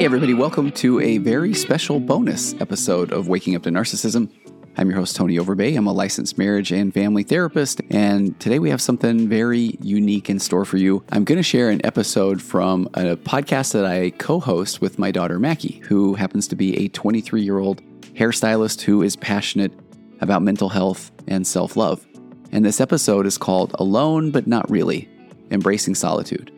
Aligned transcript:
Hey, 0.00 0.04
everybody, 0.04 0.34
welcome 0.34 0.72
to 0.72 1.00
a 1.00 1.18
very 1.18 1.54
special 1.54 2.00
bonus 2.00 2.54
episode 2.60 3.12
of 3.12 3.28
Waking 3.28 3.54
Up 3.54 3.62
to 3.62 3.70
Narcissism. 3.70 4.30
I'm 4.76 4.88
your 4.88 4.98
host, 4.98 5.16
Tony 5.16 5.36
Overbay. 5.36 5.76
I'm 5.76 5.86
a 5.86 5.92
licensed 5.92 6.38
marriage 6.38 6.70
and 6.70 6.92
family 6.92 7.22
therapist, 7.22 7.80
and 7.90 8.38
today 8.40 8.58
we 8.58 8.70
have 8.70 8.80
something 8.80 9.28
very 9.28 9.76
unique 9.80 10.30
in 10.30 10.38
store 10.38 10.64
for 10.64 10.76
you. 10.76 11.04
I'm 11.10 11.24
going 11.24 11.36
to 11.36 11.42
share 11.42 11.70
an 11.70 11.84
episode 11.84 12.40
from 12.40 12.88
a 12.94 13.16
podcast 13.16 13.72
that 13.72 13.84
I 13.86 14.10
co 14.10 14.38
host 14.40 14.80
with 14.80 14.98
my 14.98 15.10
daughter, 15.10 15.38
Mackie, 15.38 15.80
who 15.84 16.14
happens 16.14 16.46
to 16.48 16.56
be 16.56 16.76
a 16.84 16.88
23 16.88 17.42
year 17.42 17.58
old 17.58 17.82
hairstylist 18.14 18.82
who 18.82 19.02
is 19.02 19.16
passionate 19.16 19.72
about 20.20 20.42
mental 20.42 20.68
health 20.68 21.10
and 21.26 21.46
self 21.46 21.76
love. 21.76 22.06
And 22.52 22.64
this 22.64 22.80
episode 22.80 23.26
is 23.26 23.38
called 23.38 23.76
Alone 23.78 24.32
But 24.32 24.48
Not 24.48 24.68
Really 24.68 25.08
Embracing 25.52 25.94
Solitude. 25.94 26.50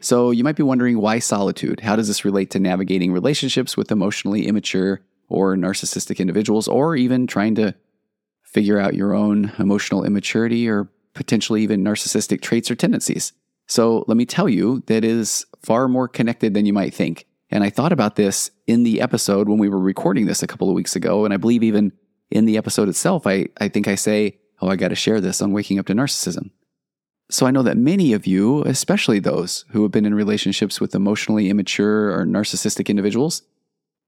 So 0.00 0.30
you 0.30 0.44
might 0.44 0.56
be 0.56 0.62
wondering 0.62 1.00
why 1.00 1.18
solitude? 1.18 1.80
How 1.80 1.96
does 1.96 2.06
this 2.06 2.24
relate 2.24 2.50
to 2.50 2.60
navigating 2.60 3.12
relationships 3.12 3.76
with 3.76 3.90
emotionally 3.90 4.46
immature 4.46 5.00
or 5.28 5.56
narcissistic 5.56 6.18
individuals, 6.18 6.68
or 6.68 6.94
even 6.94 7.26
trying 7.26 7.54
to 7.56 7.74
figure 8.42 8.78
out 8.78 8.94
your 8.94 9.14
own 9.14 9.50
emotional 9.58 10.04
immaturity 10.04 10.68
or 10.68 10.88
potentially 11.14 11.62
even 11.62 11.82
narcissistic 11.82 12.40
traits 12.40 12.70
or 12.70 12.74
tendencies? 12.74 13.32
So 13.66 14.04
let 14.06 14.16
me 14.16 14.26
tell 14.26 14.48
you 14.48 14.82
that 14.86 15.04
is 15.04 15.46
far 15.62 15.88
more 15.88 16.06
connected 16.06 16.54
than 16.54 16.66
you 16.66 16.72
might 16.72 16.94
think. 16.94 17.26
And 17.50 17.64
I 17.64 17.70
thought 17.70 17.92
about 17.92 18.16
this 18.16 18.50
in 18.66 18.82
the 18.82 19.00
episode 19.00 19.48
when 19.48 19.58
we 19.58 19.68
were 19.68 19.78
recording 19.78 20.26
this 20.26 20.42
a 20.42 20.46
couple 20.46 20.68
of 20.68 20.74
weeks 20.74 20.94
ago. 20.94 21.24
And 21.24 21.34
I 21.34 21.36
believe 21.36 21.62
even 21.62 21.92
in 22.30 22.44
the 22.44 22.56
episode 22.56 22.88
itself, 22.88 23.26
I, 23.26 23.46
I 23.60 23.68
think 23.68 23.88
I 23.88 23.94
say, 23.94 24.38
Oh, 24.62 24.68
I 24.68 24.76
got 24.76 24.88
to 24.88 24.94
share 24.94 25.20
this 25.20 25.42
on 25.42 25.50
waking 25.50 25.80
up 25.80 25.86
to 25.86 25.92
narcissism. 25.92 26.50
So 27.28 27.46
I 27.46 27.50
know 27.50 27.64
that 27.64 27.76
many 27.76 28.12
of 28.12 28.28
you, 28.28 28.62
especially 28.62 29.18
those 29.18 29.64
who 29.70 29.82
have 29.82 29.90
been 29.90 30.06
in 30.06 30.14
relationships 30.14 30.80
with 30.80 30.94
emotionally 30.94 31.50
immature 31.50 32.12
or 32.12 32.24
narcissistic 32.24 32.88
individuals, 32.88 33.42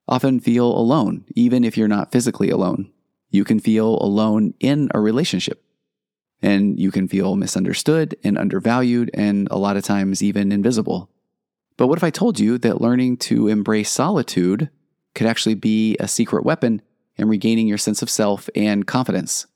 often 0.06 0.38
feel 0.38 0.66
alone, 0.66 1.24
even 1.34 1.64
if 1.64 1.76
you're 1.76 1.88
not 1.88 2.12
physically 2.12 2.50
alone. 2.50 2.92
You 3.30 3.42
can 3.42 3.58
feel 3.58 3.98
alone 4.00 4.54
in 4.60 4.90
a 4.94 5.00
relationship. 5.00 5.64
And 6.40 6.78
you 6.78 6.92
can 6.92 7.08
feel 7.08 7.34
misunderstood 7.34 8.16
and 8.22 8.38
undervalued, 8.38 9.10
and 9.12 9.48
a 9.50 9.58
lot 9.58 9.76
of 9.76 9.82
times 9.82 10.22
even 10.22 10.52
invisible. 10.52 11.10
But 11.76 11.88
what 11.88 11.98
if 11.98 12.04
I 12.04 12.10
told 12.10 12.38
you 12.38 12.58
that 12.58 12.80
learning 12.80 13.16
to 13.28 13.48
embrace 13.48 13.90
solitude 13.90 14.70
could 15.16 15.26
actually 15.26 15.56
be 15.56 15.96
a 15.98 16.06
secret 16.06 16.44
weapon 16.44 16.80
in 17.16 17.28
regaining 17.28 17.66
your 17.66 17.78
sense 17.78 18.02
of 18.02 18.10
self 18.10 18.48
and 18.54 18.86
confidence? 18.86 19.46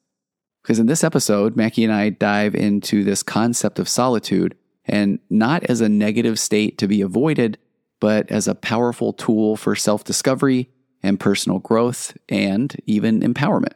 Because 0.69 0.81
in 0.81 0.87
this 0.87 1.03
episode, 1.03 1.57
Mackie 1.57 1.83
and 1.83 1.93
I 1.95 2.11
dive 2.11 2.55
into 2.55 3.03
this 3.03 3.23
concept 3.23 3.79
of 3.79 3.89
solitude 3.89 4.55
and 4.85 5.19
not 5.31 5.65
as 5.65 5.81
a 5.81 5.89
negative 5.89 6.39
state 6.39 6.77
to 6.77 6.87
be 6.87 7.01
avoided, 7.01 7.57
but 8.01 8.31
as 8.31 8.47
a 8.47 8.55
powerful 8.55 9.15
tool 9.15 9.57
for 9.57 9.75
self 9.75 10.05
discovery 10.05 10.69
and 11.03 11.19
personal 11.19 11.59
growth 11.59 12.15
and 12.29 12.77
even 12.85 13.23
empowerment. 13.23 13.73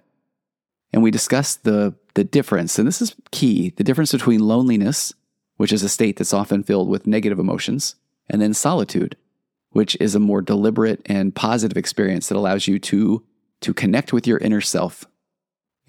And 0.93 1.03
we 1.03 1.11
discuss 1.11 1.57
the, 1.57 1.95
the 2.13 2.25
difference, 2.25 2.79
and 2.79 2.87
this 2.87 3.01
is 3.01 3.15
key 3.31 3.71
the 3.79 3.85
difference 3.85 4.13
between 4.13 4.41
loneliness, 4.41 5.15
which 5.57 5.73
is 5.73 5.83
a 5.83 5.89
state 5.89 6.19
that's 6.19 6.35
often 6.35 6.63
filled 6.63 6.91
with 6.91 7.07
negative 7.07 7.39
emotions, 7.39 7.95
and 8.29 8.43
then 8.43 8.53
solitude, 8.53 9.17
which 9.71 9.97
is 9.99 10.15
a 10.15 10.21
more 10.21 10.43
deliberate 10.43 11.01
and 11.07 11.35
positive 11.35 11.79
experience 11.79 12.29
that 12.29 12.37
allows 12.37 12.69
you 12.69 12.79
to, 12.79 13.25
to 13.63 13.73
connect 13.73 14.13
with 14.13 14.27
your 14.27 14.37
inner 14.37 14.61
self 14.61 15.07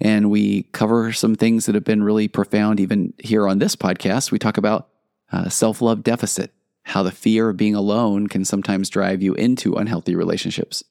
and 0.04 0.30
we 0.30 0.64
cover 0.64 1.12
some 1.12 1.34
things 1.34 1.64
that 1.64 1.74
have 1.74 1.82
been 1.82 2.02
really 2.02 2.28
profound, 2.28 2.78
even 2.78 3.14
here 3.18 3.48
on 3.48 3.58
this 3.58 3.74
podcast. 3.74 4.30
We 4.30 4.38
talk 4.38 4.58
about 4.58 4.90
uh, 5.32 5.48
self 5.48 5.80
love 5.80 6.04
deficit, 6.04 6.52
how 6.82 7.02
the 7.02 7.10
fear 7.10 7.48
of 7.48 7.56
being 7.56 7.74
alone 7.74 8.26
can 8.26 8.44
sometimes 8.44 8.90
drive 8.90 9.22
you 9.22 9.32
into 9.32 9.76
unhealthy 9.76 10.14
relationships. 10.14 10.84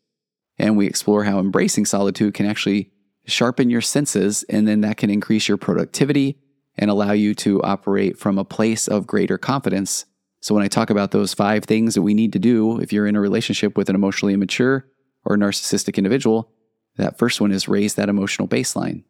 And 0.57 0.75
we 0.75 0.87
explore 0.87 1.25
how 1.25 1.39
embracing 1.39 1.85
solitude 1.85 2.33
can 2.33 2.47
actually 2.47 2.91
sharpen 3.25 3.69
your 3.69 3.81
senses, 3.81 4.43
and 4.49 4.67
then 4.67 4.81
that 4.81 4.97
can 4.97 5.11
increase 5.11 5.47
your 5.47 5.57
productivity 5.57 6.39
and 6.75 6.89
allow 6.89 7.11
you 7.11 7.35
to 7.35 7.61
operate 7.61 8.17
from 8.17 8.39
a 8.39 8.43
place 8.43 8.87
of 8.87 9.05
greater 9.05 9.37
confidence. 9.37 10.05
So, 10.41 10.55
when 10.55 10.63
I 10.63 10.67
talk 10.67 10.89
about 10.89 11.11
those 11.11 11.35
five 11.35 11.65
things 11.65 11.93
that 11.93 12.01
we 12.01 12.15
need 12.15 12.33
to 12.33 12.39
do 12.39 12.79
if 12.79 12.91
you're 12.91 13.05
in 13.05 13.15
a 13.15 13.21
relationship 13.21 13.77
with 13.77 13.89
an 13.89 13.95
emotionally 13.95 14.33
immature 14.33 14.87
or 15.23 15.37
narcissistic 15.37 15.97
individual, 15.97 16.49
that 16.97 17.17
first 17.17 17.41
one 17.41 17.51
is 17.51 17.67
raise 17.67 17.95
that 17.95 18.09
emotional 18.09 18.47
baseline 18.47 19.03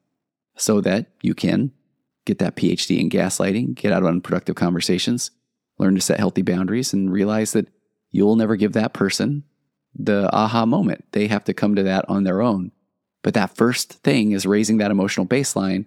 so 0.55 0.81
that 0.81 1.07
you 1.21 1.33
can 1.33 1.71
get 2.25 2.39
that 2.39 2.55
PhD 2.55 2.99
in 2.99 3.09
gaslighting, 3.09 3.75
get 3.75 3.91
out 3.91 4.03
of 4.03 4.07
unproductive 4.07 4.55
conversations, 4.55 5.31
learn 5.77 5.95
to 5.95 6.01
set 6.01 6.19
healthy 6.19 6.41
boundaries, 6.41 6.93
and 6.93 7.11
realize 7.11 7.51
that 7.53 7.67
you'll 8.11 8.35
never 8.35 8.55
give 8.55 8.73
that 8.73 8.93
person 8.93 9.43
the 9.95 10.29
aha 10.33 10.65
moment. 10.65 11.05
They 11.11 11.27
have 11.27 11.43
to 11.45 11.53
come 11.53 11.75
to 11.75 11.83
that 11.83 12.05
on 12.07 12.23
their 12.23 12.41
own. 12.41 12.71
But 13.23 13.33
that 13.35 13.55
first 13.55 13.93
thing 14.03 14.31
is 14.31 14.45
raising 14.45 14.77
that 14.77 14.91
emotional 14.91 15.25
baseline. 15.25 15.85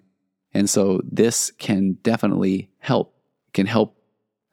And 0.52 0.68
so 0.68 1.00
this 1.04 1.50
can 1.58 1.94
definitely 2.02 2.70
help, 2.78 3.14
can 3.52 3.66
help 3.66 3.96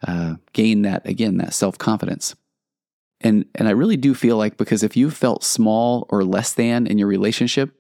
uh, 0.05 0.35
gain 0.51 0.81
that, 0.81 1.07
again, 1.07 1.37
that 1.37 1.53
self 1.53 1.77
confidence. 1.77 2.35
And, 3.23 3.45
and 3.55 3.67
I 3.67 3.71
really 3.71 3.97
do 3.97 4.13
feel 4.13 4.37
like 4.37 4.57
because 4.57 4.83
if 4.83 4.97
you 4.97 5.09
felt 5.09 5.43
small 5.43 6.05
or 6.09 6.23
less 6.23 6.53
than 6.53 6.85
in 6.85 6.97
your 6.97 7.07
relationship, 7.07 7.71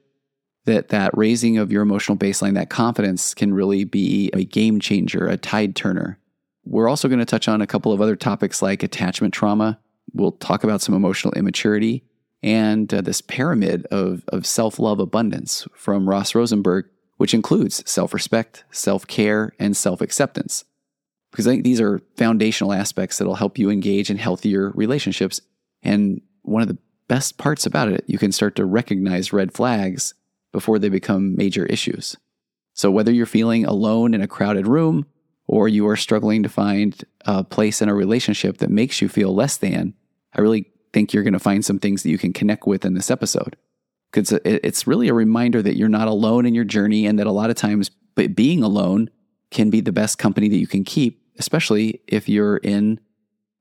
that 0.65 0.89
that 0.89 1.15
raising 1.17 1.57
of 1.57 1.71
your 1.71 1.81
emotional 1.81 2.17
baseline, 2.17 2.53
that 2.53 2.69
confidence 2.69 3.33
can 3.33 3.53
really 3.53 3.83
be 3.83 4.29
a 4.33 4.45
game 4.45 4.79
changer, 4.79 5.27
a 5.27 5.35
tide 5.35 5.75
turner. 5.75 6.17
We're 6.65 6.87
also 6.87 7.09
going 7.09 7.19
to 7.19 7.25
touch 7.25 7.49
on 7.49 7.61
a 7.61 7.67
couple 7.67 7.91
of 7.91 7.99
other 7.99 8.15
topics 8.15 8.61
like 8.61 8.81
attachment 8.81 9.33
trauma. 9.33 9.79
We'll 10.13 10.31
talk 10.31 10.63
about 10.63 10.81
some 10.81 10.95
emotional 10.95 11.33
immaturity 11.33 12.03
and 12.41 12.93
uh, 12.93 13.01
this 13.01 13.21
pyramid 13.21 13.85
of, 13.87 14.23
of 14.29 14.45
self 14.45 14.79
love 14.79 14.99
abundance 14.99 15.67
from 15.75 16.09
Ross 16.09 16.33
Rosenberg, 16.33 16.85
which 17.17 17.33
includes 17.33 17.89
self 17.89 18.13
respect, 18.13 18.63
self 18.71 19.05
care, 19.05 19.53
and 19.59 19.75
self 19.75 19.99
acceptance 19.99 20.63
because 21.33 21.47
I 21.47 21.49
think 21.49 21.63
these 21.63 21.81
are 21.81 21.99
foundational 22.15 22.73
aspects 22.73 23.17
that'll 23.17 23.33
help 23.33 23.57
you 23.57 23.71
engage 23.71 24.11
in 24.11 24.17
healthier 24.17 24.69
relationships. 24.75 25.41
And 25.81 26.21
one 26.43 26.61
of 26.61 26.67
the 26.67 26.77
best 27.07 27.39
parts 27.39 27.65
about 27.65 27.87
it, 27.87 28.03
you 28.05 28.19
can 28.19 28.31
start 28.31 28.55
to 28.57 28.65
recognize 28.65 29.33
red 29.33 29.51
flags 29.51 30.13
before 30.51 30.77
they 30.77 30.89
become 30.89 31.35
major 31.35 31.65
issues. 31.65 32.15
So 32.75 32.91
whether 32.91 33.11
you're 33.11 33.25
feeling 33.25 33.65
alone 33.65 34.13
in 34.13 34.21
a 34.21 34.27
crowded 34.27 34.67
room 34.67 35.07
or 35.47 35.67
you 35.67 35.87
are 35.87 35.97
struggling 35.97 36.43
to 36.43 36.49
find 36.49 37.03
a 37.25 37.43
place 37.43 37.81
in 37.81 37.89
a 37.89 37.95
relationship 37.95 38.59
that 38.59 38.69
makes 38.69 39.01
you 39.01 39.09
feel 39.09 39.33
less 39.33 39.57
than, 39.57 39.95
I 40.35 40.41
really 40.41 40.71
think 40.93 41.13
you're 41.13 41.23
going 41.23 41.33
to 41.33 41.39
find 41.39 41.65
some 41.65 41.79
things 41.79 42.03
that 42.03 42.11
you 42.11 42.19
can 42.19 42.31
connect 42.31 42.67
with 42.67 42.85
in 42.85 42.93
this 42.93 43.09
episode. 43.09 43.55
Because 44.11 44.33
it's 44.45 44.85
really 44.85 45.07
a 45.07 45.15
reminder 45.15 45.63
that 45.63 45.77
you're 45.77 45.89
not 45.89 46.07
alone 46.07 46.45
in 46.45 46.53
your 46.53 46.63
journey 46.63 47.07
and 47.07 47.17
that 47.17 47.25
a 47.25 47.31
lot 47.31 47.49
of 47.49 47.55
times 47.55 47.89
being 48.35 48.61
alone 48.61 49.09
can 49.49 49.71
be 49.71 49.81
the 49.81 49.91
best 49.91 50.19
company 50.19 50.47
that 50.49 50.57
you 50.57 50.67
can 50.67 50.83
keep 50.83 51.22
especially 51.37 52.01
if 52.07 52.29
you're 52.29 52.57
in 52.57 52.99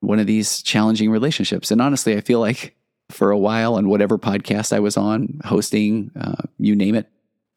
one 0.00 0.18
of 0.18 0.26
these 0.26 0.62
challenging 0.62 1.10
relationships. 1.10 1.70
And 1.70 1.80
honestly, 1.80 2.16
I 2.16 2.20
feel 2.20 2.40
like 2.40 2.76
for 3.10 3.30
a 3.30 3.38
while 3.38 3.74
on 3.74 3.88
whatever 3.88 4.18
podcast 4.18 4.72
I 4.72 4.80
was 4.80 4.96
on, 4.96 5.40
hosting, 5.44 6.10
uh, 6.20 6.42
you 6.58 6.74
name 6.74 6.94
it, 6.94 7.08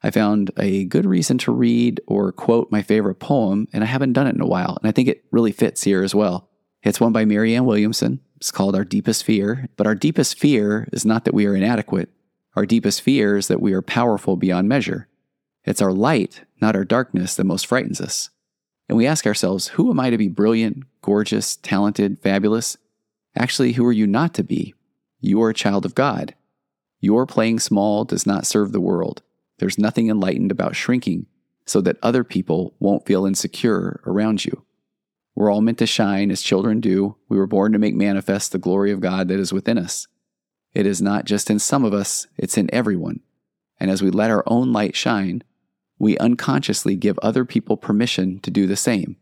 I 0.04 0.12
found 0.12 0.52
a 0.58 0.86
good 0.86 1.06
reason 1.06 1.38
to 1.40 1.52
read 1.52 2.02
or 2.06 2.32
quote 2.32 2.72
my 2.72 2.84
favorite 2.84 3.16
poem, 3.16 3.68
and 3.74 3.84
I 3.84 3.88
haven't 3.88 4.14
done 4.14 4.28
it 4.28 4.36
in 4.36 4.42
a 4.42 4.48
while. 4.48 4.78
And 4.80 4.88
I 4.88 4.92
think 4.92 5.08
it 5.08 5.26
really 5.32 5.52
fits 5.52 5.84
here 5.84 6.04
as 6.04 6.14
well. 6.14 6.50
It's 6.84 7.02
one 7.02 7.12
by 7.12 7.26
Marianne 7.26 7.66
Williamson. 7.66 8.20
It's 8.38 8.52
called 8.52 8.76
Our 8.76 8.84
Deepest 8.84 9.24
Fear. 9.24 9.68
But 9.76 9.88
our 9.88 9.96
deepest 9.96 10.38
fear 10.38 10.88
is 10.92 11.06
not 11.06 11.26
that 11.26 11.34
we 11.34 11.48
are 11.48 11.56
inadequate. 11.56 12.10
Our 12.56 12.68
deepest 12.68 13.02
fear 13.02 13.38
is 13.38 13.48
that 13.48 13.62
we 13.62 13.74
are 13.74 13.82
powerful 13.82 14.38
beyond 14.38 14.70
measure. 14.70 15.08
It's 15.64 15.82
our 15.82 15.92
light, 15.92 16.42
not 16.62 16.76
our 16.76 16.86
darkness, 16.86 17.36
that 17.36 17.44
most 17.46 17.66
frightens 17.66 18.00
us. 18.00 18.30
And 18.88 18.98
we 18.98 19.08
ask 19.08 19.26
ourselves, 19.26 19.70
who 19.70 19.90
am 19.90 20.00
I 20.00 20.10
to 20.10 20.18
be 20.18 20.28
brilliant, 20.28 20.84
gorgeous, 21.02 21.56
talented, 21.58 22.20
fabulous? 22.20 22.78
Actually, 23.36 23.74
who 23.74 23.86
are 23.86 23.92
you 23.92 24.08
not 24.08 24.34
to 24.36 24.44
be? 24.44 24.74
You 25.20 25.42
are 25.42 25.50
a 25.50 25.56
child 25.56 25.86
of 25.86 25.96
God. 25.96 26.36
Your 27.00 27.26
playing 27.26 27.60
small 27.60 28.06
does 28.06 28.26
not 28.26 28.46
serve 28.46 28.72
the 28.72 28.82
world. 28.82 29.22
There's 29.60 29.80
nothing 29.80 30.10
enlightened 30.10 30.52
about 30.52 30.76
shrinking 30.76 31.26
so 31.66 31.82
that 31.82 31.98
other 32.02 32.24
people 32.24 32.76
won't 32.80 33.06
feel 33.06 33.26
insecure 33.26 34.02
around 34.06 34.46
you. 34.46 34.64
We're 35.34 35.52
all 35.52 35.62
meant 35.62 35.80
to 35.80 35.88
shine 35.88 36.32
as 36.32 36.42
children 36.42 36.80
do. 36.80 37.18
We 37.28 37.38
were 37.38 37.48
born 37.48 37.74
to 37.74 37.80
make 37.80 37.96
manifest 37.96 38.52
the 38.52 38.58
glory 38.58 38.92
of 38.92 39.02
God 39.02 39.28
that 39.28 39.40
is 39.40 39.52
within 39.52 39.78
us. 39.78 40.08
It 40.74 40.86
is 40.86 41.02
not 41.02 41.26
just 41.26 41.50
in 41.50 41.60
some 41.60 41.84
of 41.84 41.94
us, 41.94 42.28
it's 42.38 42.58
in 42.58 42.74
everyone. 42.74 43.22
And 43.80 43.90
as 43.90 44.02
we 44.02 44.12
let 44.12 44.30
our 44.30 44.44
own 44.48 44.72
light 44.72 44.96
shine, 44.96 45.44
we 46.00 46.18
unconsciously 46.18 46.96
give 46.96 47.18
other 47.20 47.46
people 47.46 47.78
permission 47.78 48.40
to 48.42 48.52
do 48.52 48.68
the 48.68 48.76
same. 48.76 49.18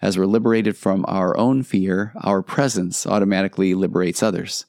As 0.00 0.18
we're 0.18 0.26
liberated 0.26 0.76
from 0.76 1.04
our 1.08 1.36
own 1.36 1.62
fear, 1.62 2.12
our 2.22 2.42
presence 2.42 3.06
automatically 3.06 3.74
liberates 3.74 4.22
others. 4.22 4.66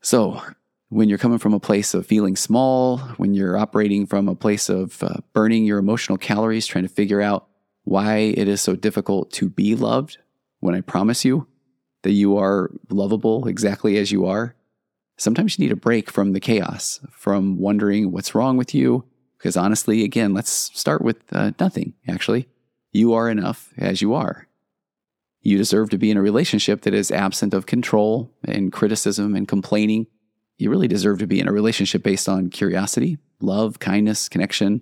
So, 0.00 0.42
when 0.88 1.08
you're 1.08 1.18
coming 1.18 1.38
from 1.38 1.54
a 1.54 1.60
place 1.60 1.92
of 1.94 2.06
feeling 2.06 2.36
small, 2.36 2.98
when 3.16 3.34
you're 3.34 3.58
operating 3.58 4.06
from 4.06 4.28
a 4.28 4.34
place 4.34 4.68
of 4.68 5.02
uh, 5.02 5.16
burning 5.32 5.64
your 5.64 5.78
emotional 5.78 6.18
calories, 6.18 6.66
trying 6.66 6.84
to 6.84 6.92
figure 6.92 7.20
out 7.20 7.48
why 7.84 8.16
it 8.16 8.48
is 8.48 8.60
so 8.60 8.76
difficult 8.76 9.30
to 9.32 9.48
be 9.48 9.74
loved 9.74 10.18
when 10.60 10.74
I 10.74 10.80
promise 10.80 11.24
you 11.24 11.46
that 12.02 12.12
you 12.12 12.36
are 12.36 12.70
lovable 12.90 13.48
exactly 13.48 13.96
as 13.98 14.12
you 14.12 14.26
are. 14.26 14.54
Sometimes 15.16 15.58
you 15.58 15.64
need 15.64 15.72
a 15.72 15.76
break 15.76 16.10
from 16.10 16.32
the 16.32 16.40
chaos, 16.40 17.00
from 17.10 17.58
wondering 17.58 18.10
what's 18.12 18.34
wrong 18.34 18.56
with 18.56 18.74
you. 18.74 19.04
Because 19.44 19.58
honestly, 19.58 20.04
again, 20.04 20.32
let's 20.32 20.50
start 20.50 21.02
with 21.02 21.18
uh, 21.30 21.50
nothing, 21.60 21.92
actually. 22.08 22.48
You 22.92 23.12
are 23.12 23.28
enough 23.28 23.74
as 23.76 24.00
you 24.00 24.14
are. 24.14 24.48
You 25.42 25.58
deserve 25.58 25.90
to 25.90 25.98
be 25.98 26.10
in 26.10 26.16
a 26.16 26.22
relationship 26.22 26.80
that 26.80 26.94
is 26.94 27.10
absent 27.10 27.52
of 27.52 27.66
control 27.66 28.32
and 28.42 28.72
criticism 28.72 29.36
and 29.36 29.46
complaining. 29.46 30.06
You 30.56 30.70
really 30.70 30.88
deserve 30.88 31.18
to 31.18 31.26
be 31.26 31.40
in 31.40 31.46
a 31.46 31.52
relationship 31.52 32.02
based 32.02 32.26
on 32.26 32.48
curiosity, 32.48 33.18
love, 33.38 33.80
kindness, 33.80 34.30
connection, 34.30 34.80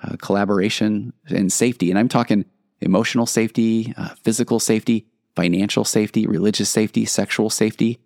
uh, 0.00 0.14
collaboration, 0.22 1.12
and 1.26 1.52
safety. 1.52 1.90
And 1.90 1.98
I'm 1.98 2.08
talking 2.08 2.44
emotional 2.80 3.26
safety, 3.26 3.94
uh, 3.96 4.10
physical 4.22 4.60
safety, 4.60 5.08
financial 5.34 5.82
safety, 5.82 6.28
religious 6.28 6.68
safety, 6.68 7.04
sexual 7.04 7.50
safety. 7.50 7.98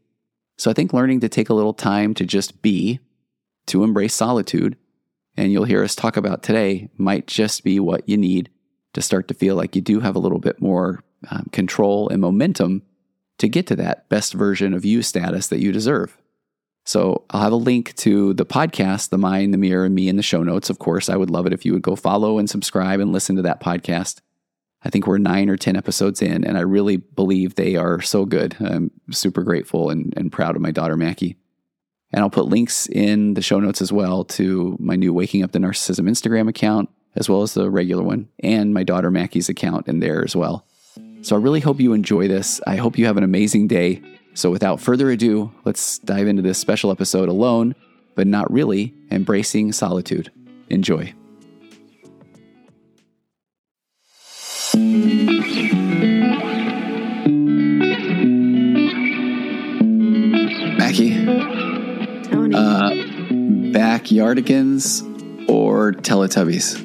So 0.56 0.70
I 0.70 0.72
think 0.72 0.94
learning 0.94 1.20
to 1.20 1.28
take 1.28 1.50
a 1.50 1.54
little 1.54 1.74
time 1.74 2.14
to 2.14 2.24
just 2.24 2.62
be, 2.62 2.98
to 3.66 3.84
embrace 3.84 4.14
solitude, 4.14 4.78
and 5.38 5.52
you'll 5.52 5.64
hear 5.64 5.84
us 5.84 5.94
talk 5.94 6.16
about 6.16 6.42
today, 6.42 6.90
might 6.98 7.28
just 7.28 7.62
be 7.62 7.78
what 7.78 8.08
you 8.08 8.16
need 8.16 8.50
to 8.92 9.00
start 9.00 9.28
to 9.28 9.34
feel 9.34 9.54
like 9.54 9.76
you 9.76 9.80
do 9.80 10.00
have 10.00 10.16
a 10.16 10.18
little 10.18 10.40
bit 10.40 10.60
more 10.60 11.04
um, 11.30 11.48
control 11.52 12.08
and 12.08 12.20
momentum 12.20 12.82
to 13.38 13.48
get 13.48 13.66
to 13.68 13.76
that 13.76 14.08
best 14.08 14.34
version 14.34 14.74
of 14.74 14.84
you 14.84 15.00
status 15.00 15.46
that 15.46 15.60
you 15.60 15.70
deserve. 15.70 16.18
So 16.84 17.24
I'll 17.30 17.42
have 17.42 17.52
a 17.52 17.56
link 17.56 17.94
to 17.96 18.34
the 18.34 18.44
podcast, 18.44 19.10
The 19.10 19.18
Mind, 19.18 19.54
the 19.54 19.58
Mirror, 19.58 19.84
and 19.84 19.94
Me 19.94 20.08
in 20.08 20.16
the 20.16 20.22
show 20.22 20.42
notes. 20.42 20.70
Of 20.70 20.80
course, 20.80 21.08
I 21.08 21.16
would 21.16 21.30
love 21.30 21.46
it 21.46 21.52
if 21.52 21.64
you 21.64 21.72
would 21.72 21.82
go 21.82 21.94
follow 21.94 22.38
and 22.38 22.50
subscribe 22.50 22.98
and 22.98 23.12
listen 23.12 23.36
to 23.36 23.42
that 23.42 23.60
podcast. 23.60 24.20
I 24.82 24.90
think 24.90 25.06
we're 25.06 25.18
nine 25.18 25.48
or 25.48 25.56
10 25.56 25.76
episodes 25.76 26.20
in, 26.20 26.44
and 26.44 26.58
I 26.58 26.62
really 26.62 26.96
believe 26.96 27.54
they 27.54 27.76
are 27.76 28.00
so 28.00 28.24
good. 28.24 28.56
I'm 28.58 28.90
super 29.12 29.44
grateful 29.44 29.90
and, 29.90 30.12
and 30.16 30.32
proud 30.32 30.56
of 30.56 30.62
my 30.62 30.72
daughter, 30.72 30.96
Mackie. 30.96 31.36
And 32.12 32.22
I'll 32.22 32.30
put 32.30 32.46
links 32.46 32.86
in 32.86 33.34
the 33.34 33.42
show 33.42 33.60
notes 33.60 33.82
as 33.82 33.92
well 33.92 34.24
to 34.24 34.76
my 34.80 34.96
new 34.96 35.12
Waking 35.12 35.42
Up 35.42 35.52
to 35.52 35.58
Narcissism 35.58 36.08
Instagram 36.08 36.48
account, 36.48 36.88
as 37.16 37.28
well 37.28 37.42
as 37.42 37.54
the 37.54 37.70
regular 37.70 38.02
one, 38.02 38.28
and 38.40 38.72
my 38.72 38.82
daughter 38.82 39.10
Mackie's 39.10 39.48
account 39.48 39.88
in 39.88 40.00
there 40.00 40.24
as 40.24 40.34
well. 40.34 40.66
So 41.20 41.36
I 41.36 41.40
really 41.40 41.60
hope 41.60 41.80
you 41.80 41.92
enjoy 41.92 42.28
this. 42.28 42.60
I 42.66 42.76
hope 42.76 42.96
you 42.96 43.06
have 43.06 43.16
an 43.16 43.24
amazing 43.24 43.66
day. 43.66 44.00
So 44.34 44.50
without 44.50 44.80
further 44.80 45.10
ado, 45.10 45.52
let's 45.64 45.98
dive 45.98 46.28
into 46.28 46.42
this 46.42 46.58
special 46.58 46.90
episode 46.90 47.28
alone, 47.28 47.74
but 48.14 48.26
not 48.26 48.50
really, 48.50 48.94
embracing 49.10 49.72
solitude. 49.72 50.30
Enjoy. 50.70 51.12
Backyardigans 64.08 65.02
or 65.50 65.92
Teletubbies? 65.92 66.82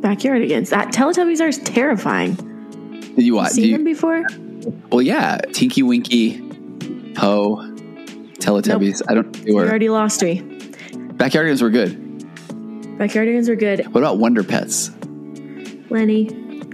Backyardigans. 0.00 0.70
That 0.70 0.88
Teletubbies 0.92 1.40
are 1.40 1.52
terrifying. 1.64 2.34
Did 3.14 3.24
you 3.24 3.34
watch? 3.34 3.52
Seen 3.52 3.64
you- 3.66 3.72
them 3.72 3.84
before? 3.84 4.24
Well, 4.90 5.02
yeah, 5.02 5.38
Tinky 5.52 5.82
Winky, 5.82 6.40
Po, 7.14 7.56
Teletubbies. 8.38 9.02
I 9.08 9.14
don't. 9.14 9.32
They 9.32 9.50
You 9.50 9.56
were 9.56 9.66
already 9.68 9.90
lost 9.90 10.22
me. 10.22 10.40
backyardigans 11.18 11.60
were 11.62 11.70
good. 11.70 11.94
Backyardigans 12.98 13.48
were 13.48 13.56
good. 13.56 13.84
What 13.94 14.00
about 14.00 14.18
Wonder 14.18 14.42
Pets? 14.42 14.90
Lenny, 15.90 16.26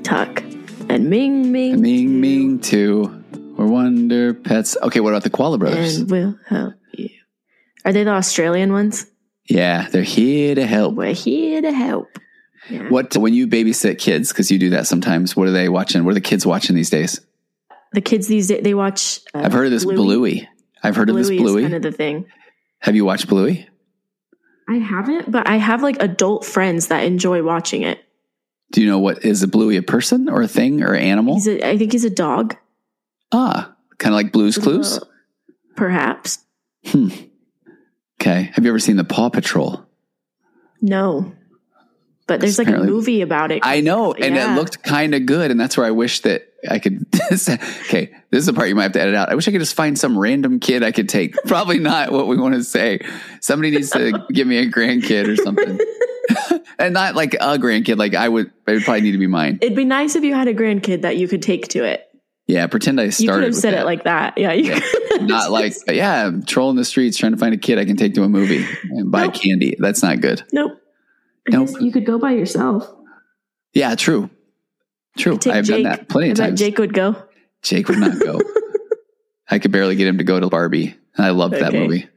Tuck, 0.04 0.42
and 0.88 1.10
Ming 1.10 1.50
Ming. 1.50 1.80
Ming 1.82 2.20
Ming 2.20 2.60
too. 2.60 3.22
Or 3.58 3.66
Wonder 3.66 4.32
Pets. 4.32 4.76
Okay, 4.84 5.00
what 5.00 5.10
about 5.10 5.24
the 5.24 5.30
Koala 5.30 5.58
Brothers? 5.58 5.96
And 5.98 6.10
we'll 6.10 6.38
help 6.46 6.74
you. 6.92 7.10
Are 7.84 7.92
they 7.92 8.04
the 8.04 8.10
Australian 8.12 8.72
ones? 8.72 9.06
Yeah, 9.52 9.88
they're 9.90 10.02
here 10.02 10.54
to 10.54 10.66
help. 10.66 10.94
We're 10.94 11.14
here 11.14 11.60
to 11.62 11.72
help. 11.72 12.18
Yeah. 12.70 12.88
What 12.88 13.16
when 13.16 13.34
you 13.34 13.46
babysit 13.46 13.98
kids 13.98 14.32
because 14.32 14.50
you 14.50 14.58
do 14.58 14.70
that 14.70 14.86
sometimes? 14.86 15.36
What 15.36 15.48
are 15.48 15.52
they 15.52 15.68
watching? 15.68 16.04
What 16.04 16.12
are 16.12 16.14
the 16.14 16.20
kids 16.20 16.46
watching 16.46 16.76
these 16.76 16.90
days? 16.90 17.20
The 17.92 18.00
kids 18.00 18.28
these 18.28 18.46
days 18.48 18.62
they 18.62 18.74
watch. 18.74 19.20
Uh, 19.34 19.40
I've 19.40 19.52
heard 19.52 19.66
of 19.66 19.72
this 19.72 19.84
Bluey. 19.84 20.48
I've 20.82 20.96
heard 20.96 21.10
of 21.10 21.16
this 21.16 21.28
Bluey 21.28 21.38
Bluey. 21.38 21.62
is 21.62 21.64
kind 21.64 21.74
of 21.74 21.82
the 21.82 21.92
thing. 21.92 22.26
Have 22.80 22.96
you 22.96 23.04
watched 23.04 23.28
Bluey? 23.28 23.68
I 24.68 24.76
haven't, 24.76 25.30
but 25.30 25.48
I 25.48 25.56
have 25.56 25.82
like 25.82 26.00
adult 26.00 26.44
friends 26.44 26.86
that 26.88 27.04
enjoy 27.04 27.42
watching 27.42 27.82
it. 27.82 27.98
Do 28.70 28.80
you 28.80 28.88
know 28.88 28.98
what 29.00 29.24
is 29.24 29.42
a 29.42 29.48
Bluey? 29.48 29.76
A 29.76 29.82
person 29.82 30.28
or 30.28 30.40
a 30.40 30.48
thing 30.48 30.82
or 30.82 30.94
an 30.94 31.02
animal? 31.02 31.34
He's 31.34 31.48
a, 31.48 31.68
I 31.68 31.76
think 31.76 31.92
he's 31.92 32.04
a 32.04 32.10
dog. 32.10 32.56
ah, 33.32 33.74
kind 33.98 34.14
of 34.14 34.16
like 34.16 34.32
Blue's 34.32 34.56
Clues. 34.56 34.98
Uh, 34.98 35.04
Perhaps. 35.76 36.38
Hmm. 36.86 37.08
Okay. 38.22 38.50
Have 38.54 38.64
you 38.64 38.70
ever 38.70 38.78
seen 38.78 38.96
the 38.96 39.04
Paw 39.04 39.30
Patrol? 39.30 39.84
No. 40.80 41.32
But 42.28 42.40
there's 42.40 42.56
like 42.56 42.68
Apparently- 42.68 42.88
a 42.88 42.92
movie 42.92 43.20
about 43.20 43.50
it. 43.50 43.60
I 43.64 43.80
know, 43.80 44.12
and 44.14 44.36
Yeah. 44.36 44.52
it 44.52 44.56
looked 44.56 44.82
kind 44.84 45.12
of 45.14 45.26
good, 45.26 45.50
and 45.50 45.58
that's 45.58 45.76
where 45.76 45.84
I 45.84 45.90
wish 45.90 46.20
that 46.20 46.46
I 46.70 46.78
could. 46.78 47.04
okay, 47.32 48.12
this 48.30 48.38
is 48.38 48.46
the 48.46 48.52
part 48.52 48.68
you 48.68 48.76
might 48.76 48.84
have 48.84 48.92
to 48.92 49.00
edit 49.00 49.16
out. 49.16 49.28
I 49.28 49.34
wish 49.34 49.48
I 49.48 49.50
could 49.50 49.60
just 49.60 49.74
find 49.74 49.98
some 49.98 50.16
random 50.16 50.60
kid 50.60 50.84
I 50.84 50.92
could 50.92 51.08
take. 51.08 51.34
Probably 51.46 51.80
not 51.80 52.12
what 52.12 52.28
we 52.28 52.36
want 52.36 52.54
to 52.54 52.62
say. 52.62 53.00
Somebody 53.40 53.72
needs 53.72 53.90
to 53.90 54.24
give 54.32 54.46
me 54.46 54.58
a 54.58 54.70
grandkid 54.70 55.26
or 55.26 55.34
something, 55.36 55.80
and 56.78 56.94
not 56.94 57.16
like 57.16 57.34
a 57.34 57.58
grandkid. 57.58 57.96
Like 57.98 58.14
I 58.14 58.28
would, 58.28 58.52
it 58.68 58.72
would 58.72 58.84
probably 58.84 59.00
need 59.00 59.12
to 59.12 59.18
be 59.18 59.26
mine. 59.26 59.58
It'd 59.60 59.76
be 59.76 59.84
nice 59.84 60.14
if 60.14 60.22
you 60.22 60.34
had 60.34 60.46
a 60.46 60.54
grandkid 60.54 61.02
that 61.02 61.16
you 61.16 61.26
could 61.26 61.42
take 61.42 61.66
to 61.68 61.82
it. 61.84 62.08
Yeah, 62.48 62.66
pretend 62.66 63.00
I 63.00 63.10
started. 63.10 63.22
You 63.22 63.32
could 63.32 63.44
have 63.44 63.54
said 63.54 63.74
that. 63.74 63.82
it 63.82 63.84
like 63.84 64.04
that. 64.04 64.36
Yeah, 64.36 64.52
you 64.52 64.64
Yeah. 64.72 64.80
could. 64.80 65.22
not 65.22 65.50
like 65.52 65.74
yeah, 65.90 66.26
I'm 66.26 66.42
trolling 66.44 66.76
the 66.76 66.84
streets 66.84 67.16
trying 67.16 67.32
to 67.32 67.38
find 67.38 67.54
a 67.54 67.58
kid 67.58 67.78
I 67.78 67.84
can 67.84 67.96
take 67.96 68.14
to 68.14 68.24
a 68.24 68.28
movie 68.28 68.66
and 68.90 69.10
buy 69.10 69.24
Nope. 69.26 69.34
candy. 69.34 69.76
That's 69.78 70.02
not 70.02 70.20
good. 70.20 70.42
Nope. 70.52 70.72
Nope. 71.48 71.70
You 71.80 71.92
could 71.92 72.04
go 72.06 72.18
by 72.18 72.32
yourself. 72.32 72.88
Yeah, 73.74 73.94
true, 73.94 74.28
true. 75.16 75.34
I've 75.46 75.64
Jake. 75.64 75.66
done 75.66 75.82
that 75.84 76.08
plenty 76.08 76.30
of 76.30 76.36
times. 76.36 76.58
Jake 76.58 76.78
would 76.78 76.92
go. 76.94 77.16
Jake 77.62 77.88
would 77.88 77.98
not 77.98 78.18
go. 78.20 78.40
I 79.50 79.58
could 79.58 79.72
barely 79.72 79.96
get 79.96 80.06
him 80.08 80.18
to 80.18 80.24
go 80.24 80.38
to 80.40 80.48
Barbie. 80.48 80.94
I 81.16 81.30
loved 81.30 81.54
that 81.54 81.72
movie. 81.72 82.08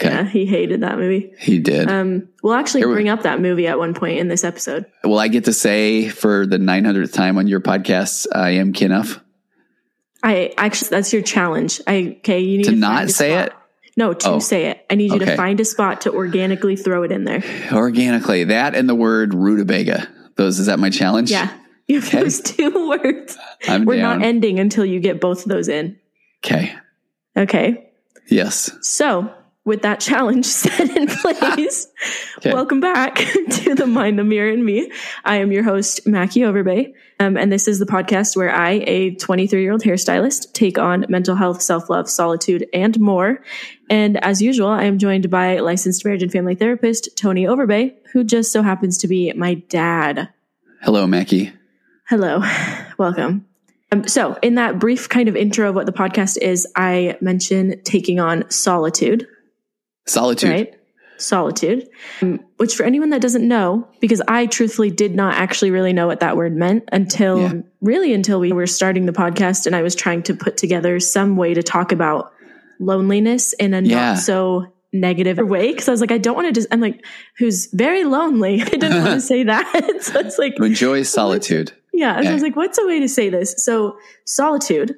Okay. 0.00 0.12
Yeah, 0.12 0.24
he 0.24 0.44
hated 0.46 0.80
that 0.80 0.98
movie. 0.98 1.32
He 1.38 1.58
did. 1.60 1.88
Um, 1.88 2.28
we'll 2.42 2.54
actually 2.54 2.80
Here 2.80 2.88
we- 2.88 2.94
bring 2.94 3.08
up 3.08 3.22
that 3.22 3.40
movie 3.40 3.66
at 3.68 3.78
one 3.78 3.94
point 3.94 4.18
in 4.18 4.28
this 4.28 4.42
episode. 4.44 4.86
Will 5.04 5.18
I 5.18 5.28
get 5.28 5.44
to 5.44 5.52
say 5.52 6.08
for 6.08 6.46
the 6.46 6.56
900th 6.58 7.12
time 7.12 7.38
on 7.38 7.46
your 7.46 7.60
podcast, 7.60 8.26
I 8.34 8.50
am 8.50 8.72
Kenough? 8.72 9.20
I 10.24 10.52
actually, 10.56 10.88
that's 10.88 11.12
your 11.12 11.22
challenge. 11.22 11.80
I 11.86 12.16
okay. 12.18 12.40
You 12.40 12.56
need 12.58 12.64
To 12.64 12.70
to, 12.70 12.76
not 12.76 13.10
say 13.10 13.34
it? 13.38 13.52
No, 13.96 14.12
to 14.12 14.28
Oh. 14.30 14.38
say 14.40 14.66
it. 14.70 14.84
I 14.90 14.94
need 14.96 15.10
you 15.12 15.16
Okay. 15.18 15.26
to 15.26 15.36
find 15.36 15.60
a 15.60 15.64
spot 15.64 16.00
to 16.00 16.12
organically 16.12 16.74
throw 16.76 17.02
it 17.04 17.12
in 17.12 17.24
there. 17.24 17.44
Organically. 17.72 18.44
That 18.44 18.74
and 18.74 18.88
the 18.88 18.94
word 18.94 19.34
rutabaga. 19.34 20.08
Those 20.36 20.58
is 20.58 20.66
that 20.66 20.78
my 20.80 20.90
challenge? 20.90 21.30
Yeah, 21.30 21.50
you 21.86 22.00
have 22.00 22.08
Okay. 22.08 22.22
those 22.22 22.40
two 22.40 22.88
words. 23.04 23.36
I'm 23.68 23.84
We're 23.84 23.96
down. 23.98 24.18
not 24.20 24.26
ending 24.26 24.58
until 24.58 24.84
you 24.84 24.98
get 24.98 25.20
both 25.20 25.42
of 25.44 25.48
those 25.50 25.68
in. 25.68 25.96
okay. 26.44 26.72
Okay. 27.36 27.90
Yes. 28.28 28.70
So, 28.80 29.30
with 29.64 29.82
that 29.82 30.00
challenge 30.00 30.46
set 30.62 30.96
in 30.96 31.06
place, 31.22 31.88
Okay. 32.38 32.52
welcome 32.52 32.80
back 32.80 33.14
to 33.50 33.74
the 33.74 33.86
Mind, 33.86 34.18
the 34.18 34.24
Mirror, 34.24 34.50
and 34.52 34.64
Me. 34.64 34.90
I 35.24 35.36
am 35.36 35.52
your 35.52 35.62
host, 35.62 36.06
Mackie 36.06 36.40
Overbay. 36.40 36.92
Um, 37.20 37.36
and 37.36 37.50
this 37.50 37.68
is 37.68 37.78
the 37.78 37.86
podcast 37.86 38.36
where 38.36 38.54
I, 38.54 38.82
a 38.86 39.14
23 39.14 39.62
year 39.62 39.72
old 39.72 39.82
hairstylist, 39.82 40.52
take 40.52 40.78
on 40.78 41.06
mental 41.08 41.36
health, 41.36 41.62
self 41.62 41.88
love, 41.88 42.10
solitude, 42.10 42.66
and 42.74 42.98
more. 43.00 43.42
And 43.88 44.22
as 44.24 44.42
usual, 44.42 44.68
I 44.68 44.84
am 44.84 44.98
joined 44.98 45.30
by 45.30 45.60
licensed 45.60 46.04
marriage 46.04 46.22
and 46.22 46.32
family 46.32 46.54
therapist, 46.56 47.16
Tony 47.16 47.44
Overbay, 47.44 47.94
who 48.12 48.24
just 48.24 48.52
so 48.52 48.62
happens 48.62 48.98
to 48.98 49.08
be 49.08 49.32
my 49.34 49.54
dad. 49.54 50.28
Hello, 50.82 51.06
Mackie. 51.06 51.52
Hello, 52.08 52.42
welcome. 52.98 53.46
Um, 53.92 54.08
so, 54.08 54.36
in 54.42 54.56
that 54.56 54.80
brief 54.80 55.08
kind 55.08 55.28
of 55.28 55.36
intro 55.36 55.68
of 55.68 55.74
what 55.76 55.86
the 55.86 55.92
podcast 55.92 56.36
is, 56.38 56.66
I 56.74 57.16
mention 57.20 57.80
taking 57.84 58.18
on 58.18 58.50
solitude 58.50 59.26
Solitude. 60.06 60.50
right? 60.50 60.74
Solitude, 61.16 61.88
um, 62.22 62.40
which 62.56 62.74
for 62.74 62.82
anyone 62.84 63.10
that 63.10 63.20
doesn't 63.22 63.46
know, 63.46 63.86
because 64.00 64.20
I 64.26 64.46
truthfully 64.46 64.90
did 64.90 65.14
not 65.14 65.34
actually 65.36 65.70
really 65.70 65.92
know 65.92 66.06
what 66.08 66.20
that 66.20 66.36
word 66.36 66.56
meant 66.56 66.84
until 66.92 67.40
Yeah. 67.40 67.52
really 67.80 68.12
until 68.12 68.40
we 68.40 68.52
were 68.52 68.66
starting 68.66 69.06
the 69.06 69.12
podcast 69.12 69.66
and 69.66 69.76
I 69.76 69.82
was 69.82 69.94
trying 69.94 70.24
to 70.24 70.34
put 70.34 70.56
together 70.56 70.98
some 70.98 71.36
way 71.36 71.54
to 71.54 71.62
talk 71.62 71.92
about 71.92 72.32
loneliness 72.80 73.52
in 73.54 73.74
a 73.74 73.80
Yeah. 73.80 74.12
not 74.14 74.18
so 74.18 74.66
negative 74.92 75.38
way. 75.38 75.72
Cause 75.72 75.88
I 75.88 75.92
was 75.92 76.00
like, 76.00 76.12
I 76.12 76.18
don't 76.18 76.34
want 76.34 76.48
to 76.48 76.52
just, 76.52 76.68
I'm 76.72 76.80
like, 76.80 77.04
who's 77.38 77.68
very 77.72 78.04
lonely. 78.04 78.60
I 78.62 78.64
didn't 78.66 79.02
want 79.02 79.14
to 79.14 79.20
say 79.32 79.44
that. 79.44 79.98
so 80.02 80.18
it's 80.20 80.38
like, 80.38 80.54
Who 80.58 80.64
enjoys 80.64 81.08
solitude. 81.08 81.72
yeah. 81.92 82.20
So 82.22 82.28
I 82.28 82.32
was 82.32 82.42
like, 82.42 82.56
what's 82.56 82.78
a 82.78 82.86
way 82.86 83.00
to 83.00 83.08
say 83.08 83.28
this? 83.28 83.54
So 83.64 83.96
solitude 84.24 84.96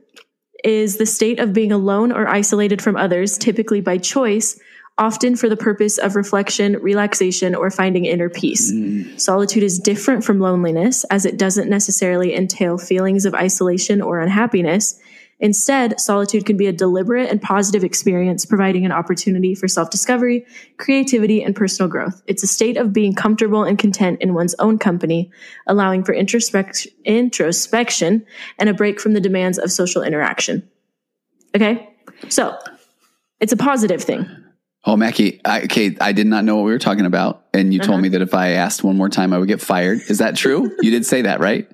is 0.65 0.97
the 0.97 1.07
state 1.07 1.39
of 1.39 1.53
being 1.53 1.73
alone 1.73 2.11
or 2.11 2.27
isolated 2.27 2.81
from 2.83 2.97
others, 2.97 3.39
typically 3.39 3.81
by 3.81 3.99
choice, 3.99 4.59
often 4.99 5.37
for 5.37 5.49
the 5.49 5.57
purpose 5.57 5.99
of 5.99 6.17
reflection, 6.17 6.75
relaxation, 6.81 7.55
or 7.55 7.71
finding 7.71 8.07
inner 8.07 8.31
peace. 8.31 8.73
Mm. 8.73 9.21
Solitude 9.21 9.63
is 9.63 9.79
different 9.79 10.25
from 10.25 10.41
loneliness 10.41 11.05
as 11.05 11.27
it 11.27 11.37
doesn't 11.37 11.69
necessarily 11.69 12.35
entail 12.35 12.79
feelings 12.79 13.27
of 13.27 13.35
isolation 13.35 14.01
or 14.01 14.21
unhappiness. 14.21 14.99
Instead, 15.39 16.01
solitude 16.01 16.47
can 16.47 16.57
be 16.57 16.67
a 16.67 16.73
deliberate 16.73 17.29
and 17.29 17.43
positive 17.43 17.85
experience, 17.85 18.47
providing 18.47 18.87
an 18.87 18.93
opportunity 18.93 19.55
for 19.55 19.69
self 19.69 19.91
discovery, 19.91 20.47
creativity, 20.79 21.43
and 21.43 21.55
personal 21.55 21.91
growth. 21.91 22.23
It's 22.27 22.43
a 22.43 22.47
state 22.47 22.79
of 22.79 22.95
being 22.95 23.15
comfortable 23.15 23.63
and 23.63 23.79
content 23.79 24.23
in 24.23 24.33
one's 24.33 24.55
own 24.59 24.79
company, 24.79 25.31
allowing 25.67 26.05
for 26.05 26.15
introspec- 26.15 26.87
introspection 27.05 28.25
and 28.59 28.71
a 28.71 28.75
break 28.75 28.99
from 28.99 29.13
the 29.13 29.21
demands 29.21 29.59
of 29.59 29.71
social 29.71 30.03
interaction. 30.03 30.67
Okay? 31.55 31.87
So, 32.31 32.59
it's 33.39 33.53
a 33.53 33.59
positive 33.59 34.03
thing. 34.03 34.46
Oh, 34.85 34.97
Mackie, 34.97 35.41
I, 35.45 35.63
okay, 35.63 35.97
I 36.01 36.13
did 36.13 36.27
not 36.29 36.45
know 36.45 36.57
what 36.57 36.65
we 36.65 36.71
were 36.71 36.79
talking 36.79 37.07
about. 37.07 37.45
And 37.53 37.75
you 37.75 37.81
Uh-huh. 37.81 37.89
told 37.93 38.03
me 38.03 38.09
that 38.11 38.23
if 38.23 38.35
I 38.35 38.51
asked 38.51 38.85
one 38.85 38.97
more 38.97 39.09
time, 39.09 39.33
I 39.33 39.39
would 39.39 39.49
get 39.49 39.61
fired. 39.61 40.01
Is 40.09 40.19
that 40.19 40.37
true? 40.37 40.71
you 40.81 40.91
did 40.91 41.05
say 41.05 41.23
that, 41.23 41.41
right? 41.41 41.69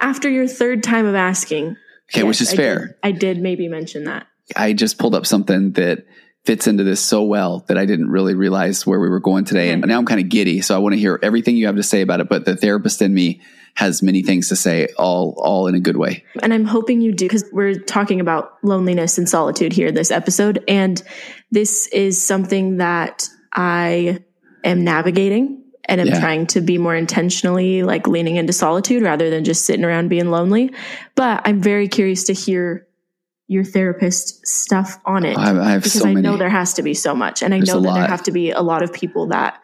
After 0.00 0.28
your 0.28 0.46
third 0.46 0.82
time 0.84 1.06
of 1.06 1.14
asking, 1.16 1.76
Okay, 2.14 2.22
which 2.22 2.40
yes, 2.40 2.48
is 2.48 2.54
I 2.54 2.56
fair. 2.56 2.78
did- 2.78 2.94
I 3.02 3.10
did 3.12 3.40
maybe 3.40 3.68
mention 3.68 4.04
that. 4.04 4.26
I 4.56 4.72
just 4.72 4.98
pulled 4.98 5.14
up 5.14 5.26
something 5.26 5.72
that 5.72 6.06
fits 6.46 6.66
into 6.66 6.84
this 6.84 7.00
so 7.00 7.24
well 7.24 7.64
that 7.68 7.76
I 7.76 7.84
didn't 7.84 8.08
really 8.08 8.34
realize 8.34 8.86
where 8.86 8.98
we 9.00 9.08
were 9.10 9.20
going 9.20 9.44
today. 9.44 9.70
And 9.70 9.84
now 9.86 9.98
I'm 9.98 10.06
kind 10.06 10.20
of 10.20 10.28
giddy. 10.30 10.62
So 10.62 10.74
I 10.74 10.78
want 10.78 10.94
to 10.94 10.98
hear 10.98 11.18
everything 11.22 11.56
you 11.56 11.66
have 11.66 11.76
to 11.76 11.82
say 11.82 12.00
about 12.00 12.20
it. 12.20 12.28
But 12.30 12.44
the 12.46 12.56
therapist 12.56 13.02
in 13.02 13.12
me 13.12 13.42
has 13.78 14.02
many 14.02 14.24
things 14.24 14.48
to 14.48 14.56
say, 14.56 14.88
all, 14.98 15.34
all 15.38 15.68
in 15.68 15.76
a 15.76 15.78
good 15.78 15.96
way. 15.96 16.24
And 16.42 16.52
I'm 16.52 16.64
hoping 16.64 17.00
you 17.00 17.12
do 17.12 17.26
because 17.26 17.44
we're 17.52 17.78
talking 17.78 18.20
about 18.20 18.54
loneliness 18.64 19.18
and 19.18 19.28
solitude 19.28 19.72
here 19.72 19.92
this 19.92 20.10
episode. 20.10 20.64
And 20.66 21.00
this 21.52 21.86
is 21.92 22.20
something 22.20 22.78
that 22.78 23.28
I 23.54 24.18
am 24.64 24.82
navigating 24.82 25.62
and 25.84 26.00
I'm 26.00 26.08
Yeah. 26.08 26.18
trying 26.18 26.48
to 26.48 26.60
be 26.60 26.76
more 26.76 26.96
intentionally 26.96 27.84
like 27.84 28.08
leaning 28.08 28.34
into 28.34 28.52
solitude 28.52 29.04
rather 29.04 29.30
than 29.30 29.44
just 29.44 29.64
sitting 29.64 29.84
around 29.84 30.08
being 30.08 30.28
lonely. 30.28 30.72
But 31.14 31.42
I'm 31.44 31.62
very 31.62 31.86
curious 31.86 32.24
to 32.24 32.32
hear 32.32 32.84
your 33.46 33.62
therapist 33.62 34.44
stuff 34.44 34.98
on 35.06 35.24
it 35.24 35.38
I 35.38 35.74
I 35.74 35.76
because 35.76 35.92
so 35.92 36.08
I 36.08 36.14
know 36.14 36.36
there 36.36 36.50
has 36.50 36.74
to 36.74 36.82
be 36.82 36.94
so 36.94 37.14
much. 37.14 37.44
And 37.44 37.54
I 37.54 37.58
There's 37.58 37.68
know 37.68 37.80
that 37.82 37.94
there 37.94 38.08
have 38.08 38.24
to 38.24 38.32
be 38.32 38.50
a 38.50 38.60
lot 38.60 38.82
of 38.82 38.92
people 38.92 39.28
that 39.28 39.60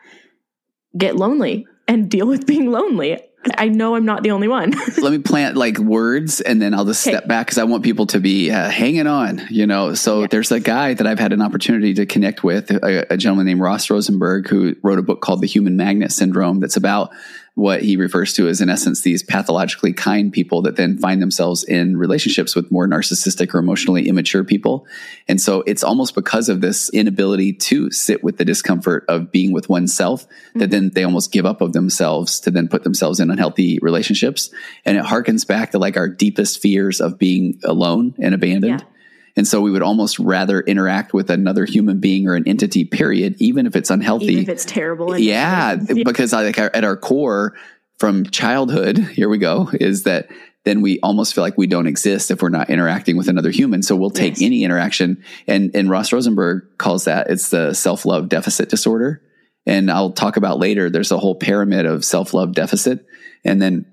get 0.97 1.17
lonely 1.17 1.67
and 1.89 2.09
deal 2.09 2.29
with 2.29 2.47
being 2.47 2.71
lonely. 2.71 3.21
I 3.59 3.69
know 3.69 3.95
I'm 3.97 4.05
not 4.05 4.23
the 4.23 4.31
only 4.31 4.49
one. 4.49 4.71
Let 4.99 5.13
me 5.13 5.19
plant 5.19 5.57
like 5.57 5.79
words 5.79 6.41
and 6.41 6.61
then 6.61 6.75
I'll 6.75 6.85
just 6.85 7.07
Okay. 7.07 7.17
step 7.17 7.29
back 7.29 7.47
because 7.47 7.59
I 7.59 7.65
want 7.65 7.83
people 7.85 8.07
to 8.09 8.21
be 8.21 8.51
uh, 8.51 8.69
hanging 8.71 9.07
on, 9.07 9.43
you 9.51 9.67
know. 9.67 9.95
So 9.95 10.23
Yeah. 10.23 10.27
there's 10.31 10.51
a 10.53 10.61
guy 10.61 10.95
that 10.95 11.07
I've 11.07 11.19
had 11.19 11.33
an 11.33 11.43
opportunity 11.43 11.95
to 11.95 12.07
connect 12.07 12.43
with, 12.43 12.71
a, 12.71 13.13
a 13.13 13.17
gentleman 13.17 13.47
named 13.47 13.61
Ross 13.61 13.91
Rosenberg, 13.91 14.49
who 14.49 14.77
wrote 14.83 14.99
a 14.99 15.03
book 15.03 15.21
called 15.21 15.41
The 15.41 15.47
Human 15.47 15.77
Magnet 15.77 16.13
Syndrome 16.13 16.61
that's 16.61 16.77
about 16.77 17.11
what 17.55 17.83
he 17.83 17.97
refers 17.97 18.33
to 18.33 18.49
as, 18.49 18.61
in 18.61 18.69
essence, 18.69 19.03
these 19.03 19.23
pathologically 19.23 19.93
kind 19.93 20.33
people 20.33 20.63
that 20.63 20.75
then 20.75 20.99
find 20.99 21.23
themselves 21.23 21.63
in 21.63 21.97
relationships 21.97 22.57
with 22.57 22.71
more 22.73 22.89
narcissistic 22.89 23.55
or 23.55 23.59
emotionally 23.59 24.09
immature 24.09 24.43
people. 24.43 24.87
And 25.29 25.41
so 25.41 25.63
it's 25.65 25.85
almost 25.85 26.17
because 26.17 26.49
of 26.49 26.61
this 26.61 26.91
inability 26.91 27.53
to 27.53 27.93
sit 27.93 28.25
with 28.25 28.39
the 28.39 28.45
discomfort 28.45 29.05
of 29.09 29.31
being 29.31 29.53
with 29.53 29.69
oneself 29.69 30.27
that 30.55 30.65
mm-hmm. 30.65 30.71
then 30.71 30.91
they 30.91 31.05
almost 31.05 31.31
give 31.31 31.47
up 31.47 31.61
of 31.61 31.73
themselves 31.73 32.41
to 32.41 32.51
then 32.51 32.67
put 32.67 32.83
themselves 32.83 33.21
in 33.21 33.31
unhealthy 33.31 33.79
relationships. 33.81 34.51
And 34.85 34.97
it 34.97 35.05
harkens 35.05 35.47
back 35.47 35.71
to 35.71 35.79
like 35.79 35.97
our 35.97 36.09
deepest 36.09 36.61
fears 36.61 37.01
of 37.01 37.19
being 37.19 37.61
alone 37.63 38.15
and 38.19 38.35
abandoned. 38.35 38.81
Yeah. 38.81 38.87
And 39.37 39.47
so 39.49 39.61
we 39.61 39.71
would 39.71 39.83
almost 39.83 40.19
rather 40.19 40.61
interact 40.61 41.13
with 41.13 41.29
another 41.29 41.65
human 41.65 41.99
being 41.99 42.29
or 42.29 42.35
an 42.37 42.47
entity, 42.47 42.85
period, 42.85 43.35
even 43.39 43.67
if 43.67 43.75
it's 43.75 43.91
unhealthy. 43.91 44.27
Even 44.27 44.43
if 44.45 44.49
it's 44.49 44.65
terrible. 44.65 45.13
and- 45.13 45.25
Yeah, 45.25 45.75
because 45.77 46.33
I, 46.33 46.45
like 46.45 46.59
at 46.59 46.85
our 46.85 46.97
core 46.97 47.55
from 47.99 48.25
childhood, 48.27 48.99
here 48.99 49.29
we 49.29 49.39
go, 49.39 49.71
is 49.73 50.05
that 50.05 50.29
then 50.65 50.81
we 50.81 50.99
almost 51.01 51.35
feel 51.35 51.43
like 51.43 51.59
we 51.59 51.67
don't 51.67 51.87
exist 51.87 52.31
if 52.31 52.41
we're 52.43 52.49
not 52.49 52.71
interacting 52.71 53.17
with 53.17 53.29
another 53.29 53.51
human. 53.51 53.83
So 53.83 53.97
we'll 53.97 54.11
take 54.11 54.35
Yes. 54.35 54.43
any 54.43 54.65
interaction, 54.65 55.23
and 55.47 55.71
and 55.75 55.91
Ross 55.91 56.11
Rosenberg 56.13 56.63
calls 56.79 57.05
that 57.05 57.29
it's 57.29 57.51
the 57.51 57.75
self 57.75 58.07
love 58.07 58.29
deficit 58.31 58.69
disorder. 58.71 59.21
And 59.67 59.91
I'll 59.91 60.13
talk 60.13 60.37
about 60.37 60.59
later. 60.59 60.89
There's 60.91 61.11
a 61.13 61.19
whole 61.19 61.35
pyramid 61.35 61.85
of 61.87 62.05
self 62.05 62.33
love 62.35 62.53
deficit, 62.55 63.05
and 63.45 63.61
then 63.61 63.85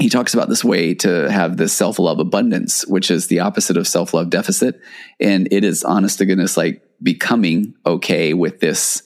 he 0.00 0.08
talks 0.08 0.34
about 0.34 0.48
this 0.48 0.64
way 0.64 0.94
to 0.94 1.30
have 1.30 1.56
this 1.56 1.72
self 1.72 1.98
love 1.98 2.18
abundance, 2.18 2.86
which 2.86 3.10
is 3.10 3.26
the 3.26 3.40
opposite 3.40 3.76
of 3.76 3.86
self 3.86 4.14
love 4.14 4.30
deficit. 4.30 4.80
And 5.20 5.48
it 5.50 5.64
is 5.64 5.84
honest 5.84 6.18
to 6.18 6.26
goodness, 6.26 6.56
like 6.56 6.82
becoming 7.02 7.74
okay 7.86 8.34
with 8.34 8.60
this 8.60 9.02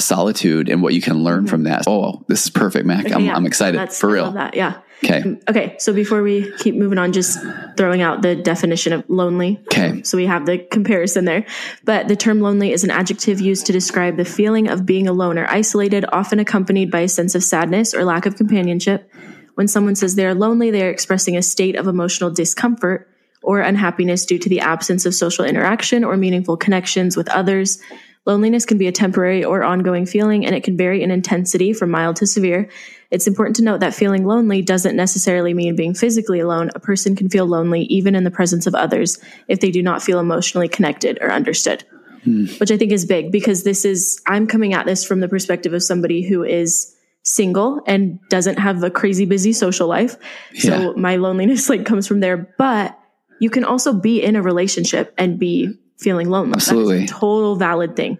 solitude 0.00 0.68
and 0.68 0.82
what 0.82 0.92
you 0.92 1.00
can 1.00 1.24
learn 1.24 1.40
mm-hmm. 1.40 1.48
from 1.48 1.62
that. 1.64 1.84
Oh, 1.86 2.24
this 2.28 2.44
is 2.44 2.50
perfect, 2.50 2.84
Mac. 2.84 3.06
Okay, 3.06 3.14
I'm, 3.14 3.24
yeah. 3.24 3.34
I'm 3.34 3.46
excited 3.46 3.78
That's- 3.78 3.98
for 3.98 4.10
I 4.10 4.12
real. 4.12 4.24
love 4.24 4.34
that. 4.34 4.54
Yeah. 4.54 4.80
Okay. 5.02 5.20
Um, 5.20 5.40
okay. 5.48 5.76
So 5.78 5.92
before 5.92 6.22
we 6.22 6.50
keep 6.58 6.74
moving 6.76 6.98
on, 6.98 7.12
just 7.12 7.38
throwing 7.76 8.00
out 8.00 8.22
the 8.22 8.36
definition 8.36 8.92
of 8.92 9.04
lonely. 9.08 9.60
Okay. 9.64 9.90
Um, 9.90 10.04
so 10.04 10.16
we 10.16 10.26
have 10.26 10.46
the 10.46 10.58
comparison 10.58 11.26
there. 11.26 11.44
But 11.84 12.08
the 12.08 12.16
term 12.16 12.40
lonely 12.40 12.72
is 12.72 12.84
an 12.84 12.90
adjective 12.90 13.40
used 13.40 13.66
to 13.66 13.72
describe 13.72 14.16
the 14.16 14.24
feeling 14.24 14.68
of 14.68 14.86
being 14.86 15.06
alone 15.06 15.38
or 15.38 15.46
isolated, 15.46 16.06
often 16.10 16.38
accompanied 16.38 16.90
by 16.90 17.00
a 17.00 17.08
sense 17.08 17.34
of 17.34 17.44
sadness 17.44 17.92
or 17.92 18.04
lack 18.04 18.24
of 18.24 18.36
companionship. 18.36 19.10
When 19.54 19.68
someone 19.68 19.94
says 19.94 20.14
they 20.14 20.26
are 20.26 20.34
lonely, 20.34 20.70
they 20.70 20.84
are 20.84 20.90
expressing 20.90 21.36
a 21.36 21.42
state 21.42 21.76
of 21.76 21.86
emotional 21.86 22.30
discomfort 22.30 23.08
or 23.42 23.60
unhappiness 23.60 24.24
due 24.24 24.38
to 24.38 24.48
the 24.48 24.60
absence 24.60 25.06
of 25.06 25.14
social 25.14 25.44
interaction 25.44 26.02
or 26.02 26.16
meaningful 26.16 26.56
connections 26.56 27.16
with 27.16 27.28
others. 27.28 27.78
Loneliness 28.26 28.64
can 28.64 28.78
be 28.78 28.86
a 28.86 28.92
temporary 28.92 29.44
or 29.44 29.62
ongoing 29.62 30.06
feeling, 30.06 30.46
and 30.46 30.54
it 30.54 30.64
can 30.64 30.78
vary 30.78 31.02
in 31.02 31.10
intensity 31.10 31.74
from 31.74 31.90
mild 31.90 32.16
to 32.16 32.26
severe. 32.26 32.70
It's 33.10 33.26
important 33.26 33.56
to 33.56 33.62
note 33.62 33.80
that 33.80 33.94
feeling 33.94 34.24
lonely 34.24 34.62
doesn't 34.62 34.96
necessarily 34.96 35.52
mean 35.52 35.76
being 35.76 35.94
physically 35.94 36.40
alone. 36.40 36.70
A 36.74 36.80
person 36.80 37.16
can 37.16 37.28
feel 37.28 37.46
lonely 37.46 37.82
even 37.82 38.14
in 38.14 38.24
the 38.24 38.30
presence 38.30 38.66
of 38.66 38.74
others 38.74 39.18
if 39.46 39.60
they 39.60 39.70
do 39.70 39.82
not 39.82 40.02
feel 40.02 40.20
emotionally 40.20 40.68
connected 40.68 41.18
or 41.20 41.30
understood, 41.30 41.84
hmm. 42.24 42.46
which 42.56 42.70
I 42.70 42.78
think 42.78 42.92
is 42.92 43.04
big 43.04 43.30
because 43.30 43.62
this 43.62 43.84
is, 43.84 44.22
I'm 44.26 44.46
coming 44.46 44.72
at 44.72 44.86
this 44.86 45.04
from 45.04 45.20
the 45.20 45.28
perspective 45.28 45.74
of 45.74 45.82
somebody 45.82 46.22
who 46.22 46.44
is 46.44 46.93
single 47.24 47.80
and 47.86 48.18
doesn't 48.28 48.58
have 48.58 48.82
a 48.84 48.90
crazy 48.90 49.24
busy 49.24 49.52
social 49.52 49.88
life. 49.88 50.16
So 50.58 50.68
Yeah. 50.68 50.92
my 50.96 51.16
loneliness 51.16 51.68
like 51.68 51.84
comes 51.86 52.06
from 52.06 52.20
there, 52.20 52.54
but 52.58 52.98
you 53.40 53.50
can 53.50 53.64
also 53.64 53.92
be 53.92 54.22
in 54.22 54.36
a 54.36 54.42
relationship 54.42 55.12
and 55.18 55.38
be 55.38 55.70
feeling 55.98 56.28
lonely. 56.28 56.54
Absolutely. 56.54 57.00
That's 57.00 57.12
a 57.12 57.14
total 57.14 57.56
valid 57.56 57.96
thing. 57.96 58.18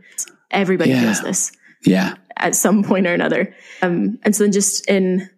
Everybody 0.51 0.91
Yeah. 0.91 1.03
feels 1.03 1.23
this 1.23 1.53
Yeah. 1.85 2.15
at 2.37 2.57
some 2.57 2.83
point 2.83 3.07
or 3.07 3.13
another. 3.13 3.55
Um, 3.83 4.19
and 4.23 4.35
so 4.35 4.45
then 4.45 4.53
just 4.53 4.89
in 4.89 5.29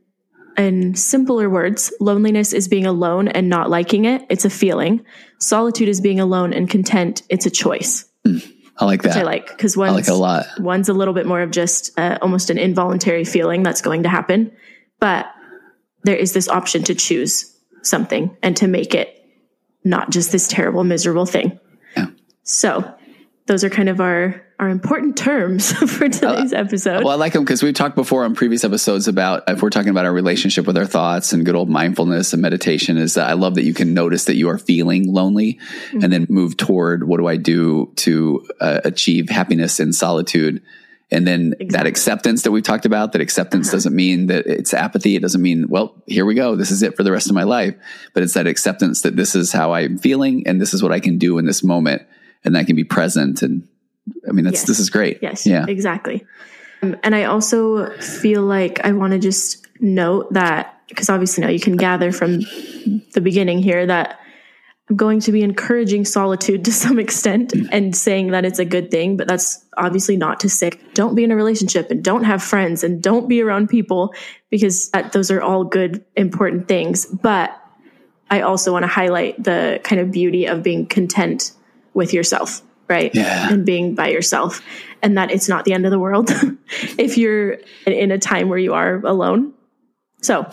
in 0.58 0.94
simpler 0.94 1.50
words, 1.50 1.92
loneliness 2.00 2.54
is 2.54 2.66
being 2.66 2.87
alone 2.87 3.28
and 3.28 3.50
not 3.50 3.68
liking 3.68 4.06
it. 4.06 4.23
It's 4.30 4.46
a 4.46 4.50
feeling. 4.50 5.02
Solitude 5.38 5.87
is 5.87 6.00
being 6.00 6.18
alone 6.18 6.54
and 6.54 6.66
content. 6.70 7.20
It's 7.28 7.44
a 7.44 7.50
choice. 7.50 8.06
I 8.78 8.85
like 8.85 9.02
that. 9.02 9.14
Which 9.14 9.16
I 9.16 9.23
like 9.23 9.49
because 9.49 9.76
I 9.76 9.80
one's 9.80 9.95
like 9.95 10.09
a 10.09 10.18
lot. 10.18 10.47
one's 10.59 10.88
a 10.88 10.95
little 10.95 11.14
bit 11.14 11.26
more 11.26 11.40
of 11.40 11.50
just 11.50 11.99
uh, 11.99 12.18
almost 12.21 12.50
an 12.50 12.59
involuntary 12.59 13.25
feeling 13.25 13.62
that's 13.62 13.83
going 13.83 14.02
to 14.02 14.09
happen, 14.09 14.52
but 15.00 15.26
there 16.04 16.16
is 16.16 16.33
this 16.33 16.49
option 16.49 16.83
to 16.85 16.95
choose 16.95 17.56
something 17.83 18.37
and 18.42 18.56
to 18.59 18.66
make 18.66 18.95
it 18.95 19.12
not 19.85 20.11
just 20.11 20.33
this 20.33 20.49
terrible, 20.49 20.85
miserable 20.85 21.26
thing. 21.26 21.59
Yeah. 21.97 22.06
So 22.42 22.96
those 23.47 23.62
are 23.65 23.71
kind 23.71 23.88
of 23.88 24.00
our 24.00 24.43
our 24.59 24.69
important 24.71 25.17
terms 25.17 25.73
for 25.91 26.09
today's 26.09 26.53
episode. 26.53 27.05
Well, 27.05 27.12
I 27.12 27.17
like 27.17 27.35
them 27.35 27.45
because 27.45 27.62
we've 27.62 27.75
talked 27.75 27.95
before 27.95 28.25
on 28.25 28.35
previous 28.35 28.65
episodes 28.65 29.07
about 29.07 29.45
if 29.49 29.62
we're 29.62 29.71
talking 29.71 29.91
about 29.91 30.07
our 30.07 30.12
relationship 30.12 30.67
with 30.67 30.76
our 30.76 30.87
thoughts 30.87 31.33
and 31.33 31.45
good 31.45 31.55
old 31.55 31.69
mindfulness 31.69 32.33
and 32.33 32.41
meditation. 32.41 32.97
Is 32.97 33.15
that 33.15 33.29
I 33.29 33.35
love 33.35 33.55
that 33.57 33.65
you 33.65 33.75
can 33.75 33.95
notice 33.95 34.25
that 34.25 34.37
you 34.37 34.49
are 34.49 34.59
feeling 34.59 35.12
lonely 35.12 35.61
and 35.93 36.12
then 36.12 36.26
move 36.29 36.57
toward 36.57 37.07
what 37.07 37.19
do 37.19 37.26
I 37.26 37.37
do 37.37 37.93
to 37.97 38.47
uh, 38.61 38.81
achieve 38.85 39.29
happiness 39.29 39.79
in 39.79 39.93
solitude. 39.93 40.62
And 41.12 41.25
then 41.25 41.55
that 41.69 41.87
acceptance 41.87 42.43
that 42.43 42.50
we've 42.50 42.65
talked 42.65 42.85
about, 42.85 43.12
that 43.12 43.21
acceptance 43.21 43.71
doesn't 43.71 43.95
mean 43.95 44.26
that 44.26 44.47
it's 44.47 44.75
apathy. 44.75 45.15
It 45.15 45.23
doesn't 45.23 45.41
mean, 45.41 45.69
well, 45.69 45.95
here 46.07 46.25
we 46.25 46.35
go. 46.35 46.57
This 46.57 46.73
is 46.73 46.83
it 46.83 46.97
for 46.97 47.05
the 47.05 47.12
rest 47.12 47.29
of 47.29 47.35
my 47.35 47.45
life. 47.45 47.76
But 48.12 48.25
it's 48.25 48.35
that 48.35 48.49
acceptance 48.49 49.03
that 49.03 49.15
this 49.15 49.37
is 49.37 49.53
how 49.53 49.73
I'm 49.73 49.99
feeling 49.99 50.49
and 50.49 50.61
this 50.61 50.75
is 50.75 50.83
what 50.83 50.91
I 50.91 50.99
can 50.99 51.19
do 51.19 51.38
in 51.38 51.47
this 51.47 51.62
moment. 51.62 52.03
And 52.47 52.55
that 52.55 52.67
can 52.67 52.76
be 52.76 52.85
present. 52.85 53.43
And 53.43 53.67
I 54.26 54.33
mean, 54.33 54.45
that's, 54.45 54.61
Yes. 54.61 54.67
this 54.69 54.79
is 54.79 54.88
great. 54.88 55.19
Yes, 55.21 55.47
Yeah. 55.47 55.67
exactly. 55.69 56.25
Um, 56.83 56.97
and 57.03 57.15
I 57.15 57.25
also 57.25 57.91
feel 57.99 58.43
like 58.43 58.85
I 58.85 58.93
want 58.93 59.12
to 59.12 59.19
just 59.19 59.67
note 59.81 60.33
that 60.33 60.73
because 60.88 61.11
obviously 61.11 61.43
now 61.43 61.50
you 61.50 61.61
can 61.61 61.76
gather 61.76 62.12
from 62.12 62.41
the 63.12 63.21
beginning 63.21 63.59
here 63.59 63.85
that 63.87 64.21
I'm 64.88 64.95
going 64.95 65.19
to 65.21 65.33
be 65.33 65.43
encouraging 65.43 66.05
solitude 66.05 66.65
to 66.67 66.73
some 66.73 67.00
extent 67.00 67.53
and 67.73 67.95
saying 67.97 68.31
that 68.31 68.45
it's 68.45 68.61
a 68.61 68.65
good 68.65 68.91
thing, 68.93 69.17
but 69.17 69.26
that's 69.26 69.65
obviously 69.76 70.17
not 70.17 70.41
to 70.41 70.49
say 70.49 70.71
don't 70.95 71.17
be 71.17 71.25
in 71.25 71.33
a 71.33 71.37
relationship 71.37 71.91
and 71.91 72.05
don't 72.05 72.23
have 72.25 72.43
friends 72.43 72.85
and 72.85 73.03
don't 73.03 73.29
be 73.29 73.43
around 73.43 73.69
people 73.69 74.15
because 74.50 74.91
that, 74.91 75.12
those 75.12 75.33
are 75.33 75.43
all 75.43 75.65
good, 75.65 76.05
important 76.15 76.69
things. 76.69 77.07
But 77.07 77.50
I 78.31 78.43
also 78.43 78.73
want 78.73 78.85
to 78.85 78.88
highlight 78.88 79.43
the 79.43 79.81
kind 79.83 80.00
of 80.00 80.12
beauty 80.12 80.47
of 80.47 80.62
being 80.62 80.87
content 80.87 81.53
with 81.97 82.12
yourself 82.12 82.62
right? 82.88 83.15
Yeah. 83.15 83.49
And 83.50 83.67
being 83.67 83.95
by 83.95 84.09
yourself, 84.09 84.62
and 85.03 85.19
that 85.19 85.31
it's 85.31 85.49
not 85.49 85.65
the 85.65 85.73
end 85.73 85.85
of 85.85 85.91
the 85.91 85.99
world 85.99 86.31
if 86.99 87.19
you're 87.19 87.59
in 87.87 88.11
a 88.11 88.19
time 88.19 88.49
where 88.49 88.59
you 88.59 88.75
are 88.75 89.05
alone. 89.05 89.53
So, 90.23 90.49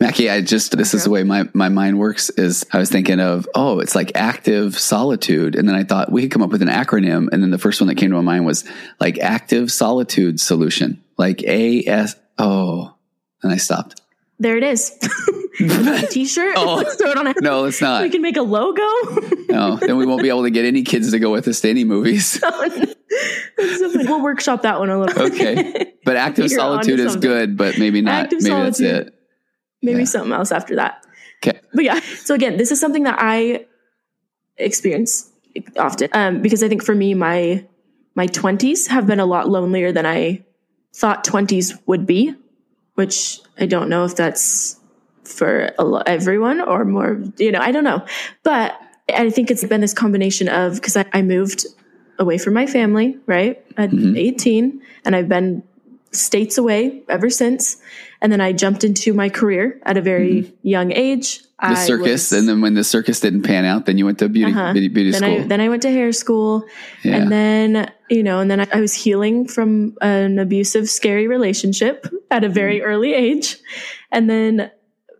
Mackie, 0.00 0.28
I 0.28 0.40
just 0.40 0.76
this 0.76 0.94
is 0.94 1.04
the 1.04 1.10
way 1.10 1.22
my, 1.22 1.48
my 1.54 1.68
mind 1.68 1.98
works 1.98 2.30
is 2.30 2.66
I 2.72 2.78
was 2.78 2.90
thinking 2.90 3.20
of, 3.20 3.48
oh, 3.54 3.78
it's 3.78 3.94
like 3.94 4.12
active 4.14 4.78
solitude. 4.78 5.54
And 5.54 5.68
then 5.68 5.76
I 5.76 5.84
thought 5.84 6.10
we 6.10 6.22
could 6.22 6.30
come 6.30 6.42
up 6.42 6.50
with 6.50 6.62
an 6.62 6.68
acronym. 6.68 7.28
And 7.32 7.42
then 7.42 7.50
the 7.50 7.58
first 7.58 7.80
one 7.80 7.88
that 7.88 7.96
came 7.96 8.10
to 8.10 8.16
my 8.16 8.22
mind 8.22 8.44
was 8.44 8.64
like 8.98 9.18
active 9.18 9.70
solitude 9.70 10.40
solution. 10.40 11.02
Like 11.18 11.42
A 11.44 11.84
S 11.86 12.16
oh. 12.38 12.94
And 13.42 13.52
I 13.52 13.56
stopped. 13.56 14.00
there 14.38 14.56
it 14.56 14.64
is. 14.64 14.96
a 15.60 16.06
t-shirt. 16.10 16.54
Oh. 16.56 16.76
Let's 16.76 16.96
throw 16.96 17.10
it 17.10 17.18
on. 17.18 17.34
No, 17.40 17.60
let's 17.64 17.80
not. 17.80 18.02
We 18.02 18.10
can 18.10 18.22
make 18.22 18.36
a 18.36 18.42
logo. 18.42 18.82
No, 19.48 19.76
then 19.76 19.96
we 19.96 20.06
won't 20.06 20.22
be 20.22 20.28
able 20.28 20.42
to 20.44 20.50
get 20.50 20.64
any 20.64 20.82
kids 20.82 21.10
to 21.10 21.18
go 21.18 21.30
with 21.30 21.46
us 21.48 21.60
to 21.60 21.70
any 21.70 21.84
movies. 21.84 22.38
Funny. 22.38 22.94
We'll 23.58 24.22
workshop 24.22 24.62
that 24.62 24.78
one 24.78 24.88
a 24.90 24.98
little. 24.98 25.28
bit. 25.30 25.32
Okay. 25.34 25.92
But 26.04 26.16
active 26.16 26.50
solitude 26.50 27.00
is 27.00 27.16
good, 27.16 27.56
but 27.56 27.78
maybe 27.78 28.00
not. 28.00 28.24
Active 28.24 28.42
maybe 28.42 28.54
that's 28.54 28.80
it. 28.80 29.14
Maybe 29.82 30.00
Yeah. 30.00 30.04
something 30.04 30.32
else 30.32 30.52
after 30.52 30.76
that. 30.76 31.04
Okay. 31.44 31.60
But 31.74 31.84
yeah. 31.84 32.00
So 32.00 32.34
again, 32.34 32.56
this 32.56 32.70
is 32.72 32.80
something 32.80 33.02
that 33.02 33.16
I 33.18 33.66
experience 34.56 35.30
often 35.76 36.08
um, 36.12 36.40
because 36.42 36.62
I 36.62 36.68
think 36.68 36.82
for 36.84 36.94
me, 36.94 37.14
my 37.14 37.66
my 38.14 38.26
twenties 38.26 38.86
have 38.88 39.06
been 39.06 39.20
a 39.20 39.26
lot 39.26 39.48
lonelier 39.48 39.92
than 39.92 40.06
I 40.06 40.44
thought 40.94 41.24
twenties 41.24 41.76
would 41.86 42.06
be, 42.06 42.34
which 42.94 43.40
I 43.58 43.66
don't 43.66 43.88
know 43.88 44.04
if 44.04 44.16
that's 44.16 44.78
for 45.24 45.70
a 45.78 45.84
lo- 45.84 46.02
everyone 46.06 46.60
or 46.60 46.84
more. 46.84 47.20
You 47.38 47.52
know, 47.52 47.60
I 47.60 47.72
don't 47.72 47.84
know, 47.84 48.04
but 48.42 48.78
I 49.14 49.30
think 49.30 49.50
it's 49.50 49.64
been 49.64 49.80
this 49.80 49.94
combination 49.94 50.48
of 50.48 50.74
because 50.76 50.96
I, 50.96 51.04
I 51.12 51.22
moved 51.22 51.66
away 52.18 52.38
from 52.38 52.54
my 52.54 52.66
family 52.66 53.16
right 53.26 53.62
at 53.76 53.90
Mhm. 53.90 54.16
18 54.18 54.80
and 55.04 55.16
I've 55.16 55.28
been 55.28 55.62
states 56.12 56.58
away 56.58 57.02
ever 57.08 57.30
since. 57.30 57.76
And 58.20 58.30
then 58.30 58.40
I 58.40 58.52
jumped 58.52 58.84
into 58.84 59.12
my 59.14 59.28
career 59.30 59.80
at 59.84 59.96
a 59.96 60.00
very 60.02 60.52
young 60.62 60.92
age. 60.92 61.38
Mm-hmm. 61.40 61.72
The 61.74 61.80
I 61.80 61.84
circus, 61.86 62.30
was- 62.30 62.32
and 62.32 62.48
then 62.48 62.60
when 62.60 62.74
the 62.74 62.84
circus 62.84 63.20
didn't 63.20 63.42
pan 63.42 63.64
out, 63.64 63.86
then 63.86 63.96
you 63.98 64.04
went 64.04 64.18
to 64.18 64.28
beauty 64.28 64.52
Uh-huh. 64.52 64.72
beauty, 64.72 64.88
beauty 64.88 65.10
then 65.12 65.22
school. 65.22 65.40
I 65.40 65.46
then 65.46 65.60
I 65.60 65.68
went 65.68 65.82
to 65.82 65.90
hair 65.90 66.12
school, 66.12 66.64
yeah. 67.02 67.16
and 67.16 67.30
then 67.32 67.90
you 68.10 68.22
know, 68.22 68.40
and 68.40 68.50
then 68.50 68.60
I, 68.60 68.66
I 68.74 68.80
was 68.80 68.92
healing 68.94 69.46
from 69.48 69.96
an 70.02 70.38
abusive, 70.38 70.90
scary 70.90 71.26
relationship 71.28 72.06
at 72.30 72.44
a 72.44 72.48
very 72.48 72.80
Mm. 72.80 72.86
early 72.86 73.14
age, 73.14 73.56
and 74.10 74.28
then 74.28 74.70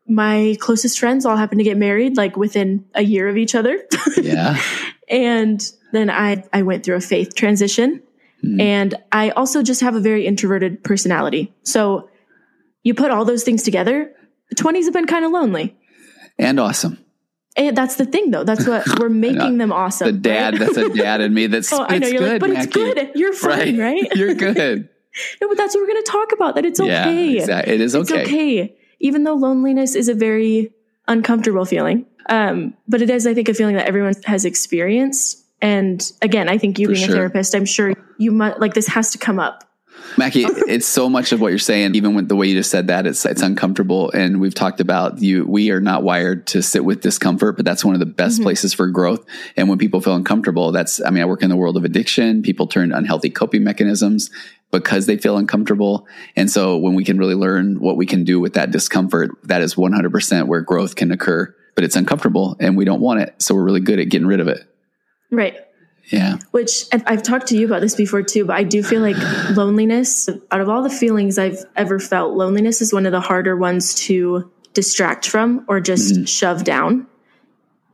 my 0.09 0.57
closest 0.61 0.99
friends 0.99 1.25
all 1.25 1.37
happened 1.37 1.61
to 1.61 1.65
get 1.65 1.77
married 1.77 2.17
like 2.17 2.37
within 2.37 2.85
a 2.95 3.03
year 3.03 3.29
of 3.29 3.37
each 3.37 3.55
other, 3.55 3.79
yeah. 4.21 4.61
and 5.09 5.63
then 5.93 6.11
I 6.11 6.45
I 6.53 6.63
went 6.63 6.85
through 6.85 6.97
a 6.97 7.01
faith 7.01 7.35
transition, 7.35 8.03
Mhm. 8.45 8.61
and 8.61 8.95
I 9.13 9.31
also 9.31 9.63
just 9.63 9.81
have 9.83 9.95
a 9.95 10.01
very 10.01 10.27
introverted 10.27 10.83
personality, 10.83 11.53
so 11.63 12.09
you 12.83 12.95
put 12.95 13.11
all 13.13 13.25
those 13.25 13.45
things 13.45 13.63
together. 13.63 14.13
The 14.51 14.57
twenties 14.57 14.87
have 14.87 14.95
been 14.95 15.07
kind 15.07 15.25
of 15.25 15.31
lonely. 15.31 15.77
And 16.39 16.59
awesome. 16.59 16.99
And 17.57 17.77
that's 17.77 17.97
the 17.97 18.07
thing, 18.07 18.31
though. 18.33 18.43
That's 18.45 18.67
what 18.67 18.85
we're 18.99 19.09
making 19.11 19.59
them 19.59 19.73
awesome. 19.73 20.07
The 20.07 20.13
dad, 20.13 20.59
right? 20.59 20.61
that's 20.75 20.77
a 20.79 20.89
dad 20.89 21.21
in 21.21 21.33
me 21.35 21.47
that's 21.47 21.71
Oh, 21.73 21.85
I 21.89 21.99
know 21.99 22.09
you're 22.09 22.19
good, 22.21 22.33
like, 22.33 22.41
but 22.41 22.51
it's 22.51 22.67
good. 22.67 23.11
You're 23.15 23.35
fine, 23.35 23.79
right? 23.79 24.09
You're 24.17 24.35
good. 24.35 24.89
no, 25.41 25.49
but 25.49 25.57
that's 25.59 25.75
what 25.75 25.83
we're 25.83 25.87
going 25.93 26.03
to 26.03 26.11
talk 26.11 26.33
about. 26.33 26.55
That 26.57 26.65
it's 26.65 26.81
Yeah, 26.81 27.03
okay. 27.09 27.37
exactly. 27.39 27.75
It 27.75 27.81
is 27.83 27.95
It's 27.95 28.11
okay. 28.11 28.75
Even 29.03 29.25
though 29.25 29.35
loneliness 29.35 29.95
is 29.95 30.09
a 30.09 30.15
very 30.15 30.73
uncomfortable 31.09 31.67
feeling. 31.67 32.07
Um, 32.29 32.75
but 32.89 33.03
it 33.03 33.11
is, 33.11 33.27
I 33.27 33.35
think, 33.35 33.49
a 33.49 33.55
feeling 33.55 33.75
that 33.77 33.87
everyone 33.87 34.15
has 34.25 34.45
experienced. 34.45 35.45
And 35.61 36.11
again, 36.23 36.49
I 36.49 36.57
think 36.57 36.79
you 36.79 36.87
For 36.87 36.95
being 36.95 37.07
sure. 37.07 37.15
a 37.15 37.19
therapist, 37.19 37.55
I'm 37.55 37.67
sure 37.67 37.93
you 38.19 38.33
might 38.33 38.61
like 38.61 38.75
this 38.75 38.87
has 38.87 39.11
to 39.11 39.19
come 39.19 39.39
up. 39.39 39.65
Mackie, 40.17 40.45
it's 40.47 40.87
so 40.87 41.09
much 41.09 41.33
of 41.33 41.41
what 41.41 41.49
you're 41.49 41.59
saying, 41.59 41.95
even 41.95 42.15
with 42.15 42.29
the 42.29 42.37
way 42.37 42.47
you 42.49 42.55
just 42.55 42.71
said 42.71 42.89
that, 42.89 43.07
it's 43.07 43.25
it's 43.25 43.43
uncomfortable. 43.43 44.11
And 44.11 44.41
we've 44.41 44.55
talked 44.55 44.81
about 44.81 45.21
you 45.21 45.45
we 45.47 45.71
are 45.71 45.81
not 45.81 46.03
wired 46.03 46.47
to 46.49 46.63
sit 46.63 46.85
with 46.85 47.01
discomfort, 47.01 47.57
but 47.57 47.65
that's 47.65 47.85
one 47.85 47.95
of 47.95 48.01
the 48.01 48.07
best 48.07 48.33
Mm-hmm. 48.33 48.45
places 48.45 48.73
for 48.73 48.87
growth. 48.87 49.25
And 49.57 49.69
when 49.69 49.79
people 49.79 50.01
feel 50.01 50.15
uncomfortable, 50.15 50.73
that's 50.73 51.05
I 51.05 51.11
mean, 51.11 51.23
I 51.23 51.27
work 51.27 51.43
in 51.43 51.51
the 51.51 51.57
world 51.57 51.77
of 51.77 51.85
addiction. 51.85 52.43
People 52.43 52.67
turn 52.67 52.91
to 52.91 52.97
unhealthy 52.97 53.31
coping 53.31 53.63
mechanisms 53.65 54.31
because 54.71 55.07
they 55.07 55.19
feel 55.19 55.37
uncomfortable. 55.37 56.07
And 56.35 56.51
so 56.51 56.79
when 56.79 56.95
we 56.95 57.05
can 57.05 57.19
really 57.19 57.35
learn 57.35 57.79
what 57.79 57.97
we 57.97 58.07
can 58.07 58.25
do 58.25 58.41
with 58.41 58.55
that 58.55 58.71
discomfort, 58.71 59.31
that 59.45 59.61
is 59.61 59.75
100% 59.75 60.47
where 60.47 60.63
growth 60.63 60.97
can 60.97 61.13
occur. 61.13 61.55
But 61.75 61.85
it's 61.85 61.95
uncomfortable 61.97 62.57
and 62.59 62.77
we 62.77 62.85
don't 62.85 63.01
want 63.01 63.21
it. 63.21 63.35
So 63.39 63.55
we're 63.55 63.65
really 63.65 63.81
good 63.81 64.01
at 64.01 64.09
getting 64.09 64.27
rid 64.27 64.41
of 64.41 64.49
it. 64.49 64.65
Right. 65.31 65.57
Yeah. 66.11 66.39
Which 66.51 66.85
I've 66.93 67.23
talked 67.23 67.47
to 67.49 67.57
you 67.57 67.65
about 67.65 67.81
this 67.81 67.95
before 67.95 68.23
too, 68.23 68.45
but 68.45 68.57
I 68.57 68.65
do 68.65 68.83
feel 68.83 69.01
like 69.01 69.17
loneliness, 69.57 70.29
out 70.51 70.61
of 70.61 70.69
all 70.69 70.83
the 70.83 70.91
feelings 70.91 71.39
I've 71.39 71.65
ever 71.77 71.99
felt, 71.99 72.35
loneliness 72.35 72.83
is 72.83 72.93
one 72.93 73.07
of 73.07 73.13
the 73.13 73.21
harder 73.21 73.57
ones 73.57 73.95
to 74.07 74.51
distract 74.75 75.29
from 75.29 75.65
or 75.69 75.81
just 75.81 76.15
Mm-hmm. 76.15 76.25
shove 76.25 76.65
down. 76.65 77.07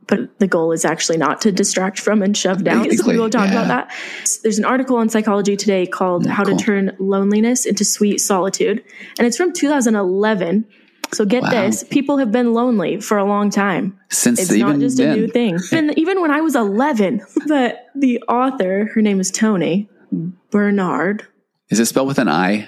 But 0.07 0.39
the 0.39 0.47
goal 0.47 0.71
is 0.71 0.85
actually 0.85 1.17
not 1.17 1.41
to 1.41 1.51
distract 1.51 1.99
from 1.99 2.23
and 2.23 2.35
shove 2.35 2.63
down. 2.63 2.89
So 2.97 3.07
we 3.07 3.19
will 3.19 3.29
talk 3.29 3.49
yeah. 3.49 3.63
about 3.63 3.67
that. 3.67 3.93
There's 4.41 4.57
an 4.57 4.65
article 4.65 4.97
on 4.97 5.07
Psychology 5.07 5.55
Today 5.55 5.85
called 5.85 6.25
How 6.25 6.43
cool. 6.43 6.57
to 6.57 6.63
Turn 6.63 6.95
Loneliness 6.99 7.67
into 7.67 7.85
Sweet 7.85 8.19
Solitude. 8.19 8.83
And 9.19 9.27
it's 9.27 9.37
from 9.37 9.53
2011. 9.53 10.65
So 11.13 11.25
get 11.25 11.43
Wow. 11.43 11.49
this 11.49 11.83
people 11.83 12.17
have 12.17 12.31
been 12.31 12.53
lonely 12.53 13.01
for 13.01 13.17
a 13.17 13.25
long 13.25 13.49
time. 13.49 13.97
Since 14.09 14.39
It's 14.41 14.51
even 14.51 14.67
not 14.67 14.79
just 14.79 14.99
a 14.99 15.15
new 15.15 15.27
thing. 15.27 15.57
And 15.71 15.97
even 15.97 16.21
when 16.21 16.31
I 16.31 16.41
was 16.41 16.55
11, 16.55 17.21
but 17.47 17.85
the 17.95 18.21
author, 18.27 18.89
her 18.93 19.01
name 19.01 19.19
is 19.19 19.31
Toni 19.31 19.89
Bernhard. 20.51 21.25
is 21.69 21.79
it 21.79 21.85
spelled 21.85 22.07
with 22.07 22.19
an 22.19 22.27
I? 22.27 22.67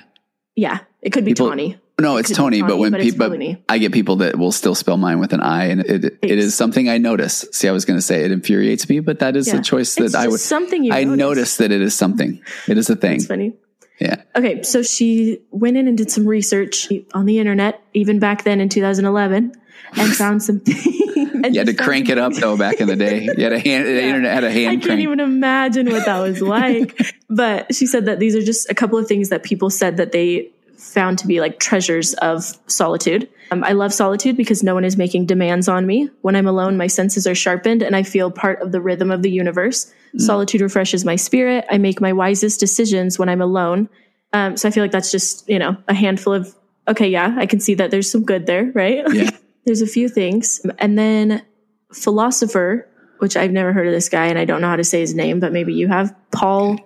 Yeah, 0.55 0.79
it 1.01 1.11
could 1.11 1.25
be 1.25 1.31
People- 1.31 1.49
Tony. 1.49 1.77
No, 1.99 2.17
it's 2.17 2.29
could 2.29 2.33
be 2.33 2.37
Tony, 2.37 2.61
but 2.63 2.77
when 2.79 2.93
people, 2.95 3.37
I 3.69 3.77
get 3.77 3.91
people 3.91 4.15
that 4.17 4.35
will 4.35 4.51
still 4.51 4.73
spell 4.73 4.97
mine 4.97 5.19
with 5.19 5.33
an 5.33 5.41
I, 5.41 5.65
and 5.65 5.81
it 5.81 6.03
it 6.05 6.17
It's- 6.23 6.55
something 6.55 6.89
I 6.89 6.97
notice. 6.97 7.45
See, 7.51 7.67
I 7.67 7.71
was 7.71 7.85
going 7.85 7.97
to 7.97 8.01
say 8.01 8.23
it 8.25 8.31
infuriates 8.31 8.89
me, 8.89 9.01
but 9.01 9.19
that 9.19 9.35
is 9.35 9.47
Yeah. 9.49 9.57
a 9.57 9.61
choice 9.61 9.93
that 9.95 10.05
It's 10.05 10.15
I 10.15 10.25
would. 10.27 10.39
something 10.39 10.83
you 10.83 10.91
I 10.93 11.03
notice. 11.03 11.19
notice 11.19 11.57
that 11.57 11.71
it 11.71 11.81
is 11.81 11.93
something. 11.93 12.41
It 12.67 12.79
is 12.79 12.89
a 12.89 12.95
thing. 12.95 13.17
It's 13.17 13.27
funny. 13.27 13.53
Yeah, 14.01 14.23
Okay, 14.35 14.63
so 14.63 14.81
she 14.81 15.39
went 15.51 15.77
in 15.77 15.87
and 15.87 15.95
did 15.97 16.09
some 16.09 16.25
research 16.25 16.87
on 17.13 17.25
the 17.25 17.37
internet, 17.39 17.79
even 17.93 18.17
back 18.19 18.43
then 18.43 18.59
in 18.59 18.67
2011, 18.67 19.53
and 19.93 20.15
found 20.15 20.41
some 20.41 20.59
things. 20.59 20.85
you 20.85 21.59
had 21.59 21.67
to 21.67 21.73
crank 21.85 22.09
it 22.09 22.17
up 22.17 22.33
though. 22.33 22.57
Back 22.57 22.81
in 22.81 22.87
the 22.87 22.95
day, 22.95 23.23
you 23.37 23.43
had 23.43 23.53
a 23.53 23.59
hand. 23.59 23.85
The 23.85 24.01
internet 24.03 24.33
had 24.33 24.43
a 24.43 24.51
hand 24.51 24.67
I 24.69 24.71
can't 24.75 24.83
crank. 24.85 25.01
even 25.01 25.19
imagine 25.19 25.89
what 25.91 26.05
that 26.05 26.19
was 26.19 26.41
like. 26.41 26.99
but 27.29 27.73
she 27.75 27.85
said 27.85 28.05
that 28.07 28.19
these 28.19 28.35
are 28.35 28.41
just 28.41 28.69
a 28.71 28.73
couple 28.73 28.97
of 28.97 29.07
things 29.07 29.29
that 29.29 29.43
people 29.43 29.69
said 29.69 29.97
that 29.97 30.11
they 30.11 30.49
found 30.77 31.19
to 31.19 31.27
be 31.27 31.39
like 31.39 31.59
treasures 31.59 32.13
of 32.15 32.57
solitude. 32.67 33.29
Um, 33.51 33.65
I 33.65 33.73
love 33.73 33.93
solitude 33.93 34.37
because 34.37 34.63
no 34.63 34.73
one 34.73 34.85
is 34.85 34.95
making 34.95 35.25
demands 35.25 35.67
on 35.67 35.85
me. 35.85 36.09
When 36.21 36.37
I'm 36.37 36.47
alone, 36.47 36.77
my 36.77 36.87
senses 36.87 37.27
are 37.27 37.35
sharpened 37.35 37.83
and 37.83 37.97
I 37.97 38.03
feel 38.03 38.31
part 38.31 38.61
of 38.61 38.71
the 38.71 38.79
rhythm 38.79 39.11
of 39.11 39.23
the 39.23 39.29
universe. 39.29 39.93
Solitude 40.17 40.61
refreshes 40.61 41.05
my 41.05 41.17
spirit. 41.17 41.65
I 41.69 41.77
make 41.77 41.99
my 41.99 42.13
wisest 42.13 42.59
decisions 42.59 43.19
when 43.19 43.29
I'm 43.29 43.41
alone. 43.41 43.89
Um, 44.33 44.55
so 44.55 44.67
I 44.67 44.71
feel 44.71 44.83
like 44.83 44.91
that's 44.91 45.11
just, 45.11 45.47
you 45.49 45.59
know, 45.59 45.75
a 45.89 45.93
handful 45.93 46.33
of, 46.33 46.55
okay, 46.87 47.09
yeah, 47.09 47.35
I 47.37 47.45
can 47.45 47.59
see 47.59 47.73
that 47.75 47.91
there's 47.91 48.09
some 48.09 48.23
good 48.23 48.45
there, 48.45 48.71
right? 48.73 49.03
Yeah. 49.13 49.29
there's 49.65 49.81
a 49.81 49.87
few 49.87 50.07
things. 50.07 50.65
And 50.79 50.97
then 50.97 51.45
philosopher, 51.93 52.87
which 53.19 53.35
I've 53.35 53.51
never 53.51 53.73
heard 53.73 53.87
of 53.87 53.93
this 53.93 54.07
guy 54.07 54.27
and 54.27 54.39
I 54.39 54.45
don't 54.45 54.61
know 54.61 54.69
how 54.69 54.77
to 54.77 54.83
say 54.83 55.01
his 55.01 55.13
name, 55.13 55.41
but 55.41 55.51
maybe 55.51 55.73
you 55.73 55.89
have 55.89 56.15
Paul. 56.31 56.77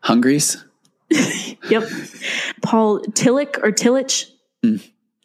Hungries. 0.00 0.64
Yep. 1.68 1.84
Paul 2.60 3.00
Tillich 3.02 3.56
or 3.62 3.70
Tillich. 3.70 4.28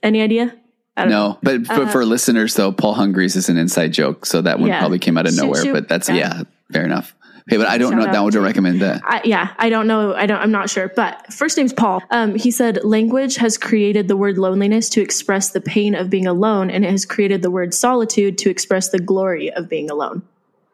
Any 0.03 0.21
idea? 0.21 0.55
I 0.97 1.01
don't 1.03 1.11
know. 1.11 1.27
No, 1.29 1.37
but 1.43 1.67
for, 1.67 1.83
Uh, 1.83 1.87
for 1.91 2.05
listeners 2.05 2.55
though, 2.55 2.71
Paul 2.71 2.95
Hungries 2.95 3.35
is 3.35 3.49
an 3.49 3.57
inside 3.57 3.93
joke, 3.93 4.25
so 4.25 4.41
that 4.41 4.59
one 4.59 4.69
Yeah. 4.69 4.79
probably 4.79 4.99
came 4.99 5.17
out 5.17 5.27
of 5.27 5.35
nowhere. 5.35 5.63
shoot. 5.63 5.73
But 5.73 5.87
that's 5.87 6.09
Yeah. 6.09 6.15
yeah, 6.15 6.41
fair 6.73 6.83
enough. 6.85 7.13
Okay, 7.49 7.55
but 7.55 7.67
I 7.69 7.77
don't 7.77 7.93
Shout 7.93 8.07
know. 8.07 8.11
That 8.11 8.23
would 8.25 8.33
to- 8.33 8.41
recommend 8.41 8.81
that. 8.81 9.01
I, 9.05 9.21
yeah, 9.23 9.49
I 9.57 9.69
don't 9.69 9.87
know. 9.87 10.13
I 10.13 10.25
don't. 10.25 10.39
I'm 10.39 10.51
not 10.51 10.69
sure. 10.69 10.91
But 10.93 11.31
first 11.31 11.55
name's 11.55 11.71
Paul. 11.71 12.03
Um, 12.11 12.35
he 12.35 12.51
said 12.51 12.83
language 12.83 13.37
has 13.37 13.57
created 13.57 14.09
the 14.09 14.17
word 14.17 14.37
loneliness 14.37 14.89
to 14.89 15.01
express 15.01 15.51
the 15.51 15.61
pain 15.61 15.95
of 15.95 16.09
being 16.09 16.27
alone, 16.27 16.69
and 16.69 16.83
it 16.83 16.91
has 16.91 17.05
created 17.05 17.41
the 17.43 17.51
word 17.51 17.73
solitude 17.73 18.37
to 18.39 18.49
express 18.49 18.89
the 18.89 18.99
glory 18.99 19.49
of 19.53 19.69
being 19.69 19.89
alone. 19.89 20.23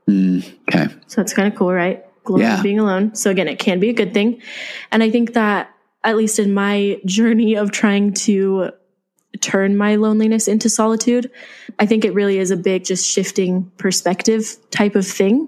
Okay. 0.10 0.88
So 1.08 1.18
that's 1.22 1.34
kind 1.34 1.48
of 1.48 1.56
cool, 1.58 1.72
right? 1.72 2.04
Glory 2.24 2.44
Yeah. 2.44 2.58
of 2.58 2.64
being 2.64 2.80
alone. 2.80 3.14
So 3.16 3.30
again, 3.30 3.48
it 3.48 3.60
can 3.60 3.80
be 3.80 3.90
a 3.90 3.94
good 3.94 4.14
thing. 4.14 4.42
And 4.92 5.04
I 5.04 5.10
think 5.12 5.34
that 5.34 5.70
at 6.04 6.18
least 6.18 6.40
in 6.40 6.54
my 6.54 7.00
journey 7.06 7.56
of 7.56 7.72
trying 7.72 8.14
to 8.14 8.72
turn 9.42 9.78
my 9.78 9.96
loneliness 9.96 10.48
into 10.48 10.70
solitude, 10.70 11.32
I 11.80 11.86
think 11.86 12.06
it 12.06 12.14
really 12.14 12.38
is 12.38 12.52
a 12.52 12.58
big 12.58 12.86
just 12.86 13.06
shifting 13.06 13.72
perspective 13.78 14.58
type 14.72 14.96
of 14.96 15.08
thing. 15.08 15.48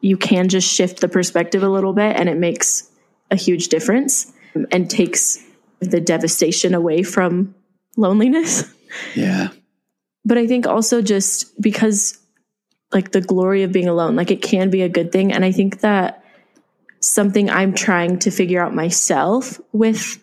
You 0.00 0.16
can 0.16 0.48
just 0.48 0.72
shift 0.72 1.00
the 1.00 1.08
perspective 1.08 1.62
a 1.62 1.68
little 1.68 1.92
bit 1.92 2.16
and 2.16 2.28
it 2.28 2.36
makes 2.36 2.90
a 3.30 3.36
huge 3.36 3.68
difference 3.68 4.32
and 4.70 4.90
takes 4.90 5.38
the 5.80 6.00
devastation 6.00 6.74
away 6.74 7.02
from 7.02 7.54
loneliness. 7.96 8.64
Yeah. 9.14 9.48
But 10.24 10.38
I 10.38 10.46
think 10.46 10.66
also 10.66 11.02
just 11.02 11.60
because 11.60 12.18
like 12.92 13.12
the 13.12 13.20
glory 13.20 13.62
of 13.62 13.72
being 13.72 13.88
alone. 13.88 14.16
Like 14.16 14.30
it 14.30 14.42
can 14.42 14.70
be 14.70 14.82
a 14.82 14.88
good 14.88 15.12
thing. 15.12 15.32
And 15.32 15.44
I 15.44 15.52
think 15.52 15.80
that 15.80 16.22
something 17.00 17.50
I'm 17.50 17.74
trying 17.74 18.18
to 18.20 18.30
figure 18.30 18.62
out 18.62 18.74
myself 18.74 19.60
with 19.72 20.21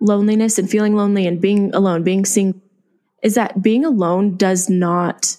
loneliness 0.00 0.58
and 0.58 0.68
feeling 0.70 0.94
lonely 0.96 1.26
and 1.26 1.40
being 1.40 1.74
alone, 1.74 2.02
being 2.02 2.24
seen 2.24 2.60
is 3.22 3.34
that 3.34 3.62
being 3.62 3.84
alone 3.84 4.36
does 4.36 4.68
not 4.68 5.36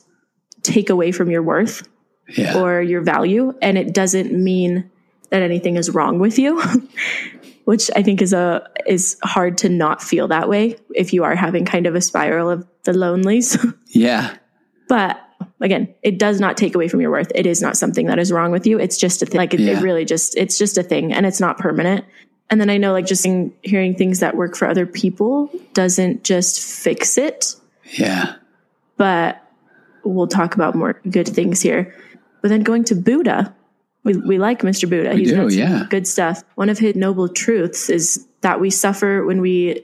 take 0.63 0.89
away 0.89 1.11
from 1.11 1.29
your 1.29 1.43
worth 1.43 1.87
Yeah. 2.29 2.59
or 2.61 2.81
your 2.81 3.01
value. 3.01 3.53
And 3.61 3.77
it 3.77 3.93
doesn't 3.93 4.33
mean 4.33 4.89
that 5.29 5.41
anything 5.41 5.75
is 5.77 5.89
wrong 5.89 6.19
with 6.19 6.37
you. 6.39 6.61
Which 7.65 7.91
I 7.95 8.01
think 8.01 8.21
is 8.21 8.31
a 8.31 8.65
is 8.85 9.17
hard 9.23 9.57
to 9.59 9.69
not 9.69 10.01
feel 10.01 10.29
that 10.29 10.47
way 10.47 10.77
if 10.95 11.11
you 11.13 11.25
are 11.25 11.35
having 11.35 11.65
kind 11.65 11.85
of 11.85 11.95
a 11.95 12.01
spiral 12.01 12.49
of 12.49 12.65
the 12.85 12.93
lonelies. 12.93 13.57
yeah. 13.87 14.37
But 14.87 15.19
again, 15.59 15.93
it 16.01 16.17
does 16.17 16.39
not 16.39 16.55
take 16.55 16.75
away 16.75 16.87
from 16.87 17.01
your 17.01 17.11
worth. 17.11 17.29
It 17.35 17.45
is 17.45 17.61
not 17.61 17.75
something 17.75 18.05
that 18.07 18.19
is 18.19 18.31
wrong 18.31 18.51
with 18.53 18.65
you. 18.65 18.79
It's 18.79 18.97
just 18.97 19.21
a 19.21 19.25
thing. 19.25 19.37
Like 19.37 19.53
it, 19.53 19.59
Yeah. 19.59 19.77
it 19.79 19.81
really 19.83 20.05
just, 20.05 20.37
it's 20.37 20.57
just 20.57 20.77
a 20.77 20.83
thing 20.83 21.11
and 21.11 21.25
it's 21.25 21.41
not 21.41 21.57
permanent. 21.57 22.05
And 22.49 22.61
then 22.61 22.69
I 22.69 22.77
know 22.77 22.93
like 22.93 23.05
just 23.05 23.25
in- 23.25 23.53
hearing 23.61 23.95
things 23.95 24.19
that 24.21 24.35
work 24.35 24.55
for 24.55 24.67
other 24.67 24.85
people 24.85 25.49
doesn't 25.73 26.23
just 26.23 26.61
fix 26.61 27.17
it, 27.17 27.55
Yeah. 27.97 28.35
but 28.95 29.43
we'll 30.03 30.27
talk 30.27 30.55
about 30.55 30.73
more 30.75 31.01
good 31.09 31.27
things 31.27 31.61
here. 31.61 31.93
But 32.41 32.49
then 32.49 32.61
going 32.63 32.85
to 32.85 32.95
Buddha, 32.95 33.53
we, 34.05 34.15
we 34.15 34.37
like 34.37 34.61
Mr. 34.61 34.89
Buddha. 34.89 35.11
We 35.11 35.19
He's 35.19 35.31
do, 35.31 35.35
got 35.35 35.49
some 35.51 35.59
yeah. 35.59 35.85
good 35.89 36.07
stuff. 36.07 36.43
One 36.55 36.69
of 36.69 36.79
his 36.79 36.95
noble 36.95 37.27
truths 37.27 37.89
is 37.89 38.25
that 38.41 38.61
we 38.61 38.69
suffer 38.69 39.25
when 39.25 39.41
we 39.41 39.83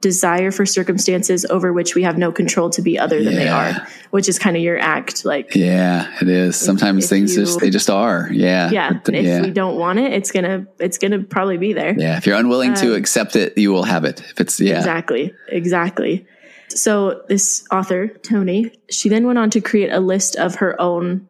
desire 0.00 0.50
for 0.50 0.64
circumstances 0.64 1.44
over 1.50 1.72
which 1.72 1.94
we 1.94 2.02
have 2.02 2.16
no 2.18 2.30
control 2.32 2.70
to 2.70 2.80
be 2.82 2.98
other 2.98 3.22
than 3.22 3.34
they 3.34 3.48
are, 3.48 3.86
which 4.10 4.28
is 4.28 4.38
kind 4.38 4.56
of 4.56 4.62
your 4.62 4.78
act. 4.78 5.24
Like, 5.24 5.54
Yeah, 5.54 6.08
it 6.20 6.28
is. 6.28 6.56
Sometimes 6.56 7.04
if 7.04 7.10
things 7.10 7.36
you- 7.36 7.44
just 7.44 7.60
they 7.60 7.70
just 7.70 7.90
are. 7.90 8.28
Yeah. 8.32 8.70
yeah, 8.70 8.92
But 9.04 9.14
if 9.14 9.24
yeah. 9.26 9.42
we 9.42 9.50
don't 9.50 9.76
want 9.76 9.98
it, 9.98 10.12
it's 10.12 10.30
gonna 10.32 10.66
it's 10.78 10.98
gonna 10.98 11.20
probably 11.20 11.56
be 11.58 11.72
there. 11.72 11.94
yeah. 11.98 12.16
If 12.16 12.26
you're 12.26 12.36
unwilling 12.38 12.74
to 12.74 12.92
Um, 12.92 12.96
accept 12.98 13.36
it, 13.36 13.56
you 13.58 13.72
will 13.72 13.84
have 13.84 14.04
it. 14.04 14.20
If 14.30 14.40
it's 14.40 14.60
yeah. 14.60 14.78
Exactly. 14.78 15.34
Exactly. 15.48 16.26
So 16.70 17.22
this 17.28 17.64
author, 17.70 18.08
Toni, 18.08 18.72
she 18.90 19.08
then 19.08 19.26
went 19.26 19.38
on 19.38 19.50
to 19.50 19.60
create 19.60 19.90
a 19.90 20.00
list 20.00 20.36
of 20.36 20.56
her 20.56 20.80
own 20.80 21.27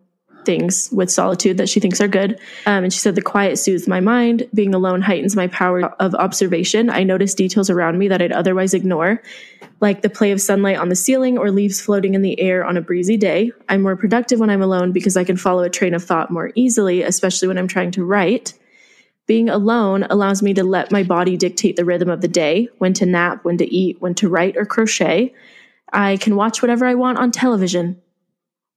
things 0.48 0.88
with 0.92 1.10
solitude 1.10 1.58
that 1.58 1.68
she 1.68 1.78
thinks 1.78 2.00
are 2.00 2.08
good. 2.08 2.40
Um, 2.64 2.84
and 2.84 2.90
she 2.90 2.98
said, 2.98 3.14
The 3.14 3.20
quiet 3.20 3.58
soothes 3.58 3.86
my 3.86 4.00
mind. 4.00 4.48
Being 4.54 4.74
alone 4.74 5.02
heightens 5.02 5.36
my 5.36 5.46
power 5.48 5.82
of 6.00 6.14
observation. 6.14 6.88
I 6.88 7.02
notice 7.02 7.34
details 7.34 7.68
around 7.68 7.98
me 7.98 8.08
that 8.08 8.22
I'd 8.22 8.32
otherwise 8.32 8.72
ignore, 8.72 9.22
like 9.82 10.00
the 10.00 10.08
play 10.08 10.32
of 10.32 10.40
sunlight 10.40 10.78
on 10.78 10.88
the 10.88 10.96
ceiling 10.96 11.36
or 11.36 11.50
leaves 11.50 11.82
floating 11.82 12.14
in 12.14 12.22
the 12.22 12.40
air 12.40 12.64
on 12.64 12.78
a 12.78 12.80
breezy 12.80 13.18
day. 13.18 13.52
I'm 13.68 13.82
more 13.82 13.94
productive 13.94 14.40
when 14.40 14.48
I'm 14.48 14.62
alone 14.62 14.92
because 14.92 15.18
I 15.18 15.24
can 15.24 15.36
follow 15.36 15.64
a 15.64 15.68
train 15.68 15.92
of 15.92 16.02
thought 16.02 16.30
more 16.30 16.50
easily, 16.54 17.02
especially 17.02 17.48
when 17.48 17.58
I'm 17.58 17.68
trying 17.68 17.90
to 17.92 18.04
write. 18.04 18.54
Being 19.26 19.50
alone 19.50 20.06
allows 20.08 20.42
me 20.42 20.54
to 20.54 20.64
let 20.64 20.90
my 20.90 21.02
body 21.02 21.36
dictate 21.36 21.76
the 21.76 21.84
rhythm 21.84 22.08
of 22.08 22.22
the 22.22 22.28
day, 22.28 22.70
when 22.78 22.94
to 22.94 23.04
nap, 23.04 23.44
when 23.44 23.58
to 23.58 23.66
eat, 23.70 24.00
when 24.00 24.14
to 24.14 24.30
write 24.30 24.56
or 24.56 24.64
crochet. 24.64 25.34
I 25.92 26.16
can 26.16 26.36
watch 26.36 26.62
whatever 26.62 26.86
I 26.86 26.94
want 26.94 27.18
on 27.18 27.32
television. 27.32 28.00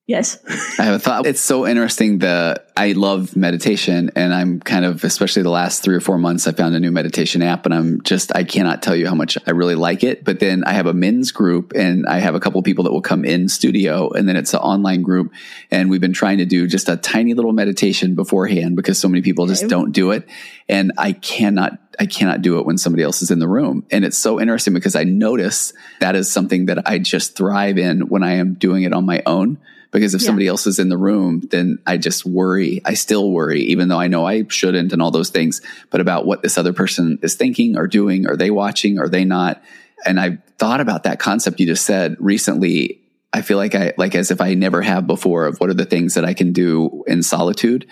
Yes. 0.08 0.40
I 0.80 0.84
have 0.84 0.96
a 0.96 1.00
thought. 1.00 1.26
It's 1.26 1.40
so 1.40 1.66
interesting. 1.66 2.20
The 2.20 2.62
I 2.76 2.94
love 2.94 3.36
meditation, 3.38 4.12
and 4.16 4.34
I'm 4.34 4.60
kind 4.60 4.84
of, 4.84 5.04
especially 5.04 5.44
the 5.44 5.52
last 5.52 5.84
three 5.84 5.96
or 5.96 6.02
four 6.02 6.18
months, 6.18 6.48
I 6.48 6.52
found 6.52 6.76
a 6.76 6.80
new 6.80 6.92
meditation 6.92 7.42
app, 7.42 7.66
and 7.66 7.74
I'm 7.74 8.02
just, 8.02 8.36
I 8.36 8.44
cannot 8.44 8.82
tell 8.82 8.96
you 8.96 9.08
how 9.08 9.14
much 9.16 9.38
I 9.46 9.52
really 9.52 9.76
like 9.76 10.04
it. 10.04 10.26
But 10.26 10.40
then 10.40 10.64
I 10.66 10.74
have 10.74 10.88
a 10.88 10.94
men's 10.94 11.32
group, 11.32 11.74
and 11.76 12.08
I 12.08 12.18
have 12.20 12.34
a 12.36 12.40
couple 12.40 12.62
people 12.64 12.84
that 12.86 12.92
will 12.92 13.02
come 13.02 13.24
in 13.24 13.48
studio, 13.48 14.10
and 14.10 14.28
then 14.28 14.36
it's 14.36 14.54
an 14.54 14.60
online 14.60 15.04
group, 15.04 15.32
and 15.70 15.90
we've 15.90 16.02
been 16.02 16.14
trying 16.14 16.40
to 16.40 16.46
do 16.46 16.68
just 16.68 16.90
a 16.90 16.98
tiny 16.98 17.34
little 17.36 17.54
meditation 17.54 18.16
beforehand 18.16 18.76
because 18.76 19.00
so 19.00 19.08
many 19.08 19.22
people 19.22 19.46
just 19.46 19.64
Okay. 19.64 19.70
don't 19.70 19.92
do 19.92 20.12
it, 20.12 20.28
and 20.68 20.92
I 20.98 21.14
cannot. 21.14 21.78
I 22.00 22.06
cannot 22.08 22.42
do 22.42 22.58
it 22.58 22.66
when 22.66 22.78
somebody 22.78 23.04
else 23.04 23.22
is 23.22 23.32
in 23.32 23.40
the 23.40 23.48
room. 23.50 23.86
And 23.92 24.04
it's 24.04 24.18
so 24.18 24.42
interesting 24.42 24.74
because 24.74 24.96
I 24.96 25.04
notice 25.04 25.74
that 26.00 26.16
is 26.16 26.32
something 26.32 26.66
that 26.66 26.88
I 26.88 26.98
just 26.98 27.36
thrive 27.36 27.78
in 27.78 28.08
when 28.08 28.24
I 28.24 28.36
am 28.36 28.56
doing 28.56 28.84
it 28.84 28.94
on 28.94 29.06
my 29.06 29.22
own 29.26 29.60
because 29.92 30.14
if 30.16 30.22
Yeah. 30.22 30.28
somebody 30.28 30.48
else 30.48 30.66
is 30.68 30.80
in 30.80 30.90
the 30.90 30.98
room, 30.98 31.42
then 31.52 31.80
I 31.86 31.98
just 31.98 32.26
worry. 32.26 32.82
I 32.86 32.94
still 32.94 33.32
worry, 33.32 33.62
even 33.64 33.88
though 33.90 34.00
I 34.00 34.08
know 34.08 34.26
I 34.26 34.46
shouldn't 34.48 34.94
and 34.94 35.02
all 35.02 35.12
those 35.12 35.30
things, 35.30 35.62
but 35.90 36.02
about 36.02 36.26
what 36.26 36.42
this 36.44 36.58
other 36.58 36.74
person 36.74 37.20
is 37.22 37.36
thinking 37.36 37.78
or 37.78 37.88
doing. 37.88 38.28
Are 38.28 38.38
they 38.38 38.52
watching? 38.52 39.00
Are 39.00 39.10
they 39.10 39.26
not? 39.26 39.62
And 40.06 40.20
I 40.20 40.38
thought 40.58 40.80
about 40.82 41.04
that 41.04 41.20
concept 41.20 41.60
you 41.60 41.66
just 41.68 41.86
said 41.86 42.16
recently. 42.20 43.00
I 43.34 43.42
feel 43.42 43.58
like 43.58 43.76
I, 43.76 43.94
like 43.98 44.16
as 44.16 44.32
if 44.32 44.42
I 44.42 44.54
never 44.56 44.82
have 44.82 45.08
before 45.08 45.46
of 45.46 45.58
what 45.60 45.70
are 45.70 45.74
the 45.76 45.86
things 45.86 46.16
that 46.16 46.26
I 46.26 46.34
can 46.34 46.52
do 46.54 47.04
in 47.08 47.24
solitude. 47.24 47.86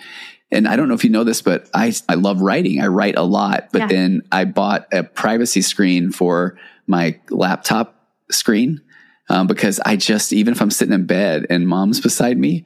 And 0.52 0.66
I 0.66 0.76
don't 0.76 0.88
know 0.88 0.94
if 0.94 1.04
you 1.04 1.10
know 1.10 1.24
this, 1.24 1.42
but 1.42 1.68
I, 1.72 1.94
I 2.08 2.14
love 2.14 2.40
writing. 2.40 2.80
I 2.80 2.88
write 2.88 3.16
a 3.16 3.22
lot, 3.22 3.68
but 3.72 3.82
Yeah. 3.82 3.86
then 3.86 4.22
I 4.32 4.44
bought 4.44 4.88
a 4.92 5.02
privacy 5.04 5.62
screen 5.62 6.10
for 6.12 6.58
my 6.86 7.18
laptop 7.30 8.04
screen 8.30 8.80
um, 9.30 9.46
because 9.46 9.80
I 9.84 9.96
just 9.96 10.32
even 10.32 10.52
if 10.52 10.60
I'm 10.60 10.70
sitting 10.70 10.92
in 10.94 11.06
bed 11.06 11.46
and 11.48 11.66
mom's 11.66 12.00
beside 12.00 12.36
me, 12.36 12.64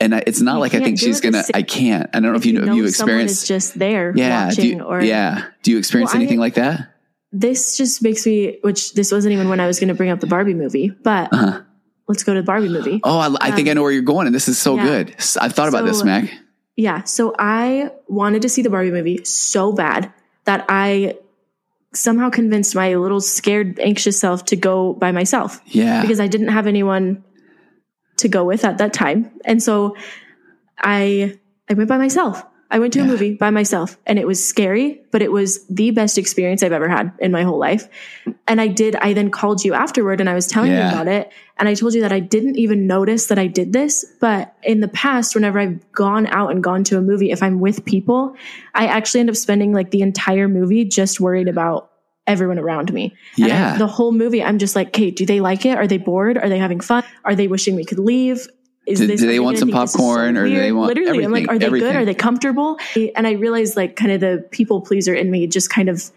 and 0.00 0.14
I, 0.14 0.22
it's 0.26 0.40
not 0.40 0.54
You 0.54 0.60
like 0.60 0.74
I 0.74 0.80
think 0.80 0.98
she's 1.00 1.20
gonna. 1.20 1.42
I 1.54 1.62
can't. 1.62 2.08
I 2.14 2.20
don't 2.20 2.32
know 2.32 2.38
if, 2.38 2.46
you 2.46 2.52
know, 2.52 2.70
if 2.72 2.76
you 2.76 2.84
experience. 2.86 3.46
just 3.46 3.78
there 3.78 4.12
Yeah, 4.16 4.50
do 4.50 4.66
you, 4.68 4.82
or 4.82 5.00
yeah. 5.02 5.46
Do 5.62 5.70
you 5.72 5.78
experience 5.78 6.10
Well, 6.12 6.18
I- 6.20 6.22
anything 6.22 6.38
like 6.40 6.54
that? 6.54 6.88
this 7.34 7.78
just 7.78 8.02
makes 8.02 8.26
me 8.26 8.58
which 8.60 8.92
this 8.92 9.10
wasn't 9.10 9.32
even 9.32 9.48
when 9.48 9.58
I 9.58 9.66
was 9.66 9.80
going 9.80 9.88
to 9.88 9.94
bring 9.94 10.10
up 10.10 10.20
the 10.20 10.26
Barbie 10.26 10.52
movie, 10.54 10.90
but 10.90 11.32
Uh-huh. 11.32 11.62
let's 12.06 12.24
go 12.24 12.34
to 12.34 12.40
the 12.42 12.46
Barbie 12.46 12.68
movie. 12.68 13.00
Oh, 13.04 13.18
I, 13.18 13.34
I 13.40 13.50
think 13.52 13.68
I 13.68 13.72
know 13.72 13.80
where 13.82 13.90
you're 13.90 14.02
going, 14.02 14.26
and 14.26 14.34
this 14.34 14.48
is 14.48 14.58
so 14.58 14.76
yeah. 14.76 14.84
good. 14.84 15.16
I've 15.40 15.54
thought 15.54 15.68
about 15.68 15.86
this, 15.86 16.00
So- 16.00 16.04
Mac. 16.04 16.30
Yeah. 16.76 17.04
So 17.04 17.34
I 17.38 17.90
wanted 18.06 18.42
to 18.42 18.48
see 18.50 18.60
the 18.62 18.68
Barbie 18.70 18.90
movie 18.90 19.24
so 19.24 19.72
bad 19.72 20.12
that 20.44 20.64
I 20.68 21.16
somehow 21.94 22.30
convinced 22.30 22.74
my 22.74 22.94
little 22.94 23.20
scared, 23.20 23.78
anxious 23.80 24.18
self 24.18 24.44
to 24.46 24.56
go 24.56 24.94
by 24.94 25.12
myself 25.12 25.60
Yeah, 25.66 26.02
because 26.02 26.20
I 26.20 26.26
didn't 26.26 26.48
have 26.48 26.66
anyone 26.66 27.22
to 28.18 28.28
go 28.28 28.44
with 28.44 28.64
at 28.64 28.78
that 28.78 28.92
time. 28.92 29.30
And 29.44 29.62
so 29.62 29.96
I 30.78 31.38
I 31.68 31.74
went 31.74 31.88
by 31.88 31.98
myself. 31.98 32.42
I 32.72 32.78
went 32.78 32.92
to 32.94 33.00
a 33.00 33.04
movie 33.04 33.34
by 33.34 33.50
myself 33.50 33.98
and 34.06 34.18
it 34.18 34.26
was 34.26 34.44
scary, 34.44 35.00
but 35.10 35.20
it 35.20 35.30
was 35.30 35.64
the 35.68 35.90
best 35.90 36.16
experience 36.16 36.62
I've 36.62 36.72
ever 36.72 36.88
had 36.88 37.12
in 37.20 37.30
my 37.30 37.42
whole 37.42 37.58
life. 37.58 37.86
And 38.48 38.60
I 38.60 38.66
did 38.66 38.96
I 38.96 39.12
then 39.12 39.30
called 39.30 39.62
you 39.62 39.74
afterward 39.74 40.20
and 40.20 40.28
I 40.30 40.34
was 40.34 40.46
telling 40.46 40.72
Yeah. 40.72 40.88
you 40.88 40.94
about 40.94 41.06
it 41.06 41.30
and 41.58 41.68
I 41.68 41.74
told 41.74 41.92
you 41.94 42.00
that 42.00 42.12
I 42.12 42.18
didn't 42.20 42.56
even 42.56 42.86
notice 42.86 43.26
that 43.26 43.38
I 43.38 43.46
did 43.46 43.72
this, 43.74 44.04
but 44.20 44.56
in 44.64 44.80
the 44.80 44.88
past 44.88 45.34
whenever 45.34 45.58
I've 45.60 45.92
gone 45.92 46.26
out 46.28 46.50
and 46.50 46.64
gone 46.64 46.82
to 46.84 46.96
a 46.96 47.02
movie 47.02 47.30
if 47.30 47.42
I'm 47.42 47.60
with 47.60 47.84
people, 47.84 48.34
I 48.74 48.86
actually 48.86 49.20
end 49.20 49.28
up 49.30 49.36
spending 49.36 49.72
like 49.72 49.90
the 49.90 50.00
entire 50.00 50.48
movie 50.48 50.84
just 50.86 51.20
worried 51.20 51.48
about 51.48 51.90
everyone 52.26 52.58
around 52.58 52.92
me. 52.92 53.14
And 53.36 53.44
I- 53.46 53.48
Yeah. 53.48 53.76
the 53.76 53.86
whole 53.86 54.12
movie, 54.12 54.42
I'm 54.42 54.58
just 54.58 54.74
like, 54.76 54.92
Kate, 54.92 55.14
do 55.14 55.26
they 55.26 55.40
like 55.40 55.66
it? 55.66 55.76
Are 55.76 55.86
they 55.86 55.98
bored? 55.98 56.38
Are 56.38 56.48
they 56.48 56.58
having 56.58 56.80
fun? 56.80 57.02
Are 57.24 57.34
they 57.34 57.48
wishing 57.48 57.74
we 57.76 57.84
could 57.84 57.98
leave? 57.98 58.48
Is 58.86 58.98
Do- 58.98 59.06
do 59.06 59.26
they 59.28 59.38
want 59.40 59.58
some 59.58 59.70
popcorn 59.70 60.36
or 60.36 60.48
do 60.48 60.56
they 60.56 60.72
want 60.72 60.88
literally? 60.88 61.24
I'm 61.24 61.30
like, 61.30 61.44
everything, 61.44 61.48
are 61.54 61.58
they 61.58 61.66
everything. 61.66 61.88
good? 61.88 61.96
Are 61.96 62.04
they 62.04 62.14
comfortable? 62.14 62.78
And 63.14 63.26
I 63.26 63.32
realized 63.32 63.76
like 63.76 63.94
kind 63.96 64.10
of 64.12 64.20
the 64.20 64.44
people 64.50 64.80
pleaser 64.80 65.14
in 65.14 65.30
me 65.30 65.46
just 65.46 65.70
kind 65.70 65.88
of 65.88 66.10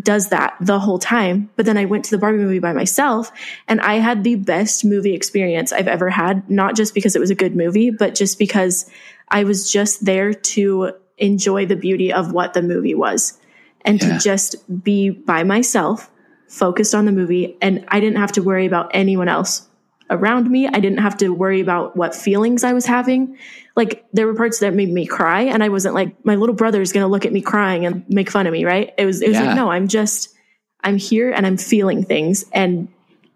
does 0.00 0.28
that 0.28 0.54
the 0.60 0.78
whole 0.78 0.98
time. 0.98 1.50
But 1.56 1.66
then 1.66 1.76
I 1.76 1.84
went 1.84 2.04
to 2.06 2.10
the 2.12 2.18
Barbie 2.18 2.38
movie 2.38 2.58
by 2.60 2.72
myself 2.72 3.30
and 3.68 3.80
I 3.80 3.94
had 3.94 4.24
the 4.24 4.36
best 4.36 4.84
movie 4.84 5.14
experience 5.14 5.72
I've 5.72 5.88
ever 5.88 6.08
had, 6.08 6.48
not 6.48 6.74
just 6.76 6.94
because 6.94 7.16
it 7.16 7.18
was 7.18 7.30
a 7.30 7.34
good 7.34 7.54
movie, 7.56 7.90
but 7.90 8.14
just 8.14 8.38
because 8.38 8.88
I 9.28 9.44
was 9.44 9.70
just 9.70 10.04
there 10.04 10.32
to 10.32 10.92
enjoy 11.18 11.66
the 11.66 11.76
beauty 11.76 12.12
of 12.12 12.32
what 12.32 12.54
the 12.54 12.62
movie 12.62 12.94
was 12.94 13.36
and 13.82 14.00
Yeah. 14.00 14.14
to 14.14 14.18
just 14.24 14.56
be 14.84 15.10
by 15.10 15.42
myself, 15.42 16.08
focused 16.48 16.94
on 16.94 17.04
the 17.04 17.12
movie. 17.12 17.56
And 17.60 17.84
I 17.88 18.00
didn't 18.00 18.18
have 18.18 18.32
to 18.32 18.42
worry 18.42 18.66
about 18.66 18.90
anyone 18.94 19.28
else 19.28 19.66
around 20.10 20.50
me. 20.50 20.66
I 20.66 20.80
didn't 20.80 20.98
have 20.98 21.16
to 21.18 21.30
worry 21.30 21.60
about 21.60 21.96
what 21.96 22.14
feelings 22.14 22.64
I 22.64 22.72
was 22.72 22.84
having. 22.86 23.38
Like 23.76 24.04
there 24.12 24.26
were 24.26 24.34
parts 24.34 24.58
that 24.58 24.74
made 24.74 24.92
me 24.92 25.06
cry 25.06 25.42
and 25.42 25.62
I 25.62 25.68
wasn't 25.68 25.94
like, 25.94 26.24
my 26.24 26.34
little 26.34 26.54
brother 26.54 26.82
is 26.82 26.92
going 26.92 27.04
to 27.04 27.08
look 27.08 27.24
at 27.24 27.32
me 27.32 27.40
crying 27.40 27.86
and 27.86 28.04
make 28.08 28.30
fun 28.30 28.46
of 28.46 28.52
me. 28.52 28.64
Right. 28.64 28.92
It 28.98 29.06
was, 29.06 29.22
it 29.22 29.28
was 29.28 29.36
Yeah. 29.38 29.46
like, 29.46 29.56
no, 29.56 29.70
I'm 29.70 29.88
just, 29.88 30.34
I'm 30.82 30.98
here 30.98 31.30
and 31.30 31.46
I'm 31.46 31.56
feeling 31.56 32.04
things 32.04 32.44
and 32.52 32.88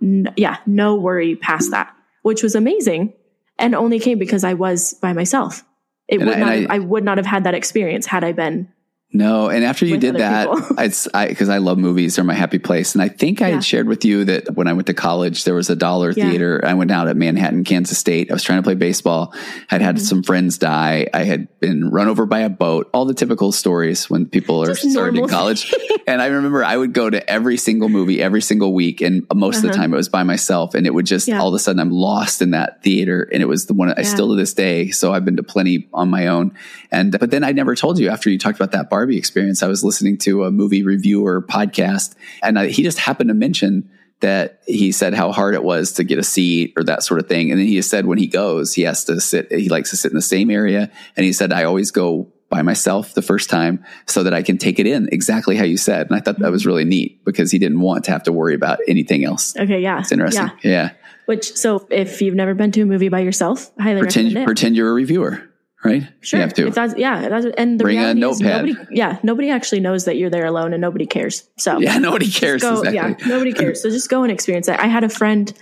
n- 0.02 0.32
yeah, 0.36 0.58
no 0.66 0.96
worry 0.96 1.36
past 1.36 1.70
that, 1.70 1.94
which 2.22 2.42
was 2.42 2.54
amazing 2.54 3.12
and 3.58 3.74
only 3.74 4.00
came 4.00 4.18
because 4.18 4.42
I 4.44 4.54
was 4.54 4.94
by 4.94 5.12
myself. 5.12 5.62
It 6.08 6.18
And 6.20 6.28
would 6.28 6.36
I- 6.36 6.40
not, 6.40 6.70
I- 6.70 6.74
I 6.74 6.78
would 6.80 7.04
not 7.04 7.18
have 7.18 7.26
had 7.26 7.44
that 7.44 7.54
experience 7.54 8.06
had 8.06 8.24
I 8.24 8.32
been 8.32 8.68
No, 9.16 9.48
and 9.48 9.64
after 9.64 9.86
you 9.86 9.96
did 9.96 10.16
that, 10.16 10.48
it's 10.78 11.06
I 11.14 11.28
because 11.28 11.48
I 11.48 11.58
love 11.58 11.78
movies; 11.78 12.16
they're 12.16 12.24
my 12.24 12.34
happy 12.34 12.58
place. 12.58 12.94
And 12.96 13.02
I 13.02 13.08
think 13.08 13.40
I 13.40 13.48
Yeah. 13.48 13.54
had 13.54 13.64
shared 13.64 13.86
with 13.86 14.04
you 14.04 14.24
that 14.24 14.56
when 14.56 14.66
I 14.66 14.72
went 14.72 14.88
to 14.88 14.94
college, 14.94 15.44
there 15.44 15.54
was 15.54 15.70
a 15.70 15.76
dollar 15.76 16.10
Yeah. 16.10 16.28
theater. 16.30 16.60
I 16.64 16.74
went 16.74 16.90
out 16.90 17.06
at 17.06 17.16
Manhattan, 17.16 17.62
Kansas 17.62 17.96
State. 17.96 18.30
I 18.30 18.34
was 18.34 18.42
trying 18.42 18.58
to 18.58 18.64
play 18.64 18.74
baseball. 18.74 19.32
I'd 19.70 19.80
had 19.82 19.96
Mm-hmm. 19.96 20.04
some 20.04 20.22
friends 20.24 20.58
die. 20.58 21.06
I 21.14 21.22
had 21.22 21.46
been 21.60 21.90
run 21.90 22.08
over 22.08 22.26
by 22.26 22.40
a 22.40 22.48
boat. 22.48 22.90
All 22.92 23.04
the 23.04 23.14
typical 23.14 23.52
stories 23.52 24.10
when 24.10 24.26
people 24.26 24.60
are 24.62 24.66
Just 24.74 24.90
starting 24.90 25.14
normal 25.20 25.28
college. 25.38 25.72
and 26.08 26.20
I 26.20 26.26
remember 26.26 26.64
I 26.64 26.76
would 26.76 26.92
go 26.92 27.08
to 27.08 27.30
every 27.30 27.56
single 27.56 27.88
movie 27.88 28.20
every 28.20 28.42
single 28.42 28.74
week, 28.74 29.00
and 29.00 29.24
most 29.32 29.58
of 29.58 29.62
the 29.62 29.68
Uh-huh. 29.68 29.76
time 29.78 29.94
it 29.94 29.96
was 29.96 30.08
by 30.08 30.24
myself. 30.24 30.74
And 30.74 30.88
it 30.88 30.92
would 30.92 31.06
just 31.06 31.28
Yeah. 31.28 31.38
all 31.40 31.48
of 31.48 31.54
a 31.54 31.60
sudden 31.60 31.78
I'm 31.78 31.92
lost 31.92 32.42
in 32.42 32.50
that 32.50 32.82
theater, 32.82 33.28
and 33.32 33.40
it 33.42 33.46
was 33.46 33.66
the 33.66 33.74
one 33.74 33.94
I 33.96 34.02
still 34.02 34.30
to 34.30 34.34
this 34.34 34.54
day. 34.54 34.90
So 34.90 35.12
I've 35.12 35.24
been 35.24 35.36
to 35.36 35.44
plenty 35.44 35.86
on 35.94 36.10
my 36.10 36.26
own. 36.26 36.50
And 36.90 37.16
but 37.18 37.30
then 37.30 37.44
I 37.44 37.52
never 37.52 37.76
told 37.76 38.00
you 38.00 38.08
after 38.08 38.28
you 38.28 38.38
talked 38.38 38.58
about 38.58 38.72
that 38.72 38.90
Barbie 39.04 39.18
experience. 39.18 39.62
I 39.62 39.66
was 39.66 39.84
listening 39.84 40.16
to 40.18 40.44
a 40.44 40.50
movie 40.50 40.82
reviewer 40.82 41.42
podcast, 41.42 42.14
and 42.42 42.58
I, 42.58 42.68
he 42.68 42.82
just 42.82 42.98
happened 42.98 43.28
to 43.28 43.34
mention 43.34 43.90
that 44.20 44.62
he 44.66 44.92
said 44.92 45.12
how 45.12 45.30
hard 45.30 45.54
it 45.54 45.62
was 45.62 45.92
to 45.92 46.04
get 46.04 46.18
a 46.18 46.22
seat 46.22 46.72
or 46.78 46.84
that 46.84 47.02
sort 47.02 47.20
of 47.20 47.28
thing. 47.28 47.50
And 47.50 47.60
then 47.60 47.66
he 47.66 47.82
said 47.82 48.06
when 48.06 48.16
he 48.16 48.26
goes, 48.26 48.72
he 48.72 48.80
has 48.82 49.04
to 49.04 49.20
sit. 49.20 49.52
He 49.52 49.68
likes 49.68 49.90
to 49.90 49.98
sit 49.98 50.10
in 50.10 50.16
the 50.16 50.22
same 50.22 50.50
area, 50.50 50.90
and 51.18 51.26
he 51.26 51.34
said 51.34 51.52
I 51.52 51.64
always 51.64 51.90
go 51.90 52.32
by 52.48 52.62
myself 52.62 53.12
the 53.12 53.20
first 53.20 53.50
time 53.50 53.84
so 54.06 54.22
that 54.22 54.32
I 54.32 54.40
can 54.40 54.56
take 54.56 54.78
it 54.78 54.86
in 54.86 55.10
exactly 55.12 55.54
how 55.54 55.64
you 55.64 55.76
said. 55.76 56.06
And 56.06 56.16
I 56.16 56.20
thought 56.20 56.38
that 56.38 56.50
was 56.50 56.64
really 56.64 56.86
neat 56.86 57.22
because 57.26 57.50
he 57.50 57.58
didn't 57.58 57.80
want 57.80 58.04
to 58.04 58.10
have 58.10 58.22
to 58.22 58.32
worry 58.32 58.54
about 58.54 58.78
anything 58.88 59.22
else. 59.22 59.54
Okay, 59.54 59.80
yeah. 59.82 60.00
It's 60.00 60.12
interesting. 60.12 60.50
Yeah. 60.62 60.70
Yeah. 60.70 60.90
Which 61.26 61.54
so 61.56 61.86
if 61.90 62.22
you've 62.22 62.36
never 62.36 62.54
been 62.54 62.72
to 62.72 62.80
a 62.80 62.86
movie 62.86 63.10
by 63.10 63.20
yourself, 63.20 63.70
highly 63.78 64.00
Pretend, 64.00 64.28
recommend 64.28 64.44
it. 64.44 64.46
pretend 64.46 64.76
you're 64.76 64.88
a 64.88 64.94
reviewer, 64.94 65.42
right? 65.84 66.02
Sure. 66.20 66.38
You 66.38 66.42
have 66.42 66.54
to. 66.54 66.70
That's 66.70 66.96
yeah, 66.96 67.28
that's, 67.28 67.46
and 67.58 67.78
the 67.78 67.84
Bring 67.84 67.98
a 67.98 68.14
reality 68.14 68.24
is 68.24 68.40
nobody 68.40 68.74
yeah, 68.90 69.18
nobody 69.22 69.50
actually 69.50 69.80
knows 69.80 70.06
that 70.06 70.16
you're 70.16 70.30
there 70.30 70.46
alone 70.46 70.72
and 70.72 70.80
nobody 70.80 71.06
cares. 71.06 71.48
So 71.56 71.78
Yeah, 71.78 71.98
nobody 71.98 72.30
cares. 72.30 72.62
go 72.62 72.80
exactly. 72.80 72.94
yeah, 72.94 73.28
nobody 73.28 73.52
cares. 73.60 73.82
So 73.82 73.90
just 73.90 74.10
go 74.10 74.22
and 74.22 74.32
experience 74.32 74.68
it. 74.68 74.78
I 74.80 74.86
had 74.86 75.04
a 75.04 75.08
friend 75.08 75.52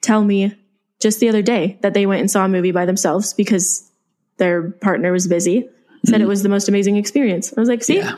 tell 0.00 0.24
me 0.24 0.54
just 1.00 1.20
the 1.20 1.28
other 1.28 1.42
day 1.42 1.78
that 1.82 1.94
they 1.94 2.06
went 2.06 2.20
and 2.20 2.30
saw 2.30 2.44
a 2.44 2.48
movie 2.48 2.72
by 2.72 2.86
themselves 2.86 3.34
because 3.34 3.90
their 4.38 4.70
partner 4.70 5.12
was 5.12 5.28
busy. 5.28 5.68
Said 6.06 6.20
it 6.20 6.24
hmm. 6.24 6.28
was 6.28 6.42
the 6.42 6.48
most 6.48 6.68
amazing 6.68 6.96
experience. 6.96 7.52
I 7.56 7.60
was 7.60 7.68
like, 7.68 7.82
see. 7.82 7.98
Yeah. 7.98 8.16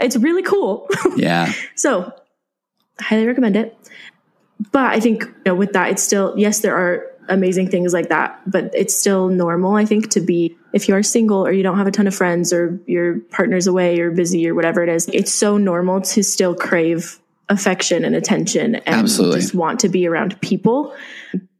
it's 0.00 0.16
really 0.16 0.42
cool. 0.42 0.88
Yeah. 1.16 1.52
So, 1.74 2.12
highly 3.00 3.26
recommend 3.26 3.56
it. 3.56 3.76
But 4.70 4.92
I 4.94 5.00
think 5.00 5.24
you 5.24 5.34
know, 5.46 5.54
with 5.54 5.72
that, 5.72 5.90
it's 5.90 6.02
still 6.02 6.34
yes, 6.36 6.60
there 6.60 6.76
are 6.76 7.04
amazing 7.28 7.68
things 7.68 7.92
like 7.92 8.08
that, 8.08 8.40
but 8.46 8.70
it's 8.74 8.96
still 8.96 9.28
normal. 9.28 9.74
I 9.74 9.84
think 9.84 10.10
to 10.10 10.20
be 10.20 10.56
if 10.72 10.88
you 10.88 10.94
are 10.94 11.02
single 11.02 11.46
or 11.46 11.52
you 11.52 11.62
don't 11.62 11.78
have 11.78 11.86
a 11.86 11.90
ton 11.90 12.06
of 12.06 12.14
friends 12.14 12.52
or 12.52 12.78
your 12.86 13.20
partner's 13.30 13.66
away 13.66 13.98
or 14.00 14.10
busy 14.10 14.48
or 14.48 14.54
whatever 14.54 14.82
it 14.82 14.88
is, 14.88 15.08
it's 15.12 15.32
so 15.32 15.56
normal 15.56 16.00
to 16.02 16.22
still 16.22 16.54
crave 16.54 17.18
affection 17.48 18.04
and 18.04 18.14
attention 18.14 18.74
and 18.74 18.88
Absolutely. 18.88 19.40
just 19.40 19.54
want 19.54 19.80
to 19.80 19.88
be 19.88 20.06
around 20.06 20.38
people. 20.42 20.94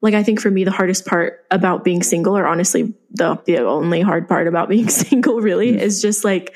Like 0.03 0.13
I 0.15 0.23
think 0.23 0.41
for 0.41 0.51
me, 0.51 0.65
the 0.65 0.71
hardest 0.71 1.07
part 1.07 1.45
about 1.51 1.83
being 1.85 2.03
single, 2.03 2.37
or 2.37 2.47
honestly, 2.47 2.95
the 3.11 3.37
the 3.47 3.59
only 3.65 4.01
hard 4.03 4.29
part 4.29 4.47
about 4.47 4.69
being 4.75 4.89
single, 4.89 5.41
really, 5.41 5.73
Mm. 5.73 5.81
is 5.81 6.03
just 6.03 6.25
like 6.25 6.55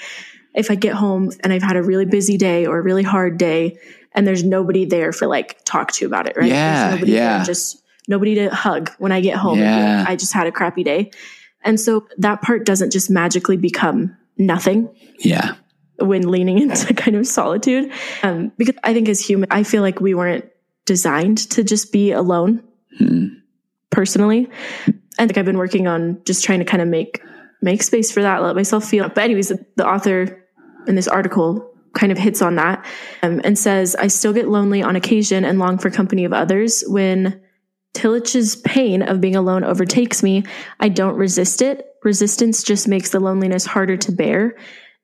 if 0.55 0.71
I 0.71 0.75
get 0.75 0.93
home 0.95 1.31
and 1.43 1.53
I've 1.53 1.63
had 1.63 1.77
a 1.77 1.83
really 1.83 2.05
busy 2.05 2.37
day 2.37 2.67
or 2.67 2.79
a 2.79 2.83
really 2.83 3.03
hard 3.03 3.39
day 3.39 3.79
and 4.15 4.27
there's 4.27 4.45
nobody 4.45 4.85
there 4.85 5.11
for 5.11 5.27
like 5.27 5.65
talk 5.65 5.93
to 5.93 6.05
about 6.07 6.29
it, 6.29 6.37
right? 6.37 6.47
Yeah, 6.51 6.83
There's 6.91 6.95
nobody 7.01 7.13
there, 7.13 7.23
yeah. 7.39 7.45
just 7.45 7.83
nobody 8.07 8.35
to 8.35 8.51
hug 8.55 8.91
when 8.99 9.13
I 9.13 9.23
get 9.23 9.37
home. 9.39 9.59
and 9.59 9.65
Yeah. 9.67 10.05
I 10.07 10.15
just 10.17 10.35
had 10.35 10.47
a 10.47 10.53
crappy 10.53 10.85
day. 10.85 11.11
And 11.65 11.79
so 11.81 12.07
that 12.19 12.43
part 12.43 12.65
doesn't 12.67 12.91
just 12.93 13.11
magically 13.11 13.57
become 13.57 14.17
nothing 14.39 14.89
Yeah. 15.19 15.55
when 15.99 16.29
leaning 16.29 16.59
into 16.63 16.93
kind 16.95 17.17
of 17.17 17.27
solitude. 17.27 17.91
Um, 18.23 18.53
because 18.59 18.75
I 18.85 18.93
think 18.95 19.09
as 19.09 19.21
human, 19.21 19.49
I 19.51 19.63
feel 19.63 19.83
like 19.83 20.01
we 20.01 20.15
weren't 20.15 20.45
designed 20.85 21.39
to 21.51 21.63
just 21.65 21.93
be 21.93 22.13
alone 22.13 22.63
Hmm. 22.99 23.27
personally. 23.91 24.51
And 25.19 25.31
like 25.31 25.39
I've 25.39 25.45
been 25.45 25.59
working 25.59 25.87
on 25.87 26.21
just 26.25 26.45
trying 26.45 26.59
to 26.59 26.65
kind 26.65 26.83
of 26.83 26.89
make 26.89 27.23
make 27.63 27.83
space 27.83 28.11
for 28.11 28.23
that, 28.23 28.43
let 28.43 28.57
myself 28.57 28.85
feel. 28.85 29.09
But 29.09 29.19
anyways, 29.25 29.49
the, 29.51 29.65
the 29.77 29.87
author 29.89 30.45
in 30.89 30.97
this 30.97 31.07
article 31.07 31.71
kind 31.95 32.11
of 32.11 32.19
hits 32.19 32.43
on 32.43 32.57
that 32.57 32.85
um, 33.23 33.41
and 33.45 33.57
says, 33.59 33.95
"I 33.97 34.09
still 34.09 34.33
get 34.33 34.49
lonely 34.49 34.83
on 34.83 34.97
occasion 34.97 35.45
and 35.45 35.59
long 35.59 35.79
for 35.79 35.91
company 35.91 36.25
of 36.25 36.33
others. 36.33 36.83
When 36.89 37.41
Tillich's 37.95 38.57
pain 38.57 39.03
of 39.03 39.21
being 39.21 39.37
alone 39.37 39.65
overtakes 39.65 40.23
me, 40.23 40.45
I 40.81 40.89
don't 40.89 41.17
resist 41.17 41.63
it. 41.63 41.95
Resistance 42.03 42.63
just 42.63 42.89
makes 42.89 43.11
the 43.11 43.21
loneliness 43.21 43.67
harder 43.67 43.97
to 43.99 44.13
bear." 44.13 44.57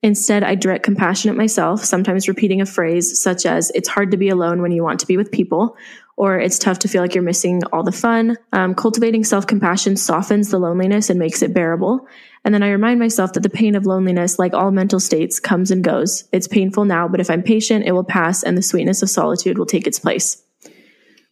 Instead, 0.03 0.45
I 0.45 0.55
direct 0.55 0.85
compassion 0.85 1.29
at 1.29 1.37
myself, 1.37 1.85
sometimes 1.85 2.29
repeating 2.29 2.61
a 2.61 2.67
phrase 2.67 3.21
such 3.21 3.45
as, 3.45 3.73
It's 3.75 3.89
hard 3.89 4.13
to 4.13 4.17
be 4.17 4.29
alone 4.29 4.63
when 4.63 4.71
you 4.71 4.85
want 4.85 5.01
to 5.01 5.07
be 5.07 5.17
with 5.17 5.33
people, 5.33 5.77
or 6.17 6.39
it's 6.39 6.59
tough 6.59 6.79
to 6.81 6.89
feel 6.89 7.03
like 7.03 7.15
you're 7.15 7.25
missing 7.25 7.63
all 7.73 7.83
the 7.83 7.91
fun. 7.91 8.37
Um, 8.53 8.75
cultivating 8.75 9.25
self 9.25 9.47
compassion 9.47 9.97
softens 9.97 10.51
the 10.51 10.59
loneliness 10.59 11.11
and 11.11 11.19
makes 11.19 11.43
it 11.43 11.53
bearable. 11.53 12.07
And 12.45 12.55
then 12.55 12.63
I 12.63 12.71
remind 12.71 13.01
myself 13.01 13.33
that 13.33 13.43
the 13.43 13.51
pain 13.51 13.75
of 13.75 13.87
loneliness, 13.87 14.39
like 14.39 14.55
all 14.55 14.71
mental 14.71 15.01
states, 15.01 15.41
comes 15.41 15.73
and 15.73 15.83
goes. 15.83 16.25
It's 16.33 16.47
painful 16.47 16.85
now, 16.85 17.09
but 17.09 17.21
if 17.21 17.29
I'm 17.29 17.43
patient, 17.43 17.85
it 17.85 17.93
will 17.93 18.05
pass 18.05 18.45
and 18.45 18.57
the 18.57 18.63
sweetness 18.63 19.03
of 19.03 19.11
solitude 19.11 19.59
will 19.59 19.67
take 19.67 19.87
its 19.87 19.99
place. 19.99 20.43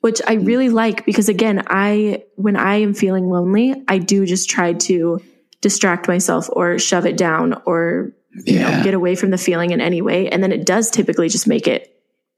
Which 0.01 0.21
I 0.27 0.37
mm. 0.37 0.47
really 0.47 0.69
like 0.69 1.05
because 1.07 1.29
again, 1.29 1.63
I, 1.67 2.25
when 2.37 2.57
I 2.57 2.77
am 2.77 2.95
feeling 2.95 3.29
lonely, 3.29 3.75
I 3.89 3.99
do 3.99 4.27
just 4.27 4.49
try 4.49 4.75
to 4.75 5.21
distract 5.61 6.07
myself 6.07 6.49
or 6.53 6.79
shove 6.79 7.07
it 7.07 7.17
down 7.17 7.61
or 7.67 8.13
you 8.45 8.59
Yeah. 8.59 8.79
know, 8.79 8.85
get 8.85 8.95
away 8.95 9.15
from 9.17 9.31
the 9.31 9.39
feeling 9.39 9.71
in 9.71 9.81
any 9.81 10.03
way. 10.03 10.29
And 10.29 10.43
then 10.43 10.53
it 10.53 10.67
does 10.67 10.91
typically 10.91 11.29
just 11.29 11.47
make 11.47 11.67
it 11.67 11.93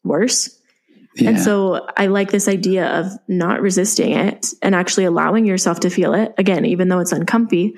worse. 0.04 0.56
yeah. 1.16 1.30
And 1.30 1.40
so 1.40 1.86
I 1.96 2.06
like 2.06 2.30
this 2.30 2.46
idea 2.48 2.86
of 2.86 3.06
not 3.26 3.60
resisting 3.60 4.12
it 4.12 4.46
and 4.62 4.74
actually 4.74 5.04
allowing 5.04 5.44
yourself 5.44 5.80
to 5.80 5.90
feel 5.90 6.14
it 6.14 6.32
again, 6.38 6.64
even 6.64 6.88
though 6.88 7.00
it's 7.00 7.12
uncomfy, 7.12 7.74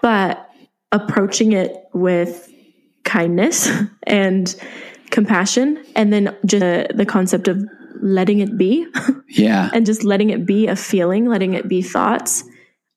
but 0.00 0.48
approaching 0.90 1.52
it 1.52 1.76
with 1.92 2.50
kindness 3.04 3.68
and 4.04 4.54
compassion. 5.10 5.84
And 5.94 6.12
then 6.12 6.34
just 6.46 6.60
the, 6.60 6.88
the 6.94 7.06
concept 7.06 7.48
of 7.48 7.62
letting 8.02 8.40
it 8.40 8.58
be 8.58 8.86
yeah. 9.28 9.70
and 9.72 9.86
just 9.86 10.04
letting 10.04 10.30
it 10.30 10.44
be 10.44 10.66
a 10.66 10.76
feeling, 10.76 11.26
letting 11.26 11.54
it 11.54 11.68
be 11.68 11.80
thoughts. 11.82 12.44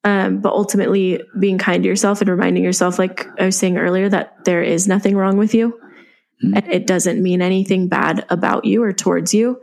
Um, 0.03 0.39
but 0.39 0.53
ultimately 0.53 1.19
being 1.39 1.57
kind 1.57 1.81
to 1.81 1.89
yourself 1.89 2.21
and 2.21 2.29
reminding 2.29 2.63
yourself, 2.63 2.99
like 2.99 3.25
I 3.39 3.45
was 3.45 3.57
saying 3.57 3.77
earlier, 3.77 4.07
that 4.09 4.45
there 4.45 4.61
is 4.61 4.87
nothing 4.87 5.15
wrong 5.15 5.37
with 5.37 5.55
you. 5.55 5.79
Mm. 6.43 6.57
And 6.57 6.71
it 6.71 6.85
doesn't 6.85 7.23
mean 7.23 7.41
anything 7.41 7.87
bad 7.87 8.23
about 8.29 8.65
you 8.65 8.83
or 8.83 8.93
towards 8.93 9.33
you. 9.33 9.61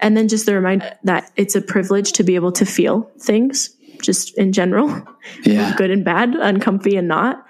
And 0.00 0.16
then 0.16 0.26
just 0.26 0.46
the 0.46 0.54
reminder 0.54 0.92
that 1.04 1.30
it's 1.36 1.54
a 1.54 1.60
privilege 1.60 2.12
to 2.14 2.24
be 2.24 2.34
able 2.34 2.50
to 2.52 2.64
feel 2.66 3.12
things 3.20 3.76
just 4.02 4.36
in 4.36 4.52
general, 4.52 5.02
Yeah. 5.44 5.74
good 5.76 5.90
and 5.90 6.04
bad, 6.04 6.34
uncomfy 6.34 6.96
and 6.96 7.08
not, 7.08 7.46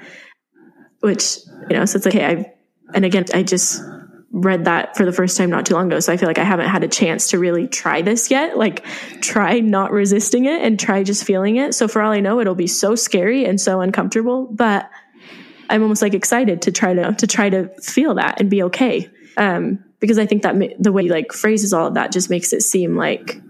which, 1.01 1.39
you 1.71 1.77
know, 1.77 1.85
so 1.87 1.97
it's 1.97 2.05
like, 2.05 2.15
hey, 2.15 2.25
I've, 2.25 2.45
and 2.95 3.05
again, 3.05 3.25
I 3.33 3.43
just 3.43 3.83
read 4.37 4.67
that 4.67 4.95
for 4.95 5.07
the 5.07 5.13
first 5.13 5.39
time 5.39 5.49
not 5.49 5.65
too 5.65 5.73
long 5.73 5.87
ago. 5.87 5.99
So 5.99 6.13
I 6.13 6.19
feel 6.19 6.29
like 6.29 6.39
I 6.39 6.45
haven't 6.45 6.69
had 6.69 6.85
a 6.85 6.89
chance 6.89 7.31
to 7.31 7.39
really 7.39 7.67
try 7.67 8.03
this 8.03 8.31
yet. 8.31 8.59
Like 8.59 8.85
try 9.23 9.61
not 9.61 9.93
resisting 9.93 10.45
it 10.45 10.61
and 10.61 10.79
try 10.79 11.03
just 11.03 11.25
feeling 11.25 11.57
it. 11.57 11.75
So 11.75 11.89
for 11.89 12.03
all 12.03 12.13
I 12.13 12.21
know, 12.21 12.39
it'll 12.39 12.55
be 12.55 12.67
so 12.67 12.95
scary 12.95 13.47
and 13.47 13.59
so 13.59 13.81
uncomfortable, 13.81 14.47
but 14.53 14.91
I'm 15.71 15.81
almost 15.83 16.03
like 16.03 16.13
excited 16.13 16.63
to 16.63 16.73
try 16.73 16.93
to, 16.93 17.15
to 17.15 17.27
try 17.27 17.49
to 17.49 17.69
feel 17.81 18.15
that 18.17 18.39
and 18.39 18.51
be 18.51 18.63
okay. 18.65 19.11
Um, 19.39 19.83
because 20.01 20.19
I 20.19 20.27
think 20.27 20.43
that 20.43 20.55
ma- 20.55 20.67
the 20.79 20.93
way 20.93 21.05
he 21.05 21.09
like 21.09 21.33
phrases 21.33 21.73
all 21.73 21.87
of 21.87 21.95
that 21.95 22.13
just 22.13 22.29
makes 22.29 22.53
it 22.53 22.61
seem 22.61 22.95
like 22.95 23.41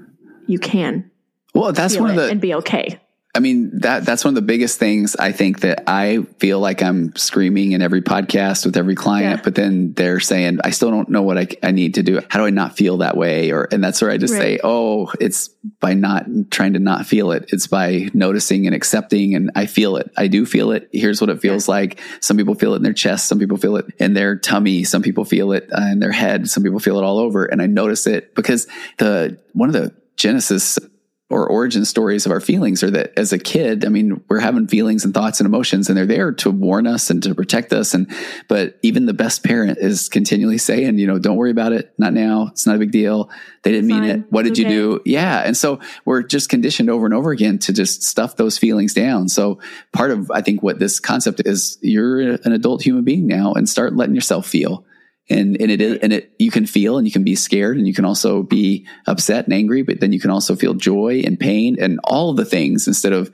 you 0.47 0.61
can 0.61 1.11
Well, 1.53 1.73
that's 1.73 1.97
one 1.97 2.11
of 2.11 2.17
the 2.17 2.29
and 2.29 2.41
be 2.41 2.55
okay. 2.55 3.01
I 3.37 3.41
mean 3.41 3.81
that 3.81 4.07
that's 4.07 4.25
one 4.25 4.31
of 4.31 4.35
the 4.37 4.41
biggest 4.47 4.79
things 4.79 5.15
I 5.15 5.31
think 5.31 5.61
that 5.61 5.85
I 5.87 6.23
feel 6.39 6.59
like 6.59 6.83
I'm 6.83 7.15
screaming 7.17 7.73
in 7.73 7.83
every 7.83 8.01
podcast 8.01 8.65
with 8.65 8.79
every 8.79 8.95
client, 8.95 9.41
Yeah. 9.41 9.43
but 9.45 9.55
then 9.55 9.93
they're 9.93 10.21
saying 10.21 10.61
I 10.65 10.71
still 10.71 10.91
don't 10.91 11.11
know 11.11 11.21
what 11.21 11.37
I, 11.37 11.47
I 11.63 11.71
need 11.71 11.95
to 11.95 12.03
do. 12.03 12.23
How 12.31 12.39
do 12.39 12.47
I 12.47 12.51
not 12.51 12.79
feel 12.79 12.97
that 12.99 13.15
way? 13.15 13.53
Or 13.53 13.69
and 13.71 13.85
that's 13.85 14.01
where 14.01 14.11
I 14.11 14.17
just 14.17 14.33
say, 14.33 14.59
oh, 14.65 15.13
it's 15.21 15.49
by 15.81 15.93
not 15.93 16.25
trying 16.51 16.73
to 16.73 16.79
not 16.79 17.05
feel 17.05 17.31
it. 17.33 17.45
It's 17.53 17.67
by 17.67 18.09
noticing 18.15 18.67
and 18.67 18.75
accepting, 18.75 19.35
and 19.35 19.51
I 19.55 19.67
feel 19.67 19.97
it. 19.97 20.11
I 20.17 20.29
do 20.29 20.47
feel 20.47 20.71
it. 20.71 20.89
Here's 20.93 21.21
what 21.21 21.29
it 21.29 21.41
feels 21.41 21.69
like. 21.69 22.01
Some 22.21 22.39
people 22.39 22.55
feel 22.55 22.73
it 22.73 22.77
in 22.77 22.83
their 22.85 22.95
chest. 22.95 23.29
Some 23.29 23.39
people 23.39 23.59
feel 23.59 23.77
it 23.77 23.85
in 23.99 24.15
their 24.15 24.37
tummy. 24.37 24.83
Some 24.85 25.03
people 25.03 25.27
feel 25.27 25.53
it 25.53 25.69
uh, 25.77 25.83
in 25.93 25.99
their 25.99 26.13
head. 26.13 26.49
Some 26.49 26.63
people 26.63 26.81
feel 26.81 26.99
it 26.99 27.05
all 27.05 27.19
over, 27.19 27.45
and 27.45 27.61
I 27.61 27.67
notice 27.67 28.07
it 28.07 28.35
because 28.35 28.67
the 28.97 29.39
one 29.53 29.69
of 29.69 29.75
the 29.75 29.95
Genesis 30.17 30.79
or 31.29 31.49
origin 31.49 31.85
stories 31.85 32.25
of 32.25 32.31
our 32.31 32.41
feelings 32.41 32.85
are 32.85 32.91
that 32.91 33.13
as 33.17 33.33
a 33.33 33.39
kid, 33.39 33.85
I 33.85 33.89
mean, 33.89 34.23
we're 34.29 34.39
having 34.39 34.69
feelings 34.69 35.05
and 35.05 35.13
thoughts 35.13 35.41
and 35.41 35.47
emotions 35.47 35.89
and 35.89 35.99
they're 35.99 36.07
there 36.07 36.31
to 36.33 36.51
warn 36.53 36.87
us 36.87 37.11
and 37.11 37.21
to 37.25 37.35
protect 37.35 37.73
us. 37.73 37.95
And, 37.95 38.09
but 38.47 38.79
even 38.83 39.07
the 39.07 39.13
best 39.13 39.43
parent 39.43 39.79
is 39.79 40.09
continually 40.09 40.59
saying, 40.59 40.99
you 40.99 41.07
know, 41.09 41.19
don't 41.19 41.37
worry 41.37 41.51
about 41.51 41.73
it. 41.73 41.93
Not 41.99 42.13
now. 42.13 42.49
It's 42.53 42.65
not 42.65 42.77
a 42.77 42.79
big 42.79 42.93
deal. 42.93 43.29
They 43.63 43.73
didn't 43.73 43.91
Fine. 43.91 44.01
mean 44.03 44.11
it. 44.11 44.25
What 44.31 44.45
did 44.45 44.53
okay. 44.53 44.63
you 44.63 44.69
do? 44.69 45.01
Yeah. 45.05 45.43
And 45.45 45.57
so 45.57 45.81
we're 46.05 46.23
just 46.23 46.49
conditioned 46.49 46.91
over 46.91 47.07
and 47.07 47.15
over 47.15 47.33
again 47.33 47.59
to 47.61 47.73
just 47.73 48.05
stuff 48.05 48.37
those 48.37 48.57
feelings 48.57 48.95
down. 48.95 49.29
So 49.29 49.59
part 49.93 50.13
of, 50.13 50.31
I 50.31 50.43
think 50.43 50.63
what 50.63 50.79
this 50.79 51.01
concept 51.01 51.43
is, 51.45 51.77
you're 51.83 52.21
an 52.21 52.53
adult 52.53 52.83
human 52.83 53.03
being 53.03 53.27
now 53.27 53.53
and 53.53 53.69
start 53.69 53.97
letting 53.97 54.15
yourself 54.15 54.47
feel 54.47 54.85
and 55.29 55.61
and 55.61 55.71
it 55.71 55.81
is 55.81 55.99
and 55.99 56.13
it 56.13 56.33
you 56.39 56.51
can 56.51 56.67
feel 56.67 56.99
and 56.99 57.07
you 57.07 57.13
can 57.13 57.25
be 57.25 57.35
scared 57.35 57.77
and 57.77 57.87
you 57.87 57.95
can 57.95 58.05
also 58.05 58.43
be 58.43 58.87
upset 59.07 59.45
and 59.45 59.55
angry 59.55 59.83
but 59.83 60.01
then 60.01 60.13
you 60.13 60.21
can 60.21 60.31
also 60.31 60.55
feel 60.55 60.75
joy 60.75 61.23
and 61.25 61.39
pain 61.39 61.77
and 61.81 61.99
all 62.05 62.31
of 62.31 62.37
the 62.37 62.45
things 62.45 62.87
instead 62.87 63.13
of 63.13 63.31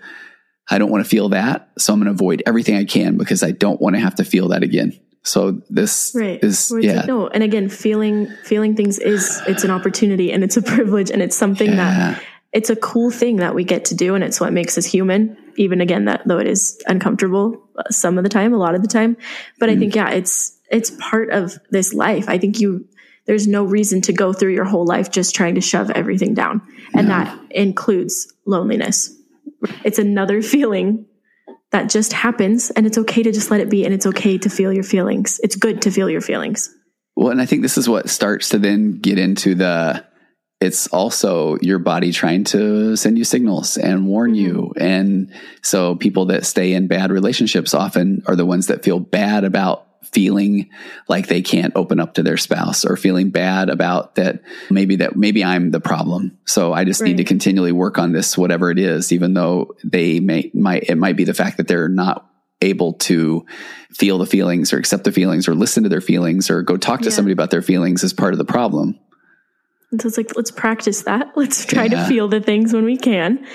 i 0.70 0.78
don't 0.78 0.90
want 0.90 1.05
to 1.05 1.09
feel 1.09 1.28
that 1.28 1.70
so 1.78 1.92
i'm 1.92 2.00
going 2.00 2.07
to 2.07 2.12
avoid 2.12 2.42
everything 2.46 2.76
i 2.76 2.85
can 2.85 3.16
because 3.16 3.42
i 3.42 3.50
don't 3.50 3.81
want 3.81 3.94
to 3.94 4.00
have 4.00 4.14
to 4.14 4.24
feel 4.24 4.48
that 4.48 4.62
again 4.62 4.98
so 5.24 5.62
this 5.70 6.12
right. 6.16 6.42
is 6.42 6.72
yeah 6.81 6.96
like, 6.96 7.07
no 7.07 7.28
and 7.28 7.42
again 7.42 7.68
feeling 7.68 8.26
feeling 8.44 8.74
things 8.74 8.98
is 8.98 9.40
it's 9.46 9.64
an 9.64 9.70
opportunity 9.70 10.33
and 10.33 10.42
it's 10.42 10.57
a 10.57 10.62
privilege 10.74 11.11
and 11.11 11.22
it's 11.22 11.37
something 11.37 11.70
yeah. 11.70 11.76
that 11.76 12.22
it's 12.52 12.70
a 12.70 12.76
cool 12.76 13.11
thing 13.11 13.37
that 13.37 13.55
we 13.55 13.64
get 13.64 13.87
to 13.87 13.94
do 13.94 14.14
and 14.14 14.24
it's 14.24 14.40
what 14.40 14.52
makes 14.52 14.76
us 14.78 14.85
human 14.85 15.37
even 15.57 15.81
again 15.81 16.07
that 16.07 16.22
though 16.26 16.38
it 16.38 16.46
is 16.46 16.83
uncomfortable 16.87 17.62
some 17.91 18.19
of 18.19 18.25
the 18.25 18.31
time 18.31 18.53
a 18.53 18.59
lot 18.59 18.75
of 18.75 18.83
the 18.83 18.89
time 18.89 19.17
but 19.59 19.69
mm. 19.69 19.77
i 19.77 19.79
think 19.79 19.95
yeah 19.95 20.11
it's 20.11 20.59
it's 20.73 20.91
part 20.99 21.31
of 21.31 21.59
this 21.71 21.95
life. 21.95 22.29
I 22.29 22.39
think 22.39 22.59
you 22.59 22.89
there's 23.27 23.47
no 23.47 23.63
reason 23.63 24.01
to 24.01 24.13
go 24.13 24.33
through 24.33 24.53
your 24.55 24.65
whole 24.65 24.85
life 24.85 25.13
just 25.13 25.37
trying 25.37 25.55
to 25.55 25.61
shove 25.61 25.91
everything 25.91 26.35
down. 26.35 26.61
And 26.93 27.07
yeah. 27.07 27.25
that 27.25 27.53
includes 27.53 28.33
loneliness. 28.47 29.15
It's 29.85 30.01
another 30.01 30.43
feeling 30.43 31.07
that 31.71 31.89
just 31.89 32.13
happens 32.13 32.71
and 32.71 32.85
it's 32.85 32.99
okay 32.99 33.23
to 33.23 33.31
just 33.31 33.49
let 33.49 33.61
it 33.61 33.71
be 33.71 33.85
and 33.85 33.95
it's 33.95 34.07
okay 34.07 34.39
to 34.39 34.51
feel 34.51 34.73
your 34.73 34.83
feelings. 34.83 35.39
It's 35.45 35.55
good 35.55 35.83
to 35.83 35.93
feel 35.93 36.11
your 36.11 36.21
feelings. 36.21 36.75
Well, 37.15 37.31
and 37.31 37.41
I 37.41 37.47
think 37.47 37.63
this 37.63 37.79
is 37.79 37.89
what 37.89 38.11
starts 38.11 38.49
to 38.49 38.59
then 38.59 38.99
get 38.99 39.19
into 39.19 39.55
the 39.55 40.05
it's 40.62 40.87
also 40.87 41.59
your 41.61 41.81
body 41.81 42.12
trying 42.12 42.44
to 42.44 42.94
send 42.94 43.18
you 43.18 43.25
signals 43.25 43.77
and 43.77 44.07
warn 44.07 44.37
you. 44.37 44.72
Mm-hmm. 44.77 44.83
And 44.83 45.33
so 45.61 45.96
people 45.96 46.27
that 46.27 46.46
stay 46.46 46.72
in 46.72 46.87
bad 46.87 47.11
relationships 47.11 47.75
often 47.75 48.22
are 48.27 48.37
the 48.37 48.46
ones 48.46 48.68
that 48.68 48.85
feel 48.85 49.01
bad 49.01 49.42
about 49.42 49.88
feeling 50.12 50.70
like 51.09 51.27
they 51.27 51.42
can't 51.42 51.75
open 51.75 51.98
up 51.98 52.14
to 52.14 52.22
their 52.22 52.37
spouse 52.37 52.85
or 52.85 52.96
feeling 52.96 53.31
bad 53.31 53.70
about 53.70 54.14
that 54.16 54.42
maybe 54.70 54.96
that 54.96 55.16
maybe 55.16 55.42
I'm 55.42 55.72
the 55.72 55.81
problem. 55.81 56.38
So 56.44 56.72
I 56.72 56.85
just 56.85 57.01
right. 57.01 57.09
need 57.09 57.16
to 57.16 57.25
continually 57.25 57.72
work 57.72 57.98
on 57.98 58.12
this, 58.12 58.38
whatever 58.38 58.70
it 58.70 58.79
is, 58.79 59.11
even 59.11 59.35
though 59.35 59.75
they 59.83 60.20
may, 60.20 60.51
might, 60.55 60.85
it 60.85 60.96
might 60.96 61.16
be 61.16 61.25
the 61.25 61.35
fact 61.35 61.57
that 61.57 61.66
they're 61.66 61.88
not 61.88 62.29
able 62.61 62.92
to 62.92 63.44
feel 63.90 64.18
the 64.18 64.27
feelings 64.27 64.72
or 64.72 64.79
accept 64.79 65.03
the 65.03 65.11
feelings 65.11 65.48
or 65.48 65.57
listen 65.57 65.83
to 65.83 65.88
their 65.88 66.01
feelings 66.01 66.51
or 66.51 66.62
go 66.62 66.77
talk 66.77 67.01
to 67.01 67.07
yeah. 67.07 67.11
somebody 67.11 67.33
about 67.33 67.51
their 67.51 67.62
feelings 67.62 68.05
is 68.05 68.12
part 68.12 68.33
of 68.33 68.38
the 68.38 68.44
problem. 68.44 68.96
And 69.92 70.00
so 70.00 70.09
it's 70.09 70.16
like, 70.16 70.35
let's 70.37 70.50
practice 70.50 71.02
that. 71.02 71.33
Let's 71.37 71.64
try 71.66 71.85
yeah. 71.85 72.02
to 72.02 72.09
feel 72.09 72.26
the 72.26 72.40
things 72.40 72.72
when 72.72 72.85
we 72.85 72.96
can. 72.96 73.46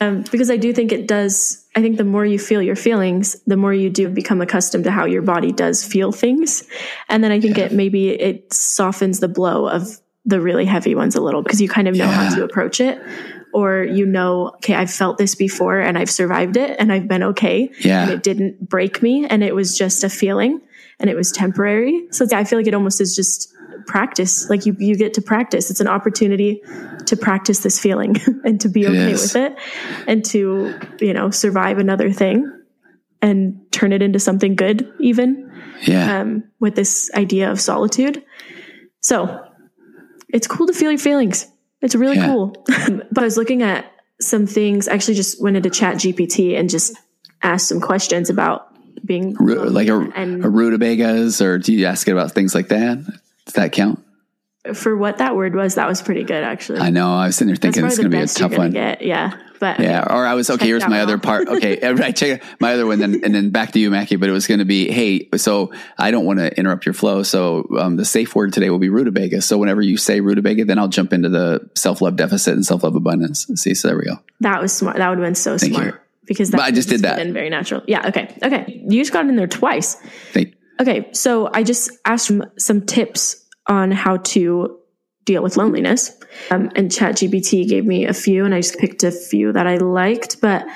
Um, 0.00 0.24
because 0.30 0.50
I 0.50 0.58
do 0.58 0.74
think 0.74 0.92
it 0.92 1.08
does. 1.08 1.66
I 1.74 1.80
think 1.80 1.96
the 1.96 2.04
more 2.04 2.24
you 2.24 2.38
feel 2.38 2.60
your 2.60 2.76
feelings, 2.76 3.34
the 3.46 3.56
more 3.56 3.72
you 3.72 3.88
do 3.88 4.10
become 4.10 4.42
accustomed 4.42 4.84
to 4.84 4.90
how 4.90 5.06
your 5.06 5.22
body 5.22 5.52
does 5.52 5.84
feel 5.84 6.12
things, 6.12 6.64
and 7.08 7.24
then 7.24 7.32
I 7.32 7.40
think 7.40 7.56
yeah. 7.56 7.64
it 7.64 7.72
maybe 7.72 8.10
it 8.10 8.52
softens 8.52 9.20
the 9.20 9.28
blow 9.28 9.66
of 9.66 9.98
the 10.26 10.38
really 10.38 10.66
heavy 10.66 10.94
ones 10.94 11.14
a 11.14 11.22
little 11.22 11.42
because 11.42 11.62
you 11.62 11.68
kind 11.68 11.88
of 11.88 11.94
know 11.94 12.04
yeah. 12.04 12.28
how 12.28 12.34
to 12.34 12.44
approach 12.44 12.78
it, 12.78 13.00
or 13.54 13.84
you 13.84 14.04
know, 14.04 14.48
okay, 14.56 14.74
I've 14.74 14.90
felt 14.90 15.16
this 15.16 15.34
before 15.34 15.80
and 15.80 15.96
I've 15.96 16.10
survived 16.10 16.58
it 16.58 16.76
and 16.78 16.92
I've 16.92 17.08
been 17.08 17.22
okay, 17.22 17.70
yeah, 17.80 18.02
and 18.02 18.10
it 18.10 18.22
didn't 18.22 18.68
break 18.68 19.02
me 19.02 19.26
and 19.26 19.42
it 19.42 19.54
was 19.54 19.78
just 19.78 20.04
a 20.04 20.10
feeling 20.10 20.60
and 20.98 21.10
it 21.10 21.16
was 21.16 21.30
temporary. 21.30 22.06
So 22.10 22.26
I 22.32 22.44
feel 22.44 22.58
like 22.58 22.66
it 22.66 22.74
almost 22.74 23.00
is 23.00 23.14
just 23.14 23.52
practice. 23.86 24.48
Like 24.48 24.66
you, 24.66 24.74
you 24.78 24.96
get 24.96 25.14
to 25.14 25.22
practice. 25.22 25.70
It's 25.70 25.80
an 25.80 25.88
opportunity 25.88 26.62
to 27.06 27.16
practice 27.16 27.60
this 27.60 27.78
feeling 27.78 28.16
and 28.44 28.60
to 28.60 28.68
be 28.68 28.86
okay 28.86 29.12
with 29.12 29.36
it 29.36 29.56
and 30.06 30.24
to, 30.26 30.74
you 31.00 31.12
know, 31.12 31.30
survive 31.30 31.78
another 31.78 32.10
thing 32.12 32.50
and 33.22 33.60
turn 33.72 33.92
it 33.92 34.02
into 34.02 34.18
something 34.18 34.56
good, 34.56 34.92
even. 35.00 35.42
Yeah. 35.82 36.20
Um, 36.20 36.44
with 36.58 36.74
this 36.74 37.10
idea 37.14 37.50
of 37.50 37.60
solitude. 37.60 38.24
So 39.00 39.44
it's 40.30 40.46
cool 40.46 40.66
to 40.66 40.72
feel 40.72 40.90
your 40.90 40.98
feelings. 40.98 41.46
It's 41.82 41.94
really 41.94 42.16
yeah. 42.16 42.26
cool. 42.26 42.56
but 42.66 43.18
I 43.18 43.24
was 43.24 43.36
looking 43.36 43.62
at 43.62 43.92
some 44.20 44.46
things, 44.46 44.88
actually 44.88 45.14
just 45.14 45.42
went 45.42 45.56
into 45.56 45.68
chat 45.70 45.96
GPT 45.96 46.58
and 46.58 46.70
just 46.70 46.96
asked 47.42 47.68
some 47.68 47.80
questions 47.80 48.30
about 48.30 48.75
being 49.04 49.34
like 49.34 49.88
a, 49.88 49.98
and, 50.14 50.44
a 50.44 50.48
rutabagas 50.48 51.40
or 51.40 51.58
do 51.58 51.72
you 51.72 51.86
ask 51.86 52.08
it 52.08 52.12
about 52.12 52.32
things 52.32 52.54
like 52.54 52.68
that? 52.68 53.04
Does 53.44 53.54
that 53.54 53.72
count? 53.72 54.02
For 54.74 54.96
what 54.96 55.18
that 55.18 55.36
word 55.36 55.54
was, 55.54 55.76
that 55.76 55.86
was 55.86 56.02
pretty 56.02 56.24
good, 56.24 56.42
actually. 56.42 56.80
I 56.80 56.90
know. 56.90 57.14
I 57.14 57.26
was 57.26 57.36
sitting 57.36 57.48
there 57.48 57.56
thinking 57.56 57.84
it's 57.84 57.98
going 57.98 58.10
to 58.10 58.16
be 58.16 58.22
a 58.22 58.26
tough 58.26 58.56
one. 58.56 58.72
Get. 58.72 59.00
Yeah, 59.02 59.38
but 59.60 59.78
yeah. 59.78 60.04
Or 60.10 60.26
I 60.26 60.34
was 60.34 60.50
okay. 60.50 60.66
Here's 60.66 60.86
my 60.88 61.02
other 61.02 61.18
part. 61.18 61.48
Okay, 61.48 61.92
right. 61.92 62.16
Check 62.16 62.42
my 62.58 62.72
other 62.72 62.84
one, 62.84 62.98
then 62.98 63.20
and 63.24 63.32
then 63.32 63.50
back 63.50 63.72
to 63.72 63.78
you, 63.78 63.90
Mackie. 63.90 64.16
But 64.16 64.28
it 64.28 64.32
was 64.32 64.48
going 64.48 64.58
to 64.58 64.64
be, 64.64 64.90
hey. 64.90 65.28
So 65.36 65.72
I 65.96 66.10
don't 66.10 66.24
want 66.24 66.40
to 66.40 66.56
interrupt 66.58 66.84
your 66.84 66.94
flow. 66.94 67.22
So 67.22 67.68
um, 67.78 67.96
the 67.96 68.04
safe 68.04 68.34
word 68.34 68.52
today 68.52 68.70
will 68.70 68.80
be 68.80 68.88
rutabaga. 68.88 69.40
So 69.40 69.56
whenever 69.56 69.82
you 69.82 69.96
say 69.96 70.20
rutabaga, 70.20 70.64
then 70.64 70.80
I'll 70.80 70.88
jump 70.88 71.12
into 71.12 71.28
the 71.28 71.70
self 71.76 72.00
love 72.00 72.16
deficit 72.16 72.54
and 72.54 72.66
self 72.66 72.82
love 72.82 72.96
abundance. 72.96 73.46
See, 73.54 73.74
so 73.74 73.88
there 73.88 73.96
we 73.96 74.04
go. 74.04 74.18
That 74.40 74.60
was 74.60 74.72
smart. 74.72 74.96
That 74.96 75.08
would 75.10 75.18
have 75.18 75.26
been 75.26 75.36
so 75.36 75.58
Thank 75.58 75.74
smart. 75.74 75.94
You. 75.94 76.00
Because 76.26 76.50
that 76.50 76.60
I 76.60 76.70
just 76.70 76.88
did 76.88 77.02
that. 77.02 77.16
Been 77.16 77.32
Very 77.32 77.50
natural. 77.50 77.82
Yeah. 77.86 78.08
Okay. 78.08 78.36
Okay. 78.42 78.82
You 78.88 79.00
just 79.00 79.12
got 79.12 79.26
in 79.26 79.36
there 79.36 79.46
twice. 79.46 79.96
Thank 80.32 80.54
okay. 80.80 81.08
So 81.12 81.50
I 81.52 81.62
just 81.62 81.90
asked 82.04 82.30
some 82.58 82.86
tips 82.86 83.44
on 83.68 83.90
how 83.90 84.18
to 84.18 84.78
deal 85.24 85.42
with 85.42 85.56
loneliness. 85.56 86.16
Um, 86.50 86.70
and 86.76 86.90
ChatGPT 86.90 87.68
gave 87.68 87.84
me 87.84 88.06
a 88.06 88.14
few, 88.14 88.44
and 88.44 88.54
I 88.54 88.60
just 88.60 88.78
picked 88.78 89.04
a 89.04 89.10
few 89.10 89.52
that 89.52 89.66
I 89.66 89.76
liked. 89.76 90.40
But 90.40 90.66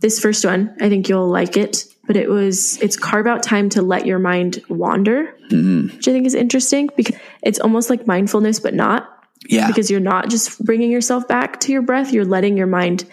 this 0.00 0.18
first 0.18 0.44
one, 0.44 0.74
I 0.80 0.88
think 0.88 1.08
you'll 1.08 1.28
like 1.28 1.56
it. 1.56 1.84
But 2.06 2.16
it 2.16 2.28
was 2.28 2.80
it's 2.82 2.96
carve 2.96 3.26
out 3.26 3.42
time 3.42 3.68
to 3.70 3.82
let 3.82 4.04
your 4.04 4.18
mind 4.18 4.62
wander, 4.68 5.34
mm-hmm. 5.50 5.96
which 5.96 6.08
I 6.08 6.12
think 6.12 6.26
is 6.26 6.34
interesting 6.34 6.90
because 6.96 7.16
it's 7.42 7.58
almost 7.60 7.88
like 7.88 8.06
mindfulness, 8.06 8.60
but 8.60 8.74
not. 8.74 9.10
Yeah, 9.46 9.66
because 9.66 9.90
you're 9.90 10.00
not 10.00 10.30
just 10.30 10.62
bringing 10.64 10.90
yourself 10.90 11.28
back 11.28 11.60
to 11.60 11.72
your 11.72 11.82
breath; 11.82 12.12
you're 12.12 12.24
letting 12.24 12.56
your 12.56 12.66
mind 12.66 13.04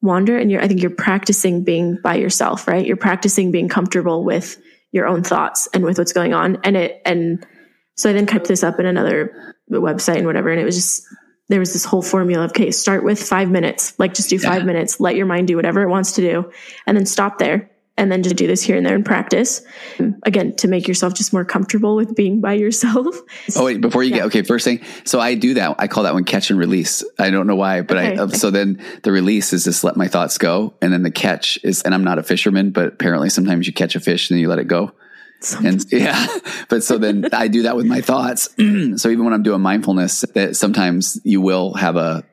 wander, 0.00 0.38
and 0.38 0.50
you're 0.50 0.62
I 0.62 0.68
think 0.68 0.80
you're 0.80 0.90
practicing 0.90 1.64
being 1.64 1.98
by 2.02 2.16
yourself, 2.16 2.68
right? 2.68 2.86
You're 2.86 2.96
practicing 2.96 3.50
being 3.50 3.68
comfortable 3.68 4.24
with 4.24 4.60
your 4.92 5.06
own 5.06 5.22
thoughts 5.22 5.68
and 5.74 5.84
with 5.84 5.98
what's 5.98 6.12
going 6.12 6.34
on, 6.34 6.58
and 6.64 6.76
it 6.76 7.02
and 7.04 7.46
so 7.98 8.08
I 8.08 8.12
then 8.12 8.26
typed 8.26 8.46
this 8.46 8.62
up 8.62 8.78
in 8.78 8.86
another 8.86 9.56
website 9.68 10.18
and 10.18 10.26
whatever. 10.26 10.50
And 10.50 10.60
it 10.60 10.64
was 10.64 10.76
just, 10.76 11.04
there 11.48 11.58
was 11.58 11.72
this 11.72 11.84
whole 11.84 12.00
formula 12.00 12.44
of, 12.44 12.52
okay, 12.52 12.70
start 12.70 13.02
with 13.02 13.20
five 13.20 13.50
minutes, 13.50 13.98
like 13.98 14.14
just 14.14 14.30
do 14.30 14.38
five 14.38 14.60
yeah. 14.60 14.66
minutes, 14.66 15.00
let 15.00 15.16
your 15.16 15.26
mind 15.26 15.48
do 15.48 15.56
whatever 15.56 15.82
it 15.82 15.88
wants 15.88 16.12
to 16.12 16.20
do, 16.20 16.52
and 16.86 16.96
then 16.96 17.06
stop 17.06 17.38
there. 17.38 17.68
And 17.98 18.10
then 18.10 18.22
just 18.22 18.36
do 18.36 18.46
this 18.46 18.62
here 18.62 18.76
and 18.76 18.86
there 18.86 18.94
and 18.94 19.04
practice 19.04 19.60
again 20.22 20.54
to 20.56 20.68
make 20.68 20.88
yourself 20.88 21.14
just 21.14 21.32
more 21.32 21.44
comfortable 21.44 21.96
with 21.96 22.14
being 22.14 22.40
by 22.40 22.54
yourself. 22.54 23.16
Oh 23.56 23.64
wait, 23.64 23.80
before 23.80 24.02
you 24.02 24.10
yeah. 24.10 24.16
get 24.18 24.26
okay, 24.26 24.42
first 24.42 24.64
thing. 24.64 24.80
So 25.04 25.20
I 25.20 25.34
do 25.34 25.54
that. 25.54 25.76
I 25.78 25.88
call 25.88 26.04
that 26.04 26.14
one 26.14 26.24
catch 26.24 26.50
and 26.50 26.58
release. 26.58 27.02
I 27.18 27.30
don't 27.30 27.46
know 27.46 27.56
why, 27.56 27.82
but 27.82 27.96
okay. 27.96 28.18
I 28.18 28.26
so 28.28 28.50
then 28.50 28.80
the 29.02 29.12
release 29.12 29.52
is 29.52 29.64
just 29.64 29.84
let 29.84 29.96
my 29.96 30.08
thoughts 30.08 30.38
go, 30.38 30.74
and 30.80 30.92
then 30.92 31.02
the 31.02 31.10
catch 31.10 31.58
is, 31.64 31.82
and 31.82 31.92
I'm 31.92 32.04
not 32.04 32.18
a 32.18 32.22
fisherman, 32.22 32.70
but 32.70 32.86
apparently 32.86 33.30
sometimes 33.30 33.66
you 33.66 33.72
catch 33.72 33.96
a 33.96 34.00
fish 34.00 34.30
and 34.30 34.36
then 34.36 34.42
you 34.42 34.48
let 34.48 34.60
it 34.60 34.68
go. 34.68 34.92
And 35.64 35.84
yeah, 35.92 36.26
but 36.68 36.82
so 36.82 36.98
then 36.98 37.28
I 37.32 37.48
do 37.48 37.62
that 37.62 37.76
with 37.76 37.86
my 37.86 38.00
thoughts. 38.00 38.48
so 38.56 39.08
even 39.08 39.24
when 39.24 39.32
I'm 39.32 39.42
doing 39.42 39.60
mindfulness, 39.60 40.24
that 40.34 40.56
sometimes 40.56 41.20
you 41.24 41.40
will 41.40 41.74
have 41.74 41.96
a, 41.96 42.24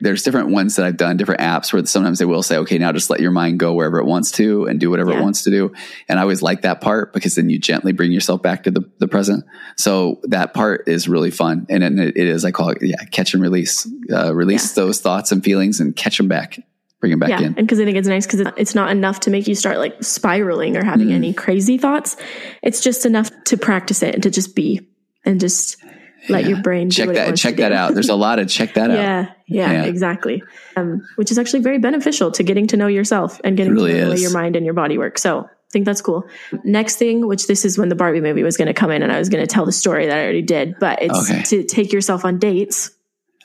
there's 0.00 0.22
different 0.22 0.50
ones 0.50 0.76
that 0.76 0.84
I've 0.84 0.96
done, 0.96 1.16
different 1.16 1.40
apps 1.40 1.72
where 1.72 1.84
sometimes 1.86 2.18
they 2.18 2.24
will 2.26 2.42
say, 2.42 2.58
okay, 2.58 2.76
now 2.76 2.92
just 2.92 3.08
let 3.08 3.20
your 3.20 3.30
mind 3.30 3.58
go 3.58 3.72
wherever 3.72 3.98
it 3.98 4.04
wants 4.04 4.30
to 4.32 4.66
and 4.66 4.78
do 4.78 4.90
whatever 4.90 5.12
yeah. 5.12 5.18
it 5.18 5.22
wants 5.22 5.42
to 5.44 5.50
do. 5.50 5.72
And 6.08 6.18
I 6.18 6.22
always 6.22 6.42
like 6.42 6.62
that 6.62 6.80
part 6.80 7.12
because 7.12 7.34
then 7.34 7.48
you 7.48 7.58
gently 7.58 7.92
bring 7.92 8.12
yourself 8.12 8.42
back 8.42 8.64
to 8.64 8.70
the, 8.70 8.82
the 8.98 9.08
present. 9.08 9.44
So 9.76 10.20
that 10.24 10.52
part 10.52 10.86
is 10.86 11.08
really 11.08 11.30
fun. 11.30 11.66
And 11.70 11.82
it, 11.82 12.16
it 12.16 12.26
is, 12.26 12.44
I 12.44 12.50
call 12.50 12.70
it, 12.70 12.78
yeah, 12.82 13.02
catch 13.10 13.32
and 13.32 13.42
release, 13.42 13.88
uh, 14.12 14.34
release 14.34 14.76
yeah. 14.76 14.84
those 14.84 15.00
thoughts 15.00 15.32
and 15.32 15.42
feelings 15.42 15.80
and 15.80 15.96
catch 15.96 16.18
them 16.18 16.28
back 16.28 16.58
bring 16.98 17.10
them 17.10 17.18
back 17.18 17.28
yeah, 17.28 17.40
in. 17.40 17.44
And 17.46 17.56
because 17.56 17.78
I 17.78 17.84
think 17.84 17.98
it's 17.98 18.08
nice 18.08 18.26
because 18.26 18.52
it's 18.56 18.74
not 18.74 18.90
enough 18.90 19.20
to 19.20 19.30
make 19.30 19.46
you 19.46 19.54
start 19.54 19.76
like 19.76 20.02
spiraling 20.02 20.78
or 20.78 20.84
having 20.84 21.08
mm. 21.08 21.12
any 21.12 21.32
crazy 21.34 21.76
thoughts. 21.76 22.16
It's 22.62 22.80
just 22.80 23.04
enough 23.04 23.30
to 23.44 23.58
practice 23.58 24.02
it 24.02 24.14
and 24.14 24.22
to 24.22 24.30
just 24.30 24.56
be 24.56 24.80
and 25.24 25.38
just 25.38 25.76
let 26.28 26.42
yeah. 26.42 26.50
your 26.50 26.62
brain 26.62 26.90
check 26.90 27.08
that 27.10 27.36
check 27.36 27.56
that 27.56 27.72
out. 27.72 27.94
There's 27.94 28.08
a 28.08 28.14
lot 28.14 28.38
of 28.38 28.48
check 28.48 28.74
that 28.74 28.90
out. 28.92 28.96
Yeah, 28.96 29.32
yeah, 29.46 29.84
exactly. 29.84 30.42
Um, 30.76 31.06
which 31.16 31.30
is 31.30 31.38
actually 31.38 31.60
very 31.60 31.78
beneficial 31.78 32.30
to 32.32 32.42
getting 32.42 32.66
to 32.68 32.76
know 32.76 32.86
yourself 32.86 33.40
and 33.44 33.56
getting 33.56 33.72
really 33.72 33.92
to 33.92 33.98
know 33.98 34.04
the 34.06 34.14
way 34.14 34.20
your 34.20 34.32
mind 34.32 34.56
and 34.56 34.64
your 34.64 34.74
body 34.74 34.98
work. 34.98 35.18
So 35.18 35.40
I 35.40 35.70
think 35.70 35.84
that's 35.84 36.02
cool. 36.02 36.24
Next 36.64 36.96
thing, 36.96 37.26
which 37.26 37.46
this 37.46 37.64
is 37.64 37.78
when 37.78 37.88
the 37.88 37.94
Barbie 37.94 38.20
movie 38.20 38.42
was 38.42 38.56
going 38.56 38.68
to 38.68 38.74
come 38.74 38.90
in, 38.90 39.02
and 39.02 39.12
I 39.12 39.18
was 39.18 39.28
going 39.28 39.42
to 39.42 39.52
tell 39.52 39.64
the 39.64 39.72
story 39.72 40.06
that 40.06 40.16
I 40.16 40.22
already 40.22 40.42
did, 40.42 40.78
but 40.78 41.02
it's 41.02 41.30
okay. 41.30 41.42
to 41.42 41.64
take 41.64 41.92
yourself 41.92 42.24
on 42.24 42.38
dates 42.38 42.90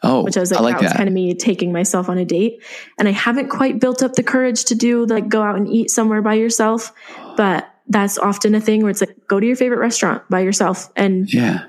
Oh, 0.03 0.23
which 0.23 0.35
I 0.35 0.39
was 0.39 0.51
like, 0.51 0.59
I 0.59 0.63
like 0.63 0.75
that 0.79 0.83
was 0.83 0.93
kind 0.93 1.07
of 1.07 1.13
me 1.13 1.35
taking 1.35 1.71
myself 1.71 2.09
on 2.09 2.17
a 2.17 2.25
date. 2.25 2.63
And 2.97 3.07
I 3.07 3.11
haven't 3.11 3.49
quite 3.49 3.79
built 3.79 4.01
up 4.01 4.13
the 4.13 4.23
courage 4.23 4.65
to 4.65 4.75
do 4.75 5.05
like 5.05 5.29
go 5.29 5.43
out 5.43 5.55
and 5.55 5.67
eat 5.67 5.91
somewhere 5.91 6.23
by 6.23 6.33
yourself. 6.33 6.91
But 7.37 7.71
that's 7.87 8.17
often 8.17 8.55
a 8.55 8.61
thing 8.61 8.81
where 8.81 8.89
it's 8.89 9.01
like, 9.01 9.15
go 9.27 9.39
to 9.39 9.45
your 9.45 9.55
favorite 9.55 9.77
restaurant 9.77 10.23
by 10.27 10.39
yourself 10.39 10.91
and 10.95 11.32
yeah. 11.32 11.65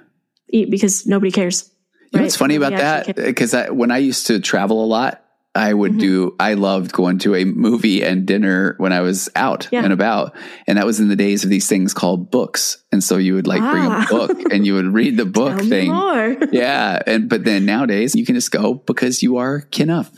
Eat 0.53 0.71
because 0.71 1.07
nobody 1.07 1.31
cares. 1.33 1.69
You 2.13 2.19
know 2.19 2.23
what's 2.25 2.35
right? 2.37 2.39
funny 2.39 2.57
about 2.57 2.73
that? 2.73 3.17
Because 3.17 3.55
when 3.71 3.91
I 3.91 3.99
used 3.99 4.27
to 4.29 4.39
travel 4.39 4.85
a 4.85 4.87
lot, 4.87 5.19
I 5.55 5.73
would 5.75 5.93
Mhm. 5.93 6.01
do, 6.01 6.37
I 6.41 6.55
loved 6.55 6.93
going 6.93 7.19
to 7.21 7.35
a 7.35 7.45
movie 7.45 8.03
and 8.03 8.25
dinner 8.27 8.75
when 8.79 8.93
I 8.93 9.01
was 9.01 9.29
out 9.37 9.69
Yeah. 9.71 9.85
and 9.85 9.93
about. 9.93 10.35
And 10.67 10.79
that 10.79 10.87
was 10.87 10.99
in 10.99 11.09
the 11.09 11.17
days 11.17 11.45
of 11.45 11.51
these 11.51 11.69
things 11.69 11.93
called 11.93 12.31
books. 12.31 12.79
And 12.91 13.05
so 13.05 13.19
you 13.19 13.35
would 13.35 13.47
like 13.47 13.61
bring 13.61 13.85
a 13.85 13.89
Ah. 13.91 14.07
book 14.09 14.31
and 14.53 14.65
you 14.67 14.75
would 14.75 14.87
read 14.95 15.17
the 15.19 15.27
book 15.27 15.61
thing. 15.61 15.91
Yeah. 16.53 17.03
And, 17.07 17.29
but 17.29 17.45
then 17.45 17.67
nowadays 17.67 18.15
you 18.15 18.25
can 18.25 18.35
just 18.35 18.51
go 18.51 18.75
because 18.75 19.23
you 19.23 19.37
are 19.39 19.65
enough. 19.79 20.11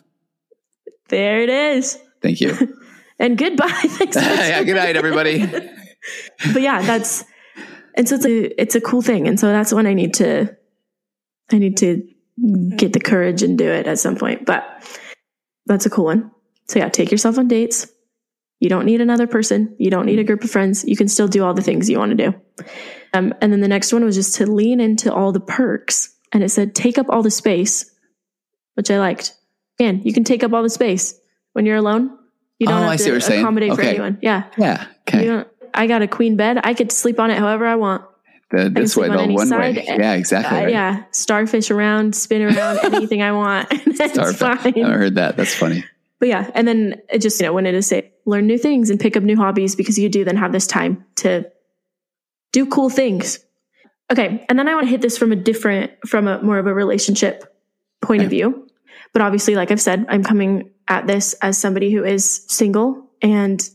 there 1.09 1.41
it 1.43 1.49
is. 1.51 1.99
Thank 2.23 2.41
you. 2.41 2.55
And 3.17 3.39
goodbye. 3.39 3.69
Thanks. 3.69 4.17
yeah. 4.17 4.61
Good 4.65 4.75
night, 4.75 4.97
everybody. 4.97 5.39
but 6.53 6.61
yeah, 6.63 6.83
that's 6.83 7.25
and 7.95 8.09
so 8.09 8.17
it's 8.17 8.25
a 8.27 8.61
it's 8.61 8.75
a 8.75 8.81
cool 8.81 9.03
thing, 9.03 9.27
and 9.29 9.39
so 9.39 9.49
that's 9.49 9.73
when 9.73 9.87
I 9.87 9.95
need 9.95 10.15
to 10.15 10.55
I 11.53 11.59
need 11.59 11.77
to 11.79 12.07
get 12.77 12.93
the 12.93 13.01
courage 13.01 13.43
and 13.43 13.57
do 13.57 13.69
it 13.71 13.87
at 13.87 13.99
some 13.99 14.17
point. 14.17 14.45
But 14.47 14.65
that's 15.67 15.87
a 15.87 15.91
cool 15.91 16.07
one. 16.07 16.31
So 16.69 16.79
yeah, 16.79 16.89
take 16.89 17.11
yourself 17.11 17.39
on 17.39 17.49
dates. 17.49 17.87
You 18.61 18.69
don't 18.71 18.87
need 18.87 19.01
another 19.01 19.27
person. 19.27 19.75
You 19.79 19.91
don't 19.91 20.07
need 20.07 20.19
a 20.19 20.25
group 20.25 20.43
of 20.43 20.51
friends. 20.51 20.85
You 20.85 20.97
can 20.97 21.09
still 21.09 21.29
do 21.29 21.45
all 21.45 21.53
the 21.55 21.63
things 21.63 21.91
you 21.91 21.99
want 21.99 22.17
to 22.17 22.31
do. 22.31 22.35
Um, 23.13 23.35
and 23.43 23.53
then 23.53 23.61
the 23.61 23.69
next 23.69 23.93
one 23.93 24.05
was 24.05 24.15
just 24.17 24.37
to 24.37 24.47
lean 24.51 24.81
into 24.81 25.13
all 25.13 25.33
the 25.33 25.41
perks, 25.41 26.15
and 26.33 26.43
it 26.43 26.49
said 26.51 26.75
take 26.75 26.99
up 26.99 27.07
all 27.11 27.23
the 27.23 27.31
space, 27.31 27.91
which 28.75 28.91
I 28.91 28.99
liked. 28.99 29.35
And 29.79 30.05
you 30.05 30.13
can 30.13 30.25
take 30.25 30.43
up 30.45 30.53
all 30.53 30.63
the 30.63 30.71
space 30.71 31.15
when 31.53 31.67
you're 31.67 31.77
alone. 31.77 32.17
You 32.59 32.69
don't 32.69 32.79
Oh, 32.79 32.83
have 32.83 32.91
I 32.93 32.97
see 32.97 33.05
to 33.07 33.11
what 33.11 33.15
you're 33.15 33.21
saying. 33.21 33.41
accommodate 33.41 33.75
for 33.75 33.81
Okay. 33.81 33.91
anyone. 33.91 34.19
Yeah. 34.23 34.45
Yeah. 34.57 34.83
You 34.83 34.89
Okay. 35.19 35.27
don't, 35.27 35.49
I 35.75 35.87
got 35.87 36.03
a 36.03 36.09
queen 36.09 36.37
bed. 36.37 36.61
I 36.63 36.75
could 36.75 36.93
sleep 36.93 37.19
on 37.21 37.31
it 37.31 37.39
however 37.39 37.67
I 37.67 37.77
want. 37.77 38.05
The, 38.51 38.71
this 38.71 38.97
way, 38.97 39.09
on 39.09 39.29
the 39.29 39.35
one 39.35 39.49
side. 39.49 39.77
way. 39.77 39.85
Yeah, 39.87 40.15
exactly. 40.15 40.59
Uh, 40.59 40.63
right. 40.63 40.71
Yeah, 40.71 41.05
starfish 41.11 41.71
around, 41.71 42.15
spin 42.15 42.43
around, 42.43 42.79
anything 42.85 43.23
I 43.23 43.33
want. 43.33 43.69
Starfish. 43.95 44.43
I 44.43 44.57
fine. 44.57 44.75
heard 44.75 45.17
that. 45.17 45.37
That's 45.37 45.55
funny. 45.55 45.85
But 46.21 46.29
yeah, 46.29 46.51
and 46.55 46.69
then 46.69 47.01
it 47.11 47.19
just 47.19 47.41
you 47.41 47.47
know 47.47 47.53
when 47.53 47.67
it 47.67 47.75
is 47.75 47.87
say 47.89 48.13
learn 48.27 48.47
new 48.47 48.59
things 48.59 48.91
and 48.91 49.01
pick 49.01 49.17
up 49.17 49.23
new 49.23 49.37
hobbies 49.37 49.75
because 49.75 49.99
you 49.99 50.09
do 50.09 50.25
then 50.25 50.37
have 50.37 50.53
this 50.53 50.67
time 50.67 51.05
to 51.17 51.51
do 52.53 52.67
cool 52.67 52.89
things. 52.89 53.41
Okay, 54.13 54.45
and 54.49 54.59
then 54.59 54.69
I 54.69 54.75
want 54.75 54.87
to 54.87 54.91
hit 54.91 55.01
this 55.01 55.19
from 55.19 55.33
a 55.33 55.37
different, 55.37 55.91
from 56.07 56.29
a 56.29 56.41
more 56.43 56.59
of 56.59 56.67
a 56.67 56.75
relationship 56.75 57.45
point 58.03 58.23
of 58.23 58.31
view. 58.31 58.69
But 59.13 59.23
obviously, 59.23 59.55
like 59.55 59.71
I've 59.71 59.81
said, 59.81 60.07
I'm 60.09 60.23
coming 60.23 60.71
at 60.89 61.07
this 61.07 61.33
as 61.35 61.59
somebody 61.59 61.93
who 61.93 62.05
is 62.05 62.45
single 62.49 63.11
and 63.23 63.69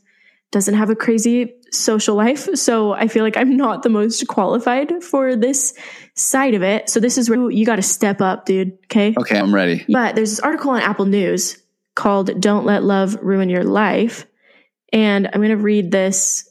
doesn't 0.52 0.76
have 0.76 0.90
a 0.90 0.96
crazy 0.96 1.56
social 1.72 2.16
life. 2.16 2.48
So 2.56 2.94
I 2.94 3.08
feel 3.08 3.24
like 3.24 3.38
I'm 3.38 3.56
not 3.56 3.84
the 3.84 3.90
most 3.90 4.28
qualified 4.28 5.04
for 5.04 5.36
this 5.36 5.74
side 6.16 6.54
of 6.54 6.64
it. 6.64 6.90
So 6.90 7.00
this 7.00 7.18
is 7.18 7.30
where 7.30 7.50
you 7.50 7.66
got 7.66 7.78
to 7.78 7.82
step 7.82 8.22
up, 8.22 8.46
dude. 8.46 8.74
Okay. 8.86 9.14
Okay. 9.18 9.38
I'm 9.38 9.54
ready. 9.54 9.86
But 9.88 10.16
there's 10.16 10.32
this 10.32 10.40
article 10.40 10.72
on 10.72 10.82
Apple 10.82 11.06
News 11.06 11.62
called 11.96 12.40
Don't 12.40 12.66
Let 12.66 12.84
Love 12.84 13.18
Ruin 13.22 13.50
Your 13.50 13.64
Life. 13.64 14.26
And 14.92 15.28
I'm 15.28 15.40
going 15.42 15.50
to 15.50 15.58
read 15.58 15.92
this 15.92 16.50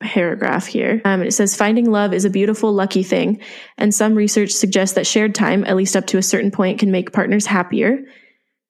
paragraph 0.00 0.66
here. 0.66 1.00
Um, 1.04 1.22
it 1.22 1.32
says 1.32 1.56
Finding 1.56 1.90
love 1.90 2.12
is 2.12 2.24
a 2.24 2.30
beautiful, 2.30 2.72
lucky 2.72 3.02
thing. 3.02 3.40
And 3.78 3.94
some 3.94 4.14
research 4.14 4.50
suggests 4.50 4.94
that 4.94 5.06
shared 5.06 5.34
time, 5.34 5.64
at 5.64 5.76
least 5.76 5.96
up 5.96 6.06
to 6.08 6.18
a 6.18 6.22
certain 6.22 6.50
point, 6.50 6.78
can 6.78 6.90
make 6.90 7.12
partners 7.12 7.46
happier. 7.46 7.98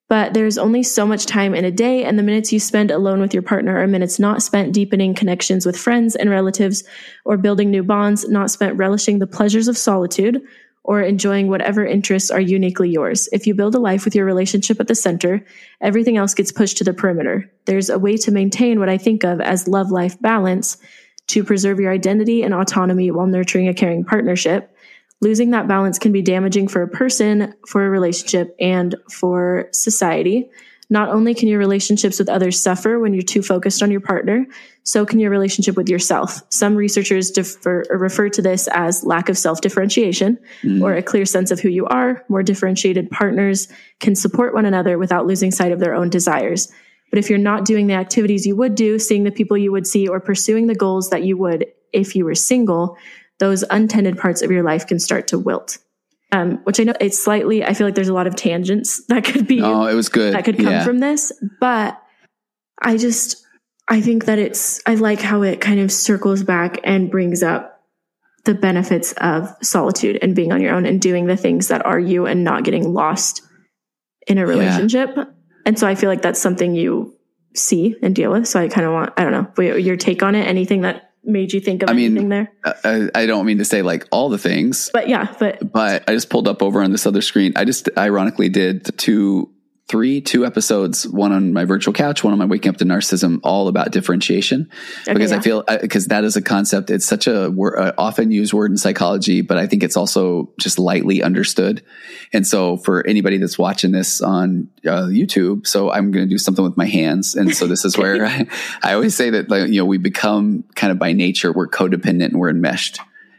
But 0.09 0.35
there's 0.35 0.57
only 0.57 0.85
so 0.85 1.05
much 1.05 1.27
time 1.27 1.55
in 1.55 1.65
a 1.65 1.71
day, 1.71 2.05
and 2.05 2.17
the 2.17 2.23
minutes 2.23 2.53
you 2.53 2.61
spend 2.61 2.91
alone 2.93 3.21
with 3.21 3.35
your 3.35 3.43
partner 3.43 3.79
are 3.79 3.87
minutes 3.89 4.21
not 4.21 4.43
spent 4.43 4.73
deepening 4.73 5.15
connections 5.15 5.67
with 5.67 5.77
friends 5.77 6.15
and 6.15 6.31
relatives 6.31 6.85
or 7.25 7.37
building 7.37 7.71
new 7.71 7.83
bonds, 7.83 8.29
not 8.29 8.51
spent 8.51 8.77
relishing 8.77 9.19
the 9.19 9.27
pleasures 9.27 9.67
of 9.67 9.77
solitude 9.77 10.41
or 10.85 11.03
enjoying 11.03 11.49
whatever 11.49 11.85
interests 11.85 12.31
are 12.31 12.41
uniquely 12.41 12.89
yours. 12.89 13.29
If 13.33 13.49
you 13.49 13.55
build 13.55 13.75
a 13.75 13.81
life 13.81 14.05
with 14.05 14.15
your 14.15 14.25
relationship 14.25 14.79
at 14.79 14.87
the 14.87 14.95
center, 14.95 15.45
everything 15.81 16.17
else 16.17 16.33
gets 16.33 16.53
pushed 16.53 16.79
to 16.79 16.85
the 16.85 16.95
perimeter. 16.95 17.51
There's 17.65 17.91
a 17.91 17.99
way 17.99 18.17
to 18.19 18.31
maintain 18.31 18.79
what 18.79 18.89
I 18.89 18.99
think 18.99 19.25
of 19.25 19.41
as 19.41 19.67
love 19.67 19.91
life 19.91 20.21
balance 20.21 20.77
to 21.29 21.43
preserve 21.43 21.81
your 21.81 21.91
identity 21.91 22.45
and 22.45 22.55
autonomy 22.55 23.11
while 23.11 23.27
nurturing 23.27 23.67
a 23.67 23.75
caring 23.75 24.05
partnership. 24.05 24.76
Losing 25.23 25.51
that 25.51 25.67
balance 25.67 25.99
can 25.99 26.13
be 26.13 26.23
damaging 26.23 26.69
for 26.69 26.83
a 26.83 26.89
person, 26.89 27.55
for 27.67 27.85
a 27.87 27.91
relationship, 27.91 28.55
and 28.61 28.95
for 29.11 29.69
society. 29.73 30.51
Not 30.89 31.09
only 31.09 31.35
can 31.35 31.49
your 31.49 31.59
relationships 31.59 32.19
with 32.19 32.29
others 32.29 32.61
suffer 32.61 33.01
when 33.01 33.13
you're 33.13 33.23
too 33.23 33.43
focused 33.43 33.83
on 33.83 33.91
your 33.91 34.01
partner, 34.01 34.47
so 34.85 35.05
can 35.05 35.19
your 35.19 35.31
relationship 35.31 35.77
with 35.77 35.89
yourself. 35.89 36.43
Some 36.51 36.77
researchers 36.77 37.31
defer, 37.33 37.83
or 37.91 37.99
refer 37.99 38.29
to 38.29 38.43
this 38.43 38.69
as 38.69 39.03
lack 39.05 39.29
of 39.29 39.37
self 39.37 39.61
differentiation 39.61 40.39
Mm. 40.63 40.83
or 40.83 40.95
a 40.95 41.03
clear 41.03 41.25
sense 41.25 41.51
of 41.51 41.59
who 41.59 41.71
you 41.71 41.87
are. 41.87 42.25
More 42.29 42.45
differentiated 42.45 43.11
partners 43.11 43.67
can 43.99 44.15
support 44.15 44.55
one 44.55 44.65
another 44.65 44.97
without 44.97 45.27
losing 45.27 45.51
sight 45.51 45.73
of 45.73 45.81
their 45.81 45.95
own 45.95 46.09
desires. 46.09 46.71
But 47.11 47.19
if 47.19 47.29
you're 47.31 47.39
not 47.39 47.65
doing 47.65 47.89
the 47.89 47.95
activities 47.95 48.47
you 48.47 48.55
would 48.57 48.75
do, 48.77 48.99
seeing 48.99 49.25
the 49.25 49.33
people 49.33 49.57
you 49.57 49.73
would 49.73 49.87
see, 49.89 50.07
or 50.07 50.21
pursuing 50.21 50.67
the 50.69 50.75
goals 50.75 51.11
that 51.11 51.25
you 51.25 51.37
would 51.37 51.67
if 51.93 52.15
you 52.15 52.25
were 52.25 52.35
single, 52.37 52.97
those 53.39 53.65
untended 53.71 54.19
parts 54.19 54.43
of 54.43 54.51
your 54.51 54.63
life 54.63 54.87
can 54.87 54.99
start 54.99 55.29
to 55.29 55.39
wilt. 55.39 55.79
Um, 56.33 56.59
which 56.65 56.81
I 56.81 56.85
know 56.85 56.95
it's 57.01 57.19
slightly, 57.19 57.65
I 57.65 57.73
feel 57.73 57.87
like 57.87 57.95
there's 57.95 58.09
a 58.09 58.15
lot 58.15 58.27
of 58.27 58.35
tangents 58.35 59.05
that 59.09 59.25
could 59.25 59.47
be 59.47 59.63
Oh, 59.63 59.87
it 59.87 59.95
was 59.95 60.09
good. 60.09 60.35
that 60.35 60.45
could 60.45 60.57
come 60.57 60.67
yeah. 60.67 60.85
from 60.85 60.99
this, 60.99 61.33
but 61.61 62.01
I 62.83 62.97
just 62.97 63.45
I 63.89 64.01
think 64.01 64.25
that 64.25 64.39
it's 64.39 64.81
I 64.87 64.95
like 64.97 65.21
how 65.21 65.43
it 65.43 65.61
kind 65.61 65.79
of 65.81 65.93
circles 65.93 66.43
back 66.43 66.81
and 66.83 67.11
brings 67.11 67.43
up 67.43 67.81
the 68.45 68.55
benefits 68.55 69.13
of 69.19 69.55
solitude 69.63 70.19
and 70.23 70.35
being 70.35 70.53
on 70.53 70.61
your 70.61 70.75
own 70.75 70.87
and 70.87 71.01
doing 71.01 71.27
the 71.27 71.37
things 71.37 71.69
that 71.69 71.85
are 71.87 71.99
you 71.99 72.27
and 72.27 72.45
not 72.45 72.65
getting 72.65 72.93
lost 72.93 73.43
in 74.27 74.39
a 74.39 74.47
relationship. 74.47 75.17
And 75.65 75.79
so 75.79 75.87
I 75.87 75.95
feel 75.95 76.09
like 76.09 76.23
that's 76.23 76.41
something 76.41 76.75
you 76.75 77.15
see 77.55 77.97
and 78.03 78.15
deal 78.15 78.31
with. 78.33 78.47
So 78.47 78.61
I 78.61 78.69
kind 78.69 78.87
of 78.87 78.93
want 78.93 79.13
I 79.17 79.25
don't 79.25 79.33
know 79.59 79.75
your 79.77 79.97
take 79.97 80.23
on 80.23 80.35
it. 80.35 80.47
Anything 80.47 80.83
that 80.83 81.06
made 81.27 81.53
you 81.53 81.61
think 81.61 81.83
of 81.83 81.91
I 81.91 81.93
mean, 81.93 82.13
anything 82.13 82.29
there? 82.29 82.53
I, 82.65 83.09
I 83.15 83.27
don't 83.27 83.47
mean 83.47 83.59
to 83.59 83.65
say 83.65 83.83
like 83.83 84.07
all 84.11 84.29
the 84.29 84.39
things, 84.39 84.91
But 84.93 85.09
yeah, 85.09 85.35
but 85.39 85.73
but 85.73 86.09
I 86.09 86.15
just 86.15 86.31
pulled 86.31 86.49
up 86.49 86.63
over 86.63 86.83
on 86.83 86.93
this 86.93 87.07
other 87.07 87.21
screen. 87.21 87.53
I 87.57 87.65
just 87.65 87.89
ironically 87.97 88.49
did 88.49 88.85
the 88.85 88.93
two, 88.93 89.51
three, 89.89 90.21
two 90.21 90.45
episodes, 90.45 91.07
one 91.07 91.31
on 91.33 91.53
my 91.53 91.65
virtual 91.65 91.95
couch, 91.95 92.25
one 92.25 92.33
on 92.33 92.39
my 92.39 92.45
Waking 92.45 92.71
Up 92.71 92.77
to 92.79 92.85
Narcissism, 92.85 93.39
all 93.45 93.69
about 93.69 93.93
differentiation. 93.93 94.69
okay, 95.03 95.13
because 95.13 95.31
I 95.31 95.39
feel 95.41 95.63
because 95.81 96.09
that 96.09 96.25
is 96.25 96.37
a 96.37 96.43
concept. 96.43 96.91
It's 96.91 97.07
such 97.07 97.29
a 97.29 97.51
wor- 97.51 97.79
uh, 97.79 97.93
often 97.97 98.33
used 98.33 98.53
word 98.53 98.73
in 98.73 98.79
psychology, 98.79 99.43
but 99.43 99.59
I 99.59 99.67
think 99.67 99.85
it's 99.85 99.97
also 99.97 100.51
just 100.59 100.79
lightly 100.79 101.23
understood. 101.23 101.85
And 102.33 102.45
so, 102.45 102.77
for 102.79 103.07
anybody 103.07 103.39
that's 103.39 103.59
watching 103.59 103.93
this 103.93 104.21
on 104.21 104.69
uh, 104.85 105.05
YouTube, 105.05 105.67
so 105.67 105.93
I'm 105.93 106.11
going 106.11 106.27
to 106.27 106.31
do 106.31 106.39
something 106.39 106.65
with 106.65 106.77
my 106.77 106.87
hands, 106.87 107.37
and 107.37 107.55
so 107.55 107.67
this 107.69 107.85
is 107.85 107.97
where 107.99 108.27
I, 108.27 108.47
I 108.83 108.95
always 108.95 109.15
say 109.15 109.31
that 109.31 109.49
like, 109.49 109.69
you 109.69 109.81
know 109.81 109.85
we 109.87 109.99
become 109.99 110.65
kind 110.75 110.91
of 110.91 110.99
by 110.99 111.13
nature 111.13 111.53
we're 111.53 111.69
codependent 111.69 112.27
and 112.27 112.41
we're 112.41 112.51
enmeshed. 112.51 112.99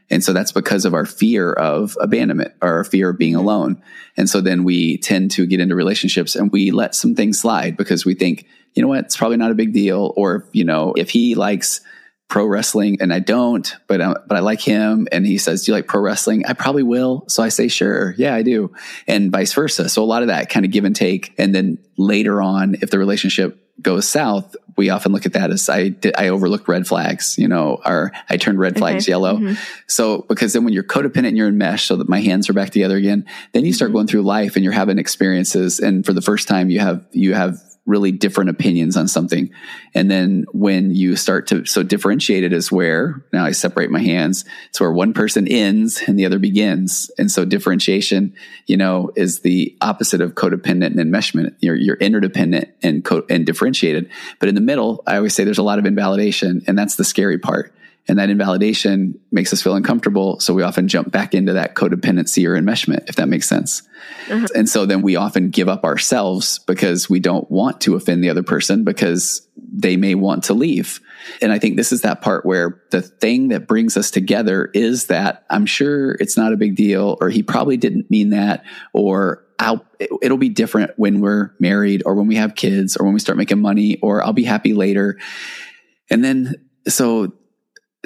And 0.10 0.24
so 0.24 0.34
that's 0.34 0.52
because 0.52 0.86
of 0.86 0.94
our 0.94 1.06
fear 1.06 1.52
of 1.54 1.98
abandonment 2.00 2.54
or 2.62 2.76
our 2.76 2.84
fear 2.84 3.10
of 3.10 3.18
being 3.18 3.36
alone. 3.36 3.82
And 4.16 4.30
so 4.30 4.40
then 4.40 4.64
we 4.64 4.98
tend 5.00 5.32
to 5.32 5.46
get 5.46 5.60
into 5.60 5.76
relationships 5.76 6.36
and 6.36 6.52
we 6.52 6.72
let 6.72 6.96
some 6.96 7.14
things 7.14 7.40
slide 7.40 7.76
because 7.76 8.06
we 8.06 8.14
think, 8.14 8.46
you 8.74 8.82
know 8.82 8.88
what, 8.88 9.06
it's 9.06 9.18
probably 9.18 9.38
not 9.38 9.52
a 9.52 9.56
big 9.56 9.74
deal. 9.74 10.14
Or, 10.16 10.48
you 10.54 10.64
know, 10.64 10.94
if 10.96 11.10
he 11.10 11.36
likes 11.36 11.82
pro 12.30 12.46
wrestling 12.46 12.98
and 13.02 13.14
I 13.14 13.20
don't, 13.20 13.74
but, 13.88 14.02
uh, 14.02 14.16
but 14.28 14.38
I 14.38 14.42
like 14.42 14.60
him 14.60 15.08
and 15.12 15.26
he 15.26 15.38
says, 15.38 15.64
do 15.64 15.72
you 15.72 15.76
like 15.76 15.88
pro 15.88 16.02
wrestling? 16.02 16.46
I 16.46 16.54
probably 16.54 16.84
will. 16.84 17.24
So 17.30 17.42
I 17.42 17.50
say, 17.50 17.68
sure. 17.70 18.14
Yeah, 18.18 18.36
I 18.36 18.42
do. 18.42 18.74
And 19.08 19.32
vice 19.32 19.54
versa. 19.54 19.88
So 19.88 20.04
a 20.04 20.06
lot 20.06 20.24
of 20.24 20.28
that 20.28 20.50
kind 20.50 20.66
of 20.66 20.72
give 20.72 20.84
and 20.84 20.96
take. 20.96 21.34
And 21.38 21.56
then 21.56 21.78
later 21.98 22.42
on, 22.42 22.76
if 22.82 22.90
the 22.92 23.00
relationship 23.00 23.64
goes 23.82 24.08
south, 24.10 24.56
we 24.76 24.90
often 24.90 25.12
look 25.12 25.26
at 25.26 25.34
that 25.34 25.52
as 25.52 25.70
I 25.70 25.90
did, 25.90 26.16
I 26.18 26.28
overlooked 26.28 26.68
red 26.68 26.86
flags, 26.86 27.36
you 27.38 27.48
know, 27.48 27.80
or 27.86 28.12
I 28.30 28.38
turned 28.38 28.60
red 28.60 28.78
flags 28.78 29.06
Okay. 29.06 29.12
yellow. 29.12 29.38
Mhm. 29.38 29.58
So, 29.88 30.26
because 30.28 30.54
then 30.54 30.66
when 30.66 30.74
you're 30.74 30.84
codependent 30.84 31.28
and 31.30 31.38
you're 31.38 31.48
enmeshed 31.48 31.88
so 31.88 31.96
that 31.96 32.10
my 32.10 32.20
hands 32.20 32.50
are 32.50 32.54
back 32.54 32.72
together 32.72 32.98
again, 32.98 33.26
then 33.54 33.66
you 33.66 33.72
start 33.74 33.92
Mhm. 33.92 33.94
going 33.94 34.08
through 34.08 34.24
life 34.24 34.56
and 34.56 34.64
you're 34.64 34.74
having 34.74 35.00
experiences. 35.00 35.80
And 35.80 36.06
for 36.06 36.14
the 36.14 36.22
first 36.22 36.48
time, 36.48 36.70
you 36.70 36.80
have, 36.80 37.06
you 37.12 37.34
have 37.36 37.60
really 37.88 38.12
different 38.12 38.50
opinions 38.50 38.98
on 38.98 39.08
something. 39.08 39.50
And 39.96 40.12
then 40.12 40.46
when 40.52 40.94
you 40.94 41.16
start 41.16 41.48
to, 41.48 41.66
so 41.66 41.82
differentiated 41.82 42.54
is 42.54 42.72
where 42.72 43.24
now 43.34 43.46
I 43.46 43.52
separate 43.52 43.90
my 43.90 44.02
hands. 44.02 44.46
It's 44.70 44.80
where 44.80 44.92
one 44.92 45.14
person 45.14 45.48
ends 45.48 46.02
and 46.06 46.20
the 46.20 46.26
other 46.26 46.38
begins. 46.38 47.10
And 47.18 47.32
so 47.32 47.46
differentiation, 47.46 48.36
you 48.68 48.78
know, 48.78 49.12
is 49.16 49.40
the 49.40 49.76
opposite 49.82 50.22
of 50.22 50.36
codependent 50.36 51.00
and 51.00 51.00
enmeshment. 51.00 51.56
You're, 51.62 51.76
you're 51.76 51.96
interdependent 51.96 52.70
and 52.84 53.04
co- 53.04 53.26
and 53.30 53.46
differentiated. 53.46 54.10
But 54.40 54.50
in 54.50 54.56
the 54.56 54.62
middle, 54.62 55.02
I 55.08 55.16
always 55.16 55.34
say 55.34 55.46
there's 55.46 55.58
a 55.58 55.64
lot 55.64 55.80
of 55.80 55.86
invalidation 55.86 56.64
and 56.68 56.78
that's 56.78 56.96
the 56.96 57.06
scary 57.06 57.40
part. 57.40 57.74
And 58.08 58.20
that 58.20 58.30
invalidation 58.30 59.20
makes 59.32 59.52
us 59.52 59.62
feel 59.62 59.76
uncomfortable. 59.76 60.40
So 60.40 60.54
we 60.54 60.64
often 60.64 60.88
jump 60.88 61.12
back 61.12 61.34
into 61.34 61.54
that 61.54 61.76
codependency 61.76 62.48
or 62.48 62.60
enmeshment, 62.60 63.10
if 63.10 63.18
that 63.18 63.28
makes 63.28 63.50
sense. 63.50 63.84
Uh-huh. 64.30 64.48
And 64.56 64.70
so 64.70 64.86
then 64.86 65.02
we 65.02 65.18
often 65.18 65.50
give 65.50 65.68
up 65.68 65.84
ourselves 65.84 66.60
because 66.60 67.10
we 67.10 67.20
don't 67.20 67.50
want 67.52 67.82
to 67.82 67.96
offend 67.96 68.24
the 68.24 68.30
other 68.30 68.44
person 68.44 68.84
because 68.84 69.46
they 69.56 69.98
may 69.98 70.16
want 70.16 70.46
to 70.46 70.54
leave. 70.54 71.02
And 71.42 71.52
I 71.52 71.60
think 71.60 71.76
this 71.76 71.92
is 71.92 72.02
that 72.02 72.22
part 72.22 72.46
where 72.46 72.82
the 72.92 73.02
thing 73.02 73.50
that 73.50 73.68
brings 73.68 73.98
us 73.98 74.10
together 74.10 74.70
is 74.74 75.08
that 75.08 75.46
I'm 75.50 75.66
sure 75.66 76.14
it's 76.14 76.38
not 76.38 76.54
a 76.54 76.58
big 76.58 76.76
deal, 76.76 77.18
or 77.20 77.30
he 77.30 77.44
probably 77.44 77.76
didn't 77.76 78.10
mean 78.10 78.30
that, 78.30 78.64
or 78.94 79.44
I'll, 79.60 79.84
it'll 80.22 80.38
be 80.38 80.50
different 80.50 80.92
when 80.96 81.20
we're 81.20 81.54
married 81.60 82.04
or 82.06 82.16
when 82.16 82.28
we 82.28 82.36
have 82.36 82.56
kids 82.56 82.96
or 82.96 83.04
when 83.04 83.14
we 83.14 83.20
start 83.20 83.38
making 83.38 83.60
money, 83.60 84.00
or 84.02 84.24
I'll 84.24 84.32
be 84.32 84.46
happy 84.46 84.74
later. 84.74 85.18
And 86.10 86.24
then, 86.24 86.56
so 86.88 87.34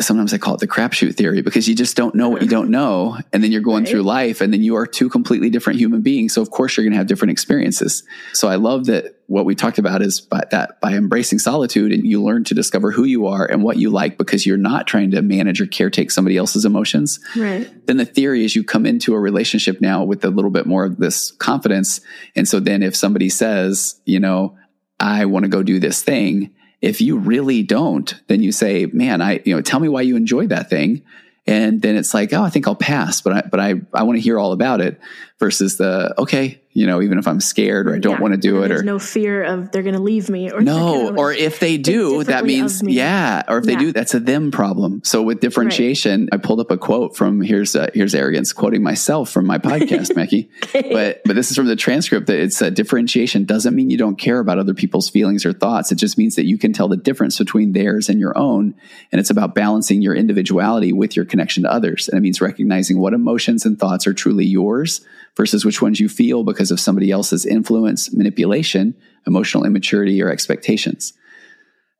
sometimes 0.01 0.33
I 0.33 0.37
call 0.37 0.55
it 0.55 0.59
the 0.59 0.67
crapshoot 0.67 1.15
theory 1.15 1.41
because 1.41 1.67
you 1.67 1.75
just 1.75 1.95
don't 1.95 2.15
know 2.15 2.29
what 2.29 2.41
you 2.41 2.47
don't 2.47 2.69
know. 2.69 3.17
And 3.31 3.43
then 3.43 3.51
you're 3.51 3.61
going 3.61 3.83
right. 3.83 3.91
through 3.91 4.03
life 4.03 4.41
and 4.41 4.53
then 4.53 4.61
you 4.61 4.75
are 4.75 4.85
two 4.85 5.09
completely 5.09 5.49
different 5.49 5.79
human 5.79 6.01
beings. 6.01 6.33
So 6.33 6.41
of 6.41 6.51
course 6.51 6.75
you're 6.75 6.83
going 6.83 6.93
to 6.93 6.97
have 6.97 7.07
different 7.07 7.31
experiences. 7.31 8.03
So 8.33 8.47
I 8.47 8.55
love 8.55 8.85
that 8.85 9.15
what 9.27 9.45
we 9.45 9.55
talked 9.55 9.77
about 9.77 10.01
is 10.01 10.19
by 10.19 10.43
that 10.51 10.81
by 10.81 10.93
embracing 10.93 11.39
solitude 11.39 11.91
and 11.91 12.05
you 12.05 12.21
learn 12.21 12.43
to 12.43 12.53
discover 12.53 12.91
who 12.91 13.05
you 13.05 13.27
are 13.27 13.45
and 13.45 13.63
what 13.63 13.77
you 13.77 13.89
like 13.89 14.17
because 14.17 14.45
you're 14.45 14.57
not 14.57 14.87
trying 14.87 15.11
to 15.11 15.21
manage 15.21 15.61
or 15.61 15.65
caretake 15.65 16.11
somebody 16.11 16.35
else's 16.35 16.65
emotions. 16.65 17.19
Right. 17.35 17.69
Then 17.87 17.97
the 17.97 18.05
theory 18.05 18.43
is 18.43 18.55
you 18.55 18.63
come 18.63 18.85
into 18.85 19.13
a 19.13 19.19
relationship 19.19 19.79
now 19.79 20.03
with 20.03 20.25
a 20.25 20.29
little 20.29 20.51
bit 20.51 20.65
more 20.65 20.83
of 20.83 20.97
this 20.97 21.31
confidence. 21.31 22.01
And 22.35 22.47
so 22.47 22.59
then 22.59 22.83
if 22.83 22.95
somebody 22.95 23.29
says, 23.29 24.01
you 24.05 24.19
know, 24.19 24.57
I 24.99 25.25
want 25.25 25.43
to 25.43 25.49
go 25.49 25.63
do 25.63 25.79
this 25.79 26.03
thing, 26.03 26.53
if 26.81 26.99
you 27.01 27.17
really 27.17 27.63
don't, 27.63 28.19
then 28.27 28.41
you 28.41 28.51
say, 28.51 28.87
man, 28.87 29.21
I, 29.21 29.41
you 29.45 29.55
know, 29.55 29.61
tell 29.61 29.79
me 29.79 29.87
why 29.87 30.01
you 30.01 30.15
enjoy 30.15 30.47
that 30.47 30.69
thing. 30.69 31.03
And 31.47 31.81
then 31.81 31.95
it's 31.95 32.13
like, 32.13 32.33
oh, 32.33 32.43
I 32.43 32.49
think 32.49 32.67
I'll 32.67 32.75
pass, 32.75 33.21
but 33.21 33.33
I, 33.33 33.41
but 33.41 33.59
I, 33.59 33.75
I 33.93 34.03
want 34.03 34.17
to 34.17 34.21
hear 34.21 34.39
all 34.39 34.51
about 34.51 34.81
it 34.81 34.99
versus 35.39 35.77
the, 35.77 36.13
okay, 36.19 36.60
you 36.73 36.87
know, 36.87 37.01
even 37.01 37.17
if 37.17 37.27
I'm 37.27 37.41
scared 37.41 37.87
or 37.87 37.95
I 37.95 37.99
don't 37.99 38.13
yeah, 38.13 38.21
want 38.21 38.33
to 38.33 38.39
do 38.39 38.63
it, 38.63 38.71
or 38.71 38.81
no 38.81 38.97
fear 38.97 39.43
of 39.43 39.71
they're 39.71 39.83
going 39.83 39.95
to 39.95 40.01
leave 40.01 40.29
me, 40.29 40.51
or 40.51 40.61
no, 40.61 41.13
or 41.15 41.33
if 41.33 41.59
they 41.59 41.77
do, 41.77 42.23
that 42.23 42.45
means 42.45 42.81
yeah, 42.81 43.43
or 43.49 43.57
if 43.57 43.65
they 43.65 43.73
yeah. 43.73 43.79
do, 43.79 43.91
that's 43.91 44.13
a 44.13 44.21
them 44.21 44.51
problem. 44.51 45.01
So 45.03 45.21
with 45.21 45.41
differentiation, 45.41 46.29
right. 46.31 46.33
I 46.33 46.37
pulled 46.37 46.61
up 46.61 46.71
a 46.71 46.77
quote 46.77 47.17
from 47.17 47.41
here's 47.41 47.75
uh, 47.75 47.89
here's 47.93 48.15
arrogance 48.15 48.53
quoting 48.53 48.83
myself 48.83 49.29
from 49.29 49.47
my 49.47 49.57
podcast, 49.59 50.15
Mackie, 50.15 50.49
okay. 50.63 50.93
but 50.93 51.21
but 51.25 51.35
this 51.35 51.51
is 51.51 51.57
from 51.57 51.67
the 51.67 51.75
transcript 51.75 52.27
that 52.27 52.39
it's 52.39 52.61
a 52.61 52.71
differentiation 52.71 53.43
doesn't 53.43 53.75
mean 53.75 53.89
you 53.89 53.97
don't 53.97 54.17
care 54.17 54.39
about 54.39 54.57
other 54.57 54.73
people's 54.73 55.09
feelings 55.09 55.45
or 55.45 55.51
thoughts. 55.51 55.91
It 55.91 55.95
just 55.95 56.17
means 56.17 56.35
that 56.37 56.45
you 56.45 56.57
can 56.57 56.71
tell 56.71 56.87
the 56.87 56.97
difference 56.97 57.37
between 57.37 57.73
theirs 57.73 58.07
and 58.07 58.17
your 58.17 58.37
own, 58.37 58.75
and 59.11 59.19
it's 59.19 59.29
about 59.29 59.55
balancing 59.55 60.01
your 60.01 60.15
individuality 60.15 60.93
with 60.93 61.17
your 61.17 61.25
connection 61.25 61.63
to 61.63 61.71
others, 61.71 62.07
and 62.07 62.17
it 62.17 62.21
means 62.21 62.39
recognizing 62.39 62.97
what 62.97 63.13
emotions 63.13 63.65
and 63.65 63.77
thoughts 63.77 64.07
are 64.07 64.13
truly 64.13 64.45
yours 64.45 65.01
versus 65.37 65.65
which 65.65 65.81
ones 65.81 65.99
you 65.99 66.09
feel 66.09 66.43
because 66.43 66.71
of 66.71 66.79
somebody 66.79 67.11
else's 67.11 67.45
influence, 67.45 68.13
manipulation, 68.13 68.95
emotional 69.25 69.65
immaturity, 69.65 70.21
or 70.21 70.29
expectations. 70.29 71.13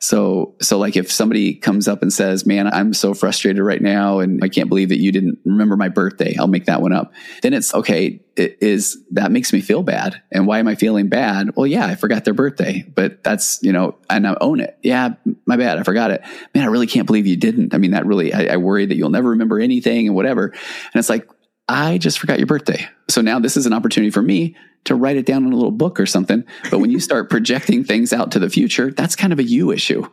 So, 0.03 0.55
so 0.59 0.79
like 0.79 0.95
if 0.95 1.11
somebody 1.11 1.53
comes 1.53 1.87
up 1.87 2.01
and 2.01 2.11
says, 2.11 2.43
man, 2.43 2.65
I'm 2.65 2.91
so 2.91 3.13
frustrated 3.13 3.61
right 3.61 3.81
now 3.81 4.17
and 4.17 4.43
I 4.43 4.49
can't 4.49 4.67
believe 4.67 4.89
that 4.89 4.99
you 4.99 5.11
didn't 5.11 5.37
remember 5.45 5.77
my 5.77 5.89
birthday. 5.89 6.35
I'll 6.39 6.47
make 6.47 6.65
that 6.65 6.81
one 6.81 6.91
up. 6.91 7.13
Then 7.43 7.53
it's 7.53 7.71
okay. 7.71 8.19
It 8.35 8.57
is 8.61 8.97
that 9.11 9.31
makes 9.31 9.53
me 9.53 9.61
feel 9.61 9.83
bad. 9.83 10.19
And 10.31 10.47
why 10.47 10.57
am 10.57 10.67
I 10.67 10.73
feeling 10.73 11.07
bad? 11.07 11.55
Well, 11.55 11.67
yeah, 11.67 11.85
I 11.85 11.93
forgot 11.93 12.25
their 12.25 12.33
birthday, 12.33 12.83
but 12.95 13.23
that's, 13.23 13.61
you 13.61 13.71
know, 13.71 13.95
and 14.09 14.27
I 14.27 14.35
own 14.41 14.59
it. 14.59 14.75
Yeah, 14.81 15.09
my 15.45 15.55
bad. 15.55 15.77
I 15.77 15.83
forgot 15.83 16.09
it. 16.09 16.23
Man, 16.55 16.63
I 16.63 16.67
really 16.67 16.87
can't 16.87 17.05
believe 17.05 17.27
you 17.27 17.37
didn't. 17.37 17.75
I 17.75 17.77
mean, 17.77 17.91
that 17.91 18.07
really, 18.07 18.33
I, 18.33 18.53
I 18.53 18.57
worry 18.57 18.87
that 18.87 18.95
you'll 18.95 19.11
never 19.11 19.29
remember 19.29 19.59
anything 19.59 20.07
and 20.07 20.15
whatever. 20.15 20.47
And 20.47 20.95
it's 20.95 21.09
like, 21.09 21.29
I 21.71 21.97
just 21.97 22.19
forgot 22.19 22.37
your 22.37 22.47
birthday. 22.47 22.85
So 23.09 23.21
now 23.21 23.39
this 23.39 23.55
is 23.55 23.65
an 23.65 23.71
opportunity 23.71 24.11
for 24.11 24.21
me 24.21 24.57
to 24.83 24.95
write 24.95 25.15
it 25.15 25.25
down 25.25 25.45
in 25.45 25.53
a 25.53 25.55
little 25.55 25.71
book 25.71 25.99
or 25.99 26.05
something. 26.05 26.43
But 26.69 26.79
when 26.79 26.91
you 26.91 26.99
start 27.09 27.29
projecting 27.29 27.85
things 27.85 28.11
out 28.11 28.31
to 28.31 28.39
the 28.39 28.49
future, 28.49 28.91
that's 28.91 29.15
kind 29.15 29.31
of 29.31 29.39
a 29.39 29.43
you 29.43 29.71
issue 29.71 30.05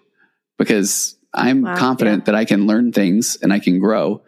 because 0.57 1.17
I'm 1.35 1.63
wow, 1.63 1.77
confident 1.77 2.23
yeah. 2.23 2.25
that 2.27 2.35
I 2.37 2.45
can 2.45 2.67
learn 2.67 2.93
things 2.93 3.37
and 3.43 3.53
I 3.53 3.59
can 3.59 3.81
grow. 3.81 4.23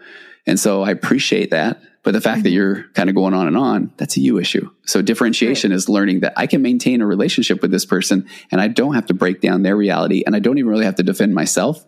And 0.44 0.58
so 0.58 0.82
I 0.82 0.90
appreciate 0.90 1.50
that. 1.50 1.80
But 2.02 2.12
the 2.12 2.20
fact 2.20 2.38
mm-hmm. 2.38 2.42
that 2.44 2.50
you're 2.50 2.84
kind 2.94 3.10
of 3.10 3.14
going 3.14 3.34
on 3.34 3.46
and 3.46 3.56
on, 3.56 3.92
that's 3.96 4.16
a 4.16 4.20
you 4.20 4.38
issue. 4.38 4.70
So 4.86 5.02
differentiation 5.02 5.70
right. 5.70 5.76
is 5.76 5.88
learning 5.88 6.20
that 6.20 6.32
I 6.36 6.46
can 6.46 6.62
maintain 6.62 7.02
a 7.02 7.06
relationship 7.06 7.62
with 7.62 7.70
this 7.70 7.84
person 7.84 8.26
and 8.50 8.60
I 8.60 8.68
don't 8.68 8.94
have 8.94 9.06
to 9.06 9.14
break 9.14 9.40
down 9.40 9.62
their 9.62 9.76
reality 9.76 10.24
and 10.24 10.34
I 10.34 10.40
don't 10.40 10.58
even 10.58 10.70
really 10.70 10.86
have 10.86 10.96
to 10.96 11.02
defend 11.02 11.34
myself. 11.34 11.84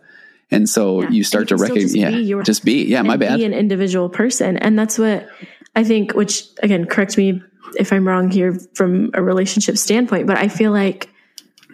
And 0.51 0.69
so 0.69 1.01
yeah. 1.01 1.09
you 1.09 1.23
start 1.23 1.49
you 1.49 1.57
to 1.57 1.63
recognize, 1.63 1.95
yeah, 1.95 2.09
your, 2.09 2.43
just 2.43 2.63
be, 2.63 2.85
yeah, 2.85 3.01
my 3.01 3.17
bad. 3.17 3.37
Be 3.37 3.45
an 3.45 3.53
individual 3.53 4.09
person. 4.09 4.57
And 4.57 4.77
that's 4.77 4.99
what 4.99 5.27
I 5.75 5.83
think, 5.83 6.13
which 6.13 6.43
again, 6.61 6.85
correct 6.85 7.17
me 7.17 7.41
if 7.75 7.91
I'm 7.91 8.07
wrong 8.07 8.29
here 8.29 8.57
from 8.75 9.09
a 9.13 9.23
relationship 9.23 9.77
standpoint, 9.77 10.27
but 10.27 10.37
I 10.37 10.47
feel 10.47 10.71
like 10.71 11.09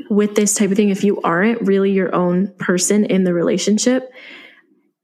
with 0.09 0.35
this 0.35 0.55
type 0.55 0.71
of 0.71 0.77
thing, 0.77 0.89
if 0.89 1.03
you 1.03 1.21
aren't 1.21 1.61
really 1.61 1.91
your 1.91 2.15
own 2.15 2.47
person 2.57 3.05
in 3.05 3.25
the 3.25 3.33
relationship 3.33 4.11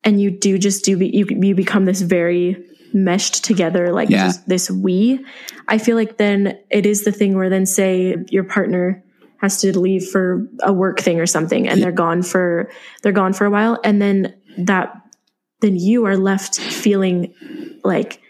and 0.04 0.22
you 0.22 0.32
do 0.32 0.58
just 0.58 0.86
do, 0.86 0.98
you, 0.98 1.26
you 1.30 1.54
become 1.54 1.86
this 1.86 2.02
very 2.02 2.64
meshed 2.94 3.44
together, 3.44 3.92
like 3.92 4.10
yeah. 4.10 4.32
this 4.48 4.72
we, 4.72 5.26
I 5.68 5.80
feel 5.80 5.98
like 5.98 6.18
then 6.18 6.58
it 6.70 6.86
is 6.86 7.04
the 7.04 7.12
thing 7.12 7.36
where 7.36 7.50
then 7.50 7.66
say 7.66 8.16
your 8.30 8.46
partner 8.46 9.04
has 9.42 9.62
to 9.62 9.78
leave 9.78 10.08
for 10.08 10.48
a 10.62 10.74
work 10.74 11.00
thing 11.00 11.20
or 11.20 11.26
something 11.26 11.68
and 11.68 11.82
they're 11.82 11.92
gone 11.92 12.22
for 12.22 12.70
they're 13.02 13.12
gone 13.12 13.34
for 13.34 13.46
a 13.46 13.50
while 13.50 13.80
and 13.84 14.02
then 14.02 14.36
that 14.58 14.96
then 15.62 15.76
you 15.76 16.06
are 16.06 16.18
left 16.18 16.60
feeling 16.60 17.34
like 17.84 18.22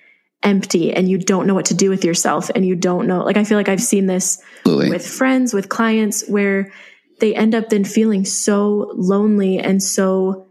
empty 0.43 0.93
and 0.93 1.09
you 1.09 1.17
don't 1.17 1.47
know 1.47 1.53
what 1.53 1.65
to 1.65 1.73
do 1.73 1.89
with 1.89 2.03
yourself 2.03 2.49
and 2.53 2.65
you 2.65 2.75
don't 2.75 3.07
know 3.07 3.23
like 3.23 3.37
i 3.37 3.43
feel 3.43 3.57
like 3.57 3.69
i've 3.69 3.81
seen 3.81 4.05
this 4.05 4.41
Absolutely. 4.59 4.89
with 4.89 5.05
friends 5.05 5.53
with 5.53 5.69
clients 5.69 6.27
where 6.27 6.71
they 7.19 7.33
end 7.33 7.55
up 7.55 7.69
then 7.69 7.83
feeling 7.83 8.25
so 8.25 8.91
lonely 8.95 9.57
and 9.57 9.81
so 9.81 10.47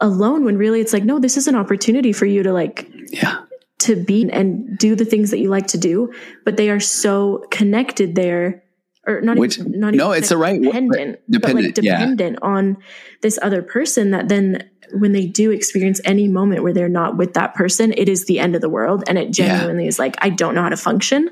alone 0.00 0.44
when 0.44 0.56
really 0.56 0.80
it's 0.80 0.92
like 0.92 1.04
no 1.04 1.18
this 1.18 1.36
is 1.36 1.48
an 1.48 1.56
opportunity 1.56 2.12
for 2.12 2.26
you 2.26 2.42
to 2.42 2.52
like 2.52 2.88
yeah 3.08 3.40
to 3.78 3.96
be 3.96 4.30
and 4.30 4.78
do 4.78 4.94
the 4.94 5.04
things 5.04 5.30
that 5.30 5.40
you 5.40 5.48
like 5.48 5.66
to 5.66 5.78
do 5.78 6.12
but 6.44 6.56
they 6.56 6.70
are 6.70 6.80
so 6.80 7.44
connected 7.50 8.14
there 8.14 8.62
or 9.06 9.20
not 9.20 9.36
Which, 9.36 9.58
even 9.58 9.80
not 9.80 9.94
no, 9.94 10.12
it's 10.12 10.28
the 10.28 10.36
right 10.36 10.60
dependent, 10.60 11.18
dependent, 11.28 11.66
like 11.66 11.74
dependent 11.74 12.38
yeah. 12.40 12.48
on 12.48 12.76
this 13.20 13.38
other 13.42 13.62
person 13.62 14.12
that 14.12 14.28
then 14.28 14.68
when 14.92 15.12
they 15.12 15.26
do 15.26 15.50
experience 15.50 16.00
any 16.04 16.28
moment 16.28 16.62
where 16.62 16.72
they're 16.72 16.88
not 16.88 17.16
with 17.16 17.34
that 17.34 17.54
person, 17.54 17.92
it 17.96 18.08
is 18.08 18.26
the 18.26 18.38
end 18.38 18.54
of 18.54 18.60
the 18.60 18.68
world. 18.68 19.04
And 19.08 19.18
it 19.18 19.32
genuinely 19.32 19.84
yeah. 19.84 19.88
is 19.88 19.98
like, 19.98 20.16
I 20.20 20.30
don't 20.30 20.54
know 20.54 20.62
how 20.62 20.68
to 20.68 20.76
function. 20.76 21.30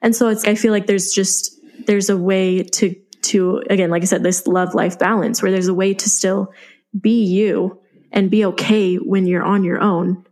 And 0.00 0.14
so 0.14 0.28
it's, 0.28 0.44
I 0.44 0.54
feel 0.54 0.72
like 0.72 0.86
there's 0.86 1.12
just, 1.12 1.58
there's 1.86 2.10
a 2.10 2.16
way 2.16 2.62
to, 2.62 2.94
to, 3.22 3.62
again, 3.70 3.90
like 3.90 4.02
I 4.02 4.06
said, 4.06 4.22
this 4.22 4.46
love 4.46 4.74
life 4.74 4.98
balance 4.98 5.42
where 5.42 5.50
there's 5.50 5.68
a 5.68 5.74
way 5.74 5.94
to 5.94 6.08
still 6.08 6.52
be 6.98 7.24
you 7.24 7.80
and 8.10 8.30
be 8.30 8.44
okay 8.44 8.96
when 8.96 9.26
you're 9.26 9.44
on 9.44 9.64
your 9.64 9.80
own 9.80 10.24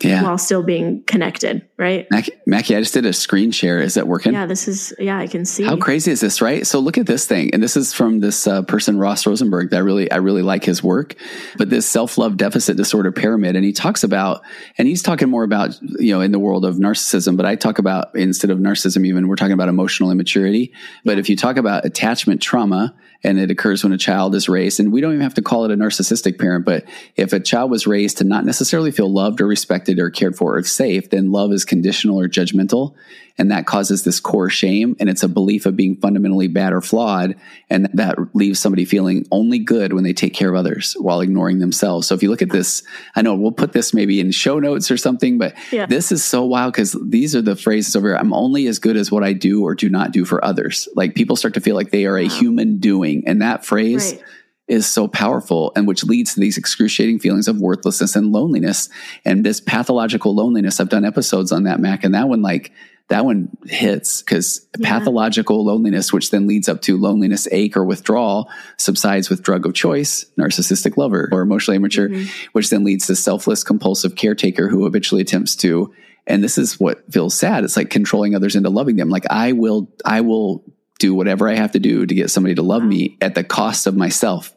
yeah. 0.00 0.22
while 0.22 0.38
still 0.38 0.62
being 0.62 1.02
connected, 1.04 1.66
right? 1.76 2.06
Mac- 2.10 2.28
Mackie, 2.46 2.76
I 2.76 2.80
just 2.80 2.94
did 2.94 3.04
a 3.04 3.12
screen 3.12 3.50
share. 3.50 3.80
Is 3.80 3.94
that 3.94 4.06
working? 4.06 4.32
Yeah, 4.32 4.46
this 4.46 4.68
is, 4.68 4.94
yeah, 4.98 5.18
I 5.18 5.26
can 5.26 5.44
see. 5.44 5.64
How 5.64 5.76
crazy 5.76 6.12
is 6.12 6.20
this, 6.20 6.40
right? 6.40 6.66
So 6.66 6.78
look 6.78 6.98
at 6.98 7.06
this 7.06 7.26
thing. 7.26 7.52
And 7.52 7.62
this 7.62 7.76
is 7.76 7.92
from 7.92 8.20
this 8.20 8.46
uh, 8.46 8.62
person, 8.62 8.98
Ross 8.98 9.26
Rosenberg, 9.26 9.70
that 9.70 9.76
I 9.78 9.80
really, 9.80 10.10
I 10.10 10.16
really 10.16 10.42
like 10.42 10.64
his 10.64 10.82
work. 10.82 11.16
But 11.56 11.70
this 11.70 11.86
self-love 11.86 12.36
deficit 12.36 12.76
disorder 12.76 13.10
pyramid, 13.10 13.56
and 13.56 13.64
he 13.64 13.72
talks 13.72 14.04
about, 14.04 14.42
and 14.76 14.86
he's 14.86 15.02
talking 15.02 15.28
more 15.28 15.42
about, 15.42 15.80
you 15.82 16.14
know, 16.14 16.20
in 16.20 16.30
the 16.30 16.38
world 16.38 16.64
of 16.64 16.76
narcissism, 16.76 17.36
but 17.36 17.44
I 17.46 17.56
talk 17.56 17.78
about, 17.78 18.14
instead 18.14 18.50
of 18.50 18.58
narcissism 18.58 19.04
even, 19.04 19.26
we're 19.26 19.36
talking 19.36 19.52
about 19.52 19.68
emotional 19.68 20.12
immaturity. 20.12 20.72
But 21.04 21.12
yeah. 21.12 21.20
if 21.20 21.28
you 21.28 21.36
talk 21.36 21.56
about 21.56 21.84
attachment 21.84 22.40
trauma, 22.40 22.94
and 23.24 23.38
it 23.38 23.50
occurs 23.50 23.82
when 23.82 23.92
a 23.92 23.98
child 23.98 24.34
is 24.34 24.48
raised. 24.48 24.78
And 24.78 24.92
we 24.92 25.00
don't 25.00 25.12
even 25.12 25.22
have 25.22 25.34
to 25.34 25.42
call 25.42 25.64
it 25.64 25.70
a 25.70 25.76
narcissistic 25.76 26.38
parent, 26.38 26.64
but 26.64 26.84
if 27.16 27.32
a 27.32 27.40
child 27.40 27.70
was 27.70 27.86
raised 27.86 28.18
to 28.18 28.24
not 28.24 28.44
necessarily 28.44 28.90
feel 28.90 29.12
loved 29.12 29.40
or 29.40 29.46
respected 29.46 29.98
or 29.98 30.10
cared 30.10 30.36
for 30.36 30.56
or 30.56 30.62
safe, 30.62 31.10
then 31.10 31.32
love 31.32 31.52
is 31.52 31.64
conditional 31.64 32.20
or 32.20 32.28
judgmental. 32.28 32.94
And 33.40 33.52
that 33.52 33.66
causes 33.66 34.02
this 34.02 34.18
core 34.18 34.50
shame. 34.50 34.96
And 34.98 35.08
it's 35.08 35.22
a 35.22 35.28
belief 35.28 35.64
of 35.64 35.76
being 35.76 35.94
fundamentally 35.96 36.48
bad 36.48 36.72
or 36.72 36.80
flawed. 36.80 37.36
And 37.70 37.88
that 37.94 38.18
leaves 38.34 38.58
somebody 38.58 38.84
feeling 38.84 39.26
only 39.30 39.60
good 39.60 39.92
when 39.92 40.02
they 40.02 40.12
take 40.12 40.34
care 40.34 40.50
of 40.50 40.56
others 40.56 40.96
while 40.98 41.20
ignoring 41.20 41.60
themselves. 41.60 42.08
So 42.08 42.16
if 42.16 42.22
you 42.22 42.30
look 42.30 42.42
at 42.42 42.50
this, 42.50 42.82
I 43.14 43.22
know 43.22 43.36
we'll 43.36 43.52
put 43.52 43.72
this 43.72 43.94
maybe 43.94 44.18
in 44.18 44.32
show 44.32 44.58
notes 44.58 44.90
or 44.90 44.96
something, 44.96 45.38
but 45.38 45.54
yeah. 45.70 45.86
this 45.86 46.10
is 46.10 46.24
so 46.24 46.44
wild 46.44 46.72
because 46.72 46.96
these 47.00 47.36
are 47.36 47.42
the 47.42 47.54
phrases 47.54 47.94
over 47.94 48.08
here. 48.08 48.16
I'm 48.16 48.34
only 48.34 48.66
as 48.66 48.80
good 48.80 48.96
as 48.96 49.12
what 49.12 49.22
I 49.22 49.34
do 49.34 49.62
or 49.62 49.76
do 49.76 49.88
not 49.88 50.10
do 50.10 50.24
for 50.24 50.44
others. 50.44 50.88
Like 50.96 51.14
people 51.14 51.36
start 51.36 51.54
to 51.54 51.60
feel 51.60 51.76
like 51.76 51.92
they 51.92 52.06
are 52.06 52.18
a 52.18 52.26
human 52.26 52.78
doing. 52.78 53.07
And 53.26 53.42
that 53.42 53.64
phrase, 53.64 54.12
right 54.14 54.22
is 54.68 54.86
so 54.86 55.08
powerful 55.08 55.72
and 55.74 55.88
which 55.88 56.04
leads 56.04 56.34
to 56.34 56.40
these 56.40 56.58
excruciating 56.58 57.18
feelings 57.18 57.48
of 57.48 57.56
worthlessness 57.58 58.14
and 58.14 58.32
loneliness 58.32 58.90
and 59.24 59.42
this 59.42 59.60
pathological 59.62 60.34
loneliness 60.34 60.78
i've 60.78 60.90
done 60.90 61.06
episodes 61.06 61.52
on 61.52 61.62
that 61.62 61.80
mac 61.80 62.04
and 62.04 62.14
that 62.14 62.28
one 62.28 62.42
like 62.42 62.70
that 63.08 63.24
one 63.24 63.48
hits 63.64 64.20
because 64.20 64.66
Yeah. 64.78 64.86
pathological 64.98 65.64
loneliness, 65.64 66.12
which 66.12 66.30
then 66.30 66.46
leads 66.46 66.68
up 66.68 66.82
to 66.82 66.98
loneliness, 66.98 67.48
ache, 67.50 67.74
or 67.78 67.84
withdrawal, 67.86 68.50
subsides 68.76 69.30
with 69.30 69.42
drug 69.42 69.64
of 69.64 69.72
choice, 69.72 70.26
narcissistic 70.38 70.98
lover, 70.98 71.30
or 71.32 71.40
emotionally 71.40 71.76
immature, 71.76 72.10
Mhm. 72.10 72.28
which 72.52 72.68
then 72.68 72.84
leads 72.84 73.06
to 73.06 73.16
selfless, 73.16 73.64
compulsive 73.64 74.14
caretaker 74.14 74.68
who 74.68 74.84
habitually 74.84 75.22
attempts 75.22 75.56
to. 75.56 75.90
And 76.26 76.44
this 76.44 76.58
is 76.58 76.78
what 76.78 77.10
feels 77.10 77.32
sad. 77.32 77.64
It's 77.64 77.78
like 77.78 77.88
controlling 77.88 78.34
others 78.34 78.54
into 78.54 78.68
loving 78.68 78.96
them. 78.96 79.08
Like 79.08 79.24
I 79.30 79.52
will, 79.52 79.88
I 80.04 80.20
will 80.20 80.62
do 80.98 81.14
whatever 81.14 81.48
I 81.48 81.54
have 81.54 81.72
to 81.72 81.78
do 81.78 82.06
to 82.06 82.14
get 82.14 82.30
somebody 82.30 82.54
to 82.56 82.62
love 82.62 82.80
mm-hmm. 82.80 82.88
me 82.88 83.18
at 83.20 83.34
the 83.34 83.44
cost 83.44 83.86
of 83.86 83.96
myself. 83.96 84.54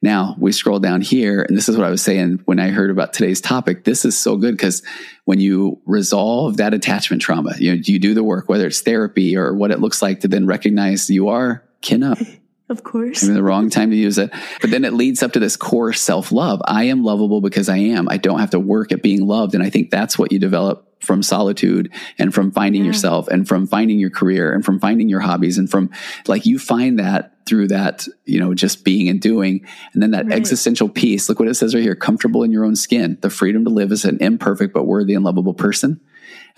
Now 0.00 0.36
we 0.38 0.52
scroll 0.52 0.78
down 0.78 1.00
here, 1.00 1.42
and 1.42 1.56
this 1.56 1.68
is 1.68 1.76
what 1.76 1.86
I 1.86 1.90
was 1.90 2.02
saying 2.02 2.42
when 2.44 2.60
I 2.60 2.68
heard 2.68 2.90
about 2.90 3.12
today's 3.12 3.40
topic. 3.40 3.84
This 3.84 4.04
is 4.04 4.16
so 4.16 4.36
good 4.36 4.56
because 4.56 4.82
when 5.24 5.40
you 5.40 5.80
resolve 5.86 6.58
that 6.58 6.74
attachment 6.74 7.22
trauma, 7.22 7.54
you 7.58 7.74
know, 7.74 7.82
you 7.84 7.98
do 7.98 8.14
the 8.14 8.22
work, 8.22 8.48
whether 8.48 8.66
it's 8.66 8.80
therapy 8.80 9.36
or 9.36 9.54
what 9.54 9.70
it 9.70 9.80
looks 9.80 10.00
like 10.00 10.20
to 10.20 10.28
then 10.28 10.46
recognize 10.46 11.10
you 11.10 11.28
are 11.28 11.64
Kenough. 11.80 12.22
Of 12.70 12.84
course. 12.84 13.22
In 13.22 13.32
the 13.32 13.42
wrong 13.42 13.70
time 13.70 13.92
to 13.92 13.96
use 13.96 14.18
it. 14.18 14.30
But 14.60 14.70
then 14.70 14.84
it 14.84 14.92
leads 14.92 15.22
up 15.22 15.32
to 15.32 15.40
this 15.40 15.56
core 15.56 15.94
self 15.94 16.30
love. 16.30 16.60
I 16.66 16.84
am 16.84 17.02
lovable 17.02 17.40
because 17.40 17.70
I 17.70 17.78
am. 17.78 18.10
I 18.10 18.18
don't 18.18 18.40
have 18.40 18.50
to 18.50 18.60
work 18.60 18.92
at 18.92 19.02
being 19.02 19.26
loved. 19.26 19.54
And 19.54 19.62
I 19.62 19.70
think 19.70 19.90
that's 19.90 20.18
what 20.18 20.32
you 20.32 20.38
develop 20.38 20.87
from 21.08 21.22
solitude 21.24 21.90
and 22.18 22.32
from 22.32 22.52
finding 22.52 22.82
Yeah. 22.82 22.88
yourself 22.88 23.26
and 23.28 23.48
from 23.48 23.66
finding 23.66 23.98
your 23.98 24.10
career 24.10 24.52
and 24.52 24.64
from 24.64 24.78
finding 24.78 25.08
your 25.08 25.20
hobbies 25.20 25.58
and 25.58 25.68
from 25.68 25.90
like 26.28 26.46
you 26.46 26.58
find 26.58 26.98
that 27.00 27.32
through 27.46 27.68
that, 27.68 28.06
you 28.26 28.38
know, 28.38 28.52
just 28.52 28.84
being 28.84 29.08
and 29.08 29.20
doing. 29.22 29.62
And 29.94 30.02
then 30.02 30.10
that 30.10 30.26
Right. 30.26 30.34
existential 30.34 30.90
peace. 30.90 31.28
Look 31.30 31.40
what 31.40 31.48
it 31.48 31.54
says 31.54 31.74
right 31.74 31.82
here 31.82 31.94
comfortable 31.94 32.42
in 32.42 32.52
your 32.52 32.66
own 32.66 32.76
skin, 32.76 33.16
the 33.22 33.30
freedom 33.30 33.64
to 33.64 33.70
live 33.70 33.90
as 33.90 34.04
an 34.04 34.18
imperfect 34.20 34.74
but 34.74 34.86
worthy 34.86 35.14
and 35.14 35.24
lovable 35.24 35.54
person. 35.54 35.98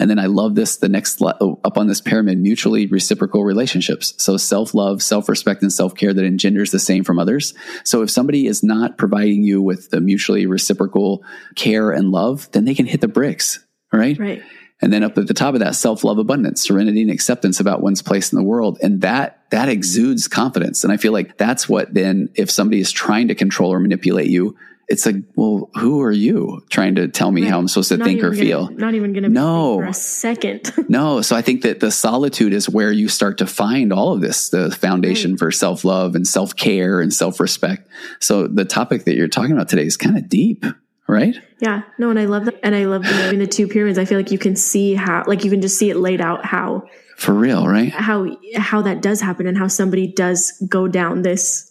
And 0.00 0.10
then 0.10 0.18
I 0.18 0.26
love 0.26 0.56
this, 0.56 0.78
the 0.78 0.88
next 0.88 1.20
oh, 1.22 1.60
up 1.62 1.78
on 1.78 1.86
this 1.86 2.00
pyramid, 2.00 2.38
mutually 2.40 2.86
reciprocal 2.86 3.44
relationships. 3.44 4.14
So 4.16 4.36
self 4.36 4.74
love, 4.74 5.00
self 5.00 5.28
respect, 5.28 5.62
and 5.62 5.72
self 5.72 5.94
care 5.94 6.12
that 6.12 6.24
engenders 6.24 6.72
the 6.72 6.78
same 6.80 7.04
from 7.04 7.20
others. 7.20 7.54
So 7.84 8.02
if 8.02 8.10
somebody 8.10 8.46
is 8.46 8.64
not 8.64 8.98
providing 8.98 9.44
you 9.44 9.62
with 9.62 9.90
the 9.90 10.00
mutually 10.00 10.46
reciprocal 10.46 11.22
care 11.54 11.92
and 11.92 12.10
love, 12.10 12.48
then 12.50 12.64
they 12.64 12.74
can 12.74 12.86
hit 12.86 13.00
the 13.00 13.08
bricks, 13.08 13.60
right? 13.92 14.18
Right. 14.18 14.42
And 14.82 14.90
then 14.92 15.02
up 15.02 15.18
at 15.18 15.26
the 15.26 15.34
top 15.34 15.52
of 15.54 15.60
that, 15.60 15.74
self 15.74 16.04
love, 16.04 16.18
abundance, 16.18 16.62
serenity, 16.62 17.02
and 17.02 17.10
acceptance 17.10 17.60
about 17.60 17.82
one's 17.82 18.00
place 18.02 18.32
in 18.32 18.38
the 18.38 18.42
world. 18.44 18.78
And 18.82 19.02
that, 19.02 19.40
that 19.50 19.68
exudes 19.68 20.26
confidence. 20.26 20.84
And 20.84 20.92
I 20.92 20.96
feel 20.96 21.12
like 21.12 21.36
that's 21.36 21.68
what 21.68 21.92
then, 21.92 22.30
if 22.34 22.50
somebody 22.50 22.80
is 22.80 22.90
trying 22.90 23.28
to 23.28 23.34
control 23.34 23.72
or 23.72 23.78
manipulate 23.80 24.28
you, 24.30 24.56
it's 24.88 25.04
like, 25.06 25.16
well, 25.36 25.70
who 25.74 26.00
are 26.02 26.10
you 26.10 26.64
trying 26.70 26.94
to 26.96 27.06
tell 27.08 27.30
me 27.30 27.42
Right. 27.42 27.50
how 27.50 27.58
I'm 27.60 27.68
supposed 27.68 27.90
to 27.90 27.98
Not 27.98 28.06
think 28.06 28.24
or 28.24 28.30
gonna- 28.30 28.42
feel? 28.42 28.70
Not 28.70 28.94
even 28.94 29.12
going 29.12 29.22
to 29.22 29.28
No. 29.28 29.76
for 29.80 29.84
a 29.84 29.92
second. 29.94 30.72
No. 30.88 31.20
So 31.20 31.36
I 31.36 31.42
think 31.42 31.62
that 31.62 31.78
the 31.80 31.90
solitude 31.92 32.52
is 32.54 32.68
where 32.68 32.90
you 32.90 33.06
start 33.06 33.38
to 33.38 33.46
find 33.46 33.92
all 33.92 34.14
of 34.14 34.20
this, 34.22 34.48
the 34.48 34.70
foundation 34.72 35.36
for 35.36 35.50
self 35.52 35.84
love 35.84 36.14
and 36.16 36.26
self 36.26 36.56
care 36.56 37.00
and 37.02 37.12
self 37.14 37.38
respect. 37.38 37.86
So 38.18 38.48
the 38.48 38.64
topic 38.64 39.04
that 39.04 39.14
you're 39.14 39.28
talking 39.28 39.52
about 39.52 39.68
today 39.68 39.84
is 39.84 39.96
kind 39.98 40.16
of 40.16 40.28
deep, 40.28 40.64
right? 41.10 41.34
yeah. 41.60 41.82
No, 41.98 42.08
and 42.10 42.18
I 42.18 42.24
love 42.26 42.44
that. 42.46 42.58
And 42.62 42.74
I 42.74 42.84
love 42.86 43.02
the, 43.02 43.46
two 43.46 43.68
pyramids. 43.68 43.98
I 43.98 44.04
feel 44.04 44.18
like 44.18 44.30
you 44.30 44.38
can 44.38 44.56
see 44.56 44.94
how, 44.94 45.24
like 45.26 45.44
you 45.44 45.50
can 45.50 45.60
just 45.60 45.78
see 45.78 45.90
it 45.90 45.96
laid 45.96 46.20
out 46.20 46.44
how, 46.46 46.84
For 47.18 47.34
real, 47.34 47.66
right? 47.66 47.92
how, 47.92 48.26
how 48.56 48.80
that 48.82 49.02
does 49.02 49.20
happen 49.20 49.46
and 49.46 49.58
how 49.58 49.68
somebody 49.68 50.06
does 50.12 50.52
go 50.68 50.88
down 50.88 51.22
this 51.22 51.66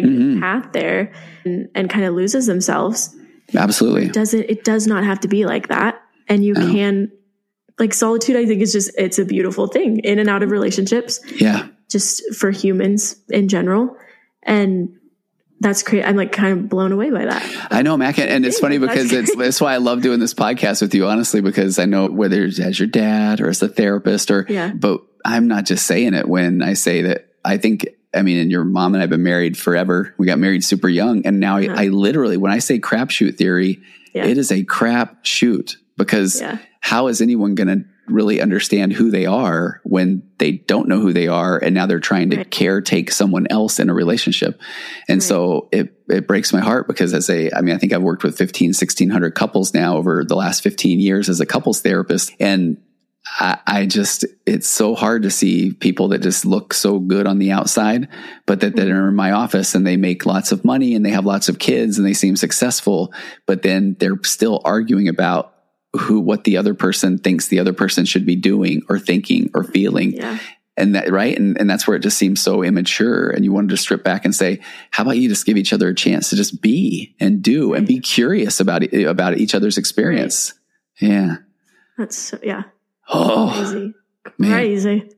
Mhm. 0.00 0.40
path 0.40 0.72
there 0.72 1.12
and, 1.44 1.68
and 1.74 1.88
kind 1.88 2.04
of 2.04 2.14
loses 2.14 2.46
themselves. 2.46 3.14
Absolutely. 3.54 4.06
It 4.06 4.12
doesn't, 4.12 4.44
it 4.48 4.64
does 4.64 4.86
not 4.88 5.04
have 5.04 5.20
to 5.20 5.28
be 5.28 5.44
like 5.46 5.68
that. 5.68 6.00
And 6.28 6.44
you 6.44 6.54
No. 6.54 6.72
can, 6.72 7.12
like 7.78 7.94
solitude, 7.94 8.34
I 8.34 8.44
think 8.46 8.60
is 8.62 8.72
just, 8.72 8.90
it's 8.98 9.18
a 9.20 9.24
beautiful 9.24 9.66
thing 9.68 9.98
in 10.00 10.18
and 10.18 10.28
out 10.28 10.42
of 10.42 10.50
relationships. 10.50 11.20
Yeah. 11.40 11.68
just 11.90 12.34
for 12.34 12.50
humans 12.50 13.14
in 13.30 13.46
general. 13.48 13.96
And 14.42 14.88
that's 15.64 15.82
great. 15.82 16.04
I'm 16.04 16.14
like 16.14 16.30
kind 16.30 16.52
of 16.58 16.68
blown 16.68 16.92
away 16.92 17.10
by 17.10 17.24
that. 17.24 17.68
I 17.72 17.80
know, 17.82 17.96
Mac, 17.96 18.18
and 18.18 18.44
it's 18.44 18.58
funny 18.60 18.76
That's 18.76 18.92
because 18.92 19.12
it's 19.12 19.34
that's 19.36 19.60
why 19.60 19.72
I 19.72 19.78
love 19.78 20.02
doing 20.02 20.20
this 20.20 20.34
podcast 20.34 20.82
with 20.82 20.94
you, 20.94 21.06
honestly, 21.06 21.40
because 21.40 21.78
I 21.78 21.86
know 21.86 22.06
whether 22.06 22.44
it's 22.44 22.60
as 22.60 22.78
your 22.78 22.86
dad 22.86 23.40
or 23.40 23.48
as 23.48 23.62
a 23.62 23.68
therapist 23.68 24.30
or, 24.30 24.44
Yeah. 24.48 24.72
but 24.74 25.00
I'm 25.24 25.48
not 25.48 25.64
just 25.64 25.86
saying 25.86 26.12
it 26.14 26.28
when 26.28 26.62
I 26.62 26.74
say 26.74 27.02
that 27.02 27.30
I 27.44 27.56
think, 27.56 27.86
I 28.14 28.20
mean, 28.22 28.38
and 28.38 28.50
your 28.50 28.64
mom 28.64 28.94
and 28.94 29.02
I've 29.02 29.08
been 29.10 29.22
married 29.22 29.56
forever. 29.56 30.14
We 30.18 30.26
got 30.26 30.38
married 30.38 30.62
super 30.62 30.88
young. 30.88 31.24
And 31.26 31.40
now 31.40 31.56
Yeah. 31.56 31.74
I, 31.74 31.84
I 31.84 31.88
literally, 31.88 32.36
when 32.36 32.52
I 32.52 32.58
say 32.58 32.78
crapshoot 32.78 33.36
theory, 33.36 33.80
Yeah. 34.12 34.26
it 34.26 34.36
is 34.38 34.52
a 34.52 34.64
crap 34.64 35.24
shoot 35.24 35.78
because 35.96 36.40
Yeah. 36.42 36.58
how 36.80 37.06
is 37.08 37.22
anyone 37.22 37.54
going 37.54 37.68
to 37.68 37.84
really 38.06 38.40
understand 38.40 38.92
who 38.92 39.10
they 39.10 39.26
are 39.26 39.80
when 39.84 40.22
they 40.38 40.52
don't 40.52 40.88
know 40.88 41.00
who 41.00 41.12
they 41.12 41.26
are 41.28 41.58
and 41.58 41.74
now 41.74 41.86
they're 41.86 42.00
trying 42.00 42.30
to 42.30 42.36
Right. 42.38 42.50
caretake 42.50 43.12
someone 43.12 43.46
else 43.48 43.78
in 43.78 43.88
a 43.88 43.94
relationship 43.94 44.60
and 45.08 45.16
Right. 45.16 45.22
so 45.22 45.68
it 45.72 45.94
it 46.08 46.26
breaks 46.26 46.52
my 46.52 46.60
heart 46.60 46.86
because 46.86 47.14
as 47.14 47.30
a 47.30 47.50
i 47.52 47.60
mean 47.60 47.74
i 47.74 47.78
think 47.78 47.92
i've 47.92 48.02
worked 48.02 48.24
with 48.24 48.36
15 48.36 48.68
1600 48.70 49.34
couples 49.34 49.72
now 49.72 49.96
over 49.96 50.24
the 50.24 50.36
last 50.36 50.62
15 50.62 51.00
years 51.00 51.28
as 51.28 51.40
a 51.40 51.46
couples 51.46 51.80
therapist 51.80 52.32
and 52.40 52.76
I, 53.40 53.58
I 53.66 53.86
just 53.86 54.26
it's 54.44 54.68
so 54.68 54.94
hard 54.94 55.22
to 55.22 55.30
see 55.30 55.72
people 55.72 56.08
that 56.08 56.20
just 56.20 56.44
look 56.44 56.74
so 56.74 56.98
good 56.98 57.26
on 57.26 57.38
the 57.38 57.52
outside 57.52 58.08
but 58.44 58.60
that 58.60 58.76
that 58.76 58.88
are 58.88 58.92
mm-hmm. 58.92 59.08
in 59.08 59.14
my 59.14 59.32
office 59.32 59.74
and 59.74 59.86
they 59.86 59.96
make 59.96 60.26
lots 60.26 60.52
of 60.52 60.64
money 60.64 60.94
and 60.94 61.06
they 61.06 61.10
have 61.10 61.24
lots 61.24 61.48
of 61.48 61.58
kids 61.58 61.96
and 61.96 62.06
they 62.06 62.12
seem 62.12 62.36
successful 62.36 63.14
but 63.46 63.62
then 63.62 63.96
they're 63.98 64.18
still 64.24 64.60
arguing 64.64 65.08
about 65.08 65.53
who 65.98 66.20
what 66.20 66.44
the 66.44 66.56
other 66.56 66.74
person 66.74 67.18
thinks 67.18 67.48
the 67.48 67.58
other 67.60 67.72
person 67.72 68.04
should 68.04 68.26
be 68.26 68.36
doing 68.36 68.82
or 68.88 68.98
thinking 68.98 69.50
or 69.54 69.62
feeling 69.64 70.12
Yeah. 70.14 70.38
and 70.76 70.94
that 70.96 71.10
right 71.12 71.36
and, 71.38 71.56
and 71.58 71.70
that's 71.70 71.86
where 71.86 71.96
it 71.96 72.00
just 72.02 72.18
seems 72.18 72.40
so 72.40 72.62
immature 72.62 73.30
and 73.30 73.44
you 73.44 73.52
wanted 73.52 73.70
to 73.70 73.76
strip 73.76 74.02
back 74.02 74.24
and 74.24 74.34
say 74.34 74.60
how 74.90 75.04
about 75.04 75.16
you 75.18 75.28
just 75.28 75.46
give 75.46 75.56
each 75.56 75.72
other 75.72 75.88
a 75.88 75.94
chance 75.94 76.30
to 76.30 76.36
just 76.36 76.60
be 76.60 77.14
and 77.20 77.42
do 77.42 77.74
and 77.74 77.86
be 77.86 78.00
curious 78.00 78.58
about 78.60 78.82
it, 78.82 79.04
about 79.06 79.38
each 79.38 79.54
other's 79.54 79.78
experience 79.78 80.52
yeah 81.00 81.36
That's 81.96 82.16
so, 82.16 82.38
yeah. 82.42 82.64
oh 83.08 83.52
Crazy. 83.54 83.94
man. 84.38 84.50
Crazy. 84.52 85.10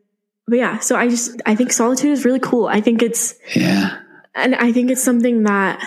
But 0.49 0.59
yeah, 0.59 0.79
so 0.79 0.95
I 0.95 1.09
just, 1.09 1.43
I 1.45 1.57
think 1.57 1.73
solitude 1.73 2.13
is 2.13 2.25
really 2.25 2.39
cool. 2.39 2.67
I 2.69 2.81
think 2.81 3.03
it's, 3.03 3.35
yeah 3.57 3.99
and 4.35 4.55
I 4.55 4.71
think 4.73 4.91
it's 4.93 5.03
something 5.03 5.43
that, 5.45 5.81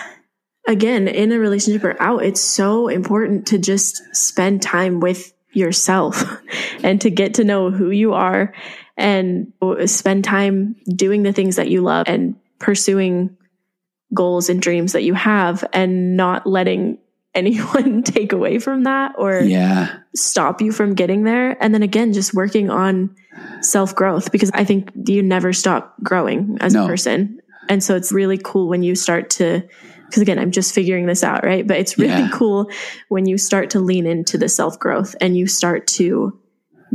again, 0.70 1.08
in 1.08 1.32
a 1.32 1.38
relationship 1.38 1.84
or 1.84 2.00
out, 2.00 2.24
it's 2.24 2.40
so 2.40 2.88
important 2.88 3.46
to 3.48 3.58
just 3.58 4.02
spend 4.14 4.62
time 4.62 5.00
with 5.00 5.32
yourself 5.52 6.22
and 6.82 7.00
to 7.00 7.10
get 7.10 7.34
to 7.34 7.44
know 7.44 7.70
who 7.70 7.90
you 7.90 8.14
are 8.14 8.54
and 8.96 9.52
spend 9.86 10.24
time 10.24 10.76
doing 10.94 11.22
the 11.22 11.32
things 11.32 11.56
that 11.56 11.68
you 11.68 11.80
love 11.82 12.06
and 12.06 12.36
pursuing 12.58 13.36
goals 14.14 14.48
and 14.48 14.60
dreams 14.62 14.92
that 14.92 15.02
you 15.02 15.14
have 15.14 15.64
and 15.72 16.16
not 16.16 16.46
letting 16.46 16.98
anyone 17.34 18.02
take 18.04 18.32
away 18.32 18.58
from 18.58 18.82
that 18.84 19.12
or 19.16 19.40
yeah 19.40 19.98
stop 20.16 20.60
you 20.60 20.72
from 20.72 20.94
getting 20.96 21.22
there. 21.22 21.56
And 21.62 21.72
then 21.72 21.84
again, 21.84 22.12
just 22.12 22.34
working 22.34 22.68
on 22.70 23.14
self 23.60 23.94
growth 23.94 24.32
because 24.32 24.50
I 24.52 24.64
think 24.64 24.90
you 25.06 25.22
never 25.22 25.52
stop 25.52 25.94
growing 26.02 26.58
as 26.60 26.74
No. 26.74 26.84
a 26.84 26.88
person. 26.88 27.40
And 27.68 27.82
so 27.84 27.94
it's 27.94 28.10
really 28.10 28.36
cool 28.36 28.68
when 28.68 28.82
you 28.82 28.96
start 28.96 29.30
to, 29.30 29.62
because 30.10 30.22
again, 30.22 30.38
I'm 30.38 30.50
just 30.50 30.74
figuring 30.74 31.06
this 31.06 31.22
out, 31.24 31.44
right? 31.44 31.66
But 31.66 31.78
it's 31.78 31.96
really 31.98 32.10
Yeah. 32.22 32.30
cool 32.32 32.70
when 33.08 33.26
you 33.26 33.38
start 33.38 33.70
to 33.70 33.80
lean 33.80 34.06
into 34.06 34.36
the 34.36 34.48
self 34.48 34.78
growth 34.78 35.14
and 35.20 35.36
you 35.36 35.46
start 35.46 35.86
to 35.98 36.36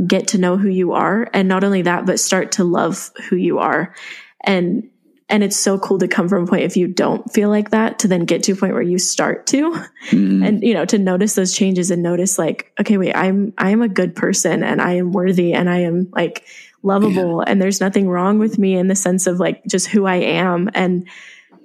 get 0.06 0.28
to 0.30 0.38
know 0.38 0.58
who 0.58 0.68
you 0.70 0.92
are. 0.92 1.30
And 1.34 1.48
not 1.48 1.64
only 1.64 1.82
that, 1.84 2.06
but 2.06 2.20
start 2.20 2.52
to 2.54 2.64
love 2.66 3.12
who 3.30 3.36
you 3.38 3.60
are. 3.60 3.96
And 4.44 4.90
and 5.28 5.44
it's 5.44 5.58
so 5.58 5.80
cool 5.80 5.98
to 5.98 6.08
come 6.08 6.30
from 6.30 6.44
a 6.44 6.48
point 6.48 6.62
if 6.62 6.78
you 6.78 6.88
don't 6.88 7.34
feel 7.34 7.50
like 7.50 7.72
that 7.72 7.98
to 8.00 8.08
then 8.08 8.26
get 8.26 8.44
to 8.44 8.52
a 8.52 8.56
point 8.56 8.74
where 8.74 8.82
you 8.84 9.00
start 9.00 9.48
to 9.48 9.72
Mhm. 10.12 10.46
and 10.48 10.62
you 10.64 10.72
know 10.76 10.86
to 10.86 11.00
notice 11.00 11.34
those 11.34 11.52
changes 11.52 11.90
and 11.90 12.04
notice 12.04 12.38
like 12.38 12.72
okay 12.80 13.00
wait 13.00 13.16
i'm 13.16 13.52
i 13.58 13.72
am 13.72 13.82
a 13.82 13.88
good 13.88 14.16
person 14.16 14.62
and 14.62 14.80
i 14.84 14.94
am 14.94 15.12
worthy 15.14 15.52
and 15.54 15.68
i 15.68 15.80
am 15.80 16.10
like 16.12 16.46
lovable 16.84 17.42
and 17.42 17.60
there's 17.60 17.82
nothing 17.82 18.08
wrong 18.08 18.38
with 18.38 18.60
me 18.60 18.76
in 18.76 18.88
the 18.88 18.94
sense 18.96 19.26
of 19.26 19.40
like 19.40 19.66
just 19.66 19.88
who 19.88 20.06
i 20.06 20.18
am 20.18 20.70
and 20.76 21.08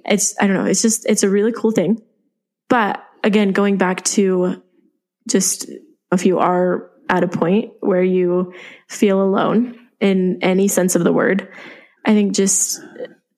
it's 0.05 0.35
i 0.39 0.47
don't 0.47 0.55
know 0.55 0.65
it's 0.65 0.81
just 0.81 1.05
it's 1.05 1.23
a 1.23 1.29
really 1.29 1.51
cool 1.51 1.71
thing. 1.71 2.01
But 2.69 3.03
again 3.23 3.51
going 3.51 3.77
back 3.77 4.03
to 4.03 4.61
just 5.29 5.69
if 6.11 6.25
you 6.25 6.39
are 6.39 6.89
at 7.09 7.23
a 7.23 7.27
point 7.27 7.71
where 7.81 8.03
you 8.03 8.53
feel 8.87 9.21
alone 9.21 9.77
in 9.99 10.39
any 10.41 10.67
sense 10.67 10.95
of 10.95 11.03
the 11.03 11.13
word 11.13 11.47
i 12.05 12.13
think 12.13 12.33
just 12.33 12.79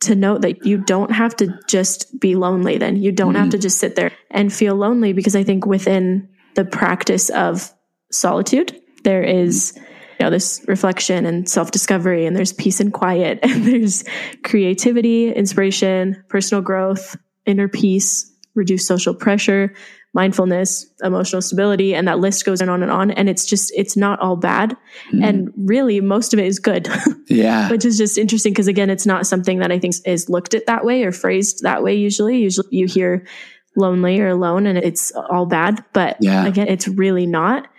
to 0.04 0.16
note 0.16 0.42
that 0.42 0.66
you 0.66 0.78
don't 0.78 1.12
have 1.12 1.36
to 1.38 1.58
just 1.68 2.20
be 2.20 2.36
lonely 2.36 2.78
then. 2.78 2.98
You 2.98 3.14
don't 3.14 3.36
have 3.36 3.52
to 3.52 3.58
just 3.58 3.80
sit 3.80 3.96
there 3.96 4.12
and 4.30 4.52
feel 4.52 4.76
lonely 4.76 5.14
because 5.14 5.36
i 5.36 5.44
think 5.44 5.66
within 5.66 6.30
the 6.56 6.66
practice 6.66 7.30
of 7.30 7.74
solitude 8.12 8.80
there 9.04 9.24
is 9.24 9.78
you 10.24 10.30
know 10.30 10.32
this 10.32 10.64
reflection 10.68 11.26
and 11.26 11.50
self-discovery 11.50 12.26
and 12.26 12.36
there's 12.36 12.54
peace 12.54 12.80
and 12.80 12.94
quiet 12.94 13.40
and 13.44 13.66
there's 13.66 14.06
creativity 14.44 15.34
inspiration 15.34 16.24
personal 16.30 16.62
growth 16.62 17.18
inner 17.46 17.68
peace 17.68 18.34
reduce 18.56 18.86
social 18.86 19.14
pressure, 19.14 19.74
mindfulness, 20.14 20.86
emotional 21.02 21.42
stability, 21.42 21.96
and 21.96 22.08
that 22.08 22.20
list 22.20 22.46
goes 22.46 22.62
on 22.62 22.84
and 22.84 22.92
on. 22.92 23.12
And 23.12 23.30
it's 23.30 23.46
just, 23.46 23.74
it's 23.76 23.98
not 23.98 24.20
all 24.20 24.36
bad. 24.36 24.78
Mm. 25.12 25.24
And 25.24 25.54
really, 25.58 26.02
most 26.02 26.34
of 26.34 26.40
it 26.40 26.46
is 26.46 26.60
good. 26.60 26.88
Yeah. 27.30 27.70
Which 27.72 27.86
is 27.86 27.98
just 27.98 28.18
interesting 28.18 28.52
because, 28.52 28.68
again, 28.68 28.90
it's 28.90 29.06
not 29.06 29.26
something 29.26 29.60
that 29.60 29.72
I 29.72 29.80
think 29.80 29.96
is 30.06 30.30
looked 30.30 30.54
at 30.54 30.66
that 30.66 30.84
way 30.84 31.04
or 31.04 31.14
phrased 31.14 31.64
that 31.64 31.82
way 31.82 31.96
usually. 31.96 32.38
Usually 32.40 32.68
you 32.70 32.86
hear 32.86 33.26
lonely 33.78 34.20
or 34.20 34.28
alone 34.28 34.68
and 34.68 34.78
it's 34.78 35.14
all 35.14 35.46
bad. 35.46 35.84
But 35.94 36.18
yeah. 36.20 36.46
again, 36.46 36.68
it's 36.68 36.88
really 36.88 37.26
not. 37.26 37.70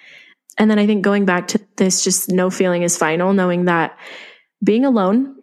And 0.59 0.71
then 0.71 0.79
I 0.79 0.87
think 0.87 1.03
going 1.03 1.25
back 1.25 1.49
to 1.49 1.61
this, 1.77 2.05
just 2.05 2.31
no 2.31 2.51
feeling 2.51 2.83
is 2.83 2.97
final, 2.97 3.33
knowing 3.33 3.65
that 3.65 3.99
being 4.63 4.85
alone 4.85 5.37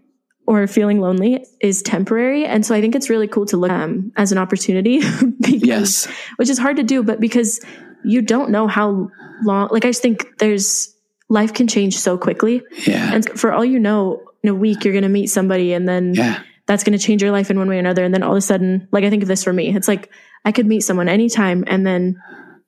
or 0.47 0.65
feeling 0.67 0.99
lonely 0.99 1.45
is 1.61 1.81
temporary. 1.81 2.45
And 2.45 2.65
so 2.65 2.73
I 2.73 2.81
think 2.81 2.95
it's 2.95 3.09
really 3.09 3.27
cool 3.27 3.45
to 3.47 3.57
look 3.57 3.71
um, 3.71 4.11
as 4.17 4.31
an 4.31 4.37
opportunity 4.37 4.99
because, 5.39 5.63
yes. 5.63 6.07
which 6.37 6.49
is 6.49 6.57
hard 6.57 6.77
to 6.77 6.83
do, 6.83 7.03
but 7.03 7.19
because 7.19 7.59
you 8.03 8.21
don't 8.21 8.49
know 8.49 8.67
how 8.67 9.09
long, 9.43 9.69
like 9.71 9.85
I 9.85 9.89
just 9.89 10.01
think 10.01 10.37
there's 10.39 10.95
life 11.29 11.53
can 11.53 11.67
change 11.67 11.97
so 11.97 12.17
quickly. 12.17 12.61
Yeah. 12.85 13.13
And 13.13 13.39
for 13.39 13.53
all 13.53 13.65
you 13.65 13.79
know, 13.79 14.21
in 14.43 14.49
a 14.49 14.55
week, 14.55 14.83
you're 14.83 14.93
going 14.93 15.03
to 15.03 15.09
meet 15.09 15.27
somebody 15.27 15.73
and 15.73 15.87
then 15.87 16.13
yeah. 16.15 16.41
that's 16.65 16.83
going 16.83 16.97
to 16.97 17.03
change 17.03 17.21
your 17.21 17.31
life 17.31 17.49
in 17.49 17.57
one 17.57 17.69
way 17.69 17.77
or 17.77 17.79
another. 17.79 18.03
And 18.03 18.13
then 18.13 18.23
all 18.23 18.31
of 18.31 18.37
a 18.37 18.41
sudden, 18.41 18.87
like 18.91 19.03
I 19.03 19.09
think 19.09 19.23
of 19.23 19.29
this 19.29 19.43
for 19.43 19.53
me, 19.53 19.73
it's 19.73 19.87
like 19.87 20.09
I 20.43 20.51
could 20.51 20.65
meet 20.65 20.81
someone 20.81 21.07
anytime 21.07 21.63
and 21.67 21.85
then 21.85 22.21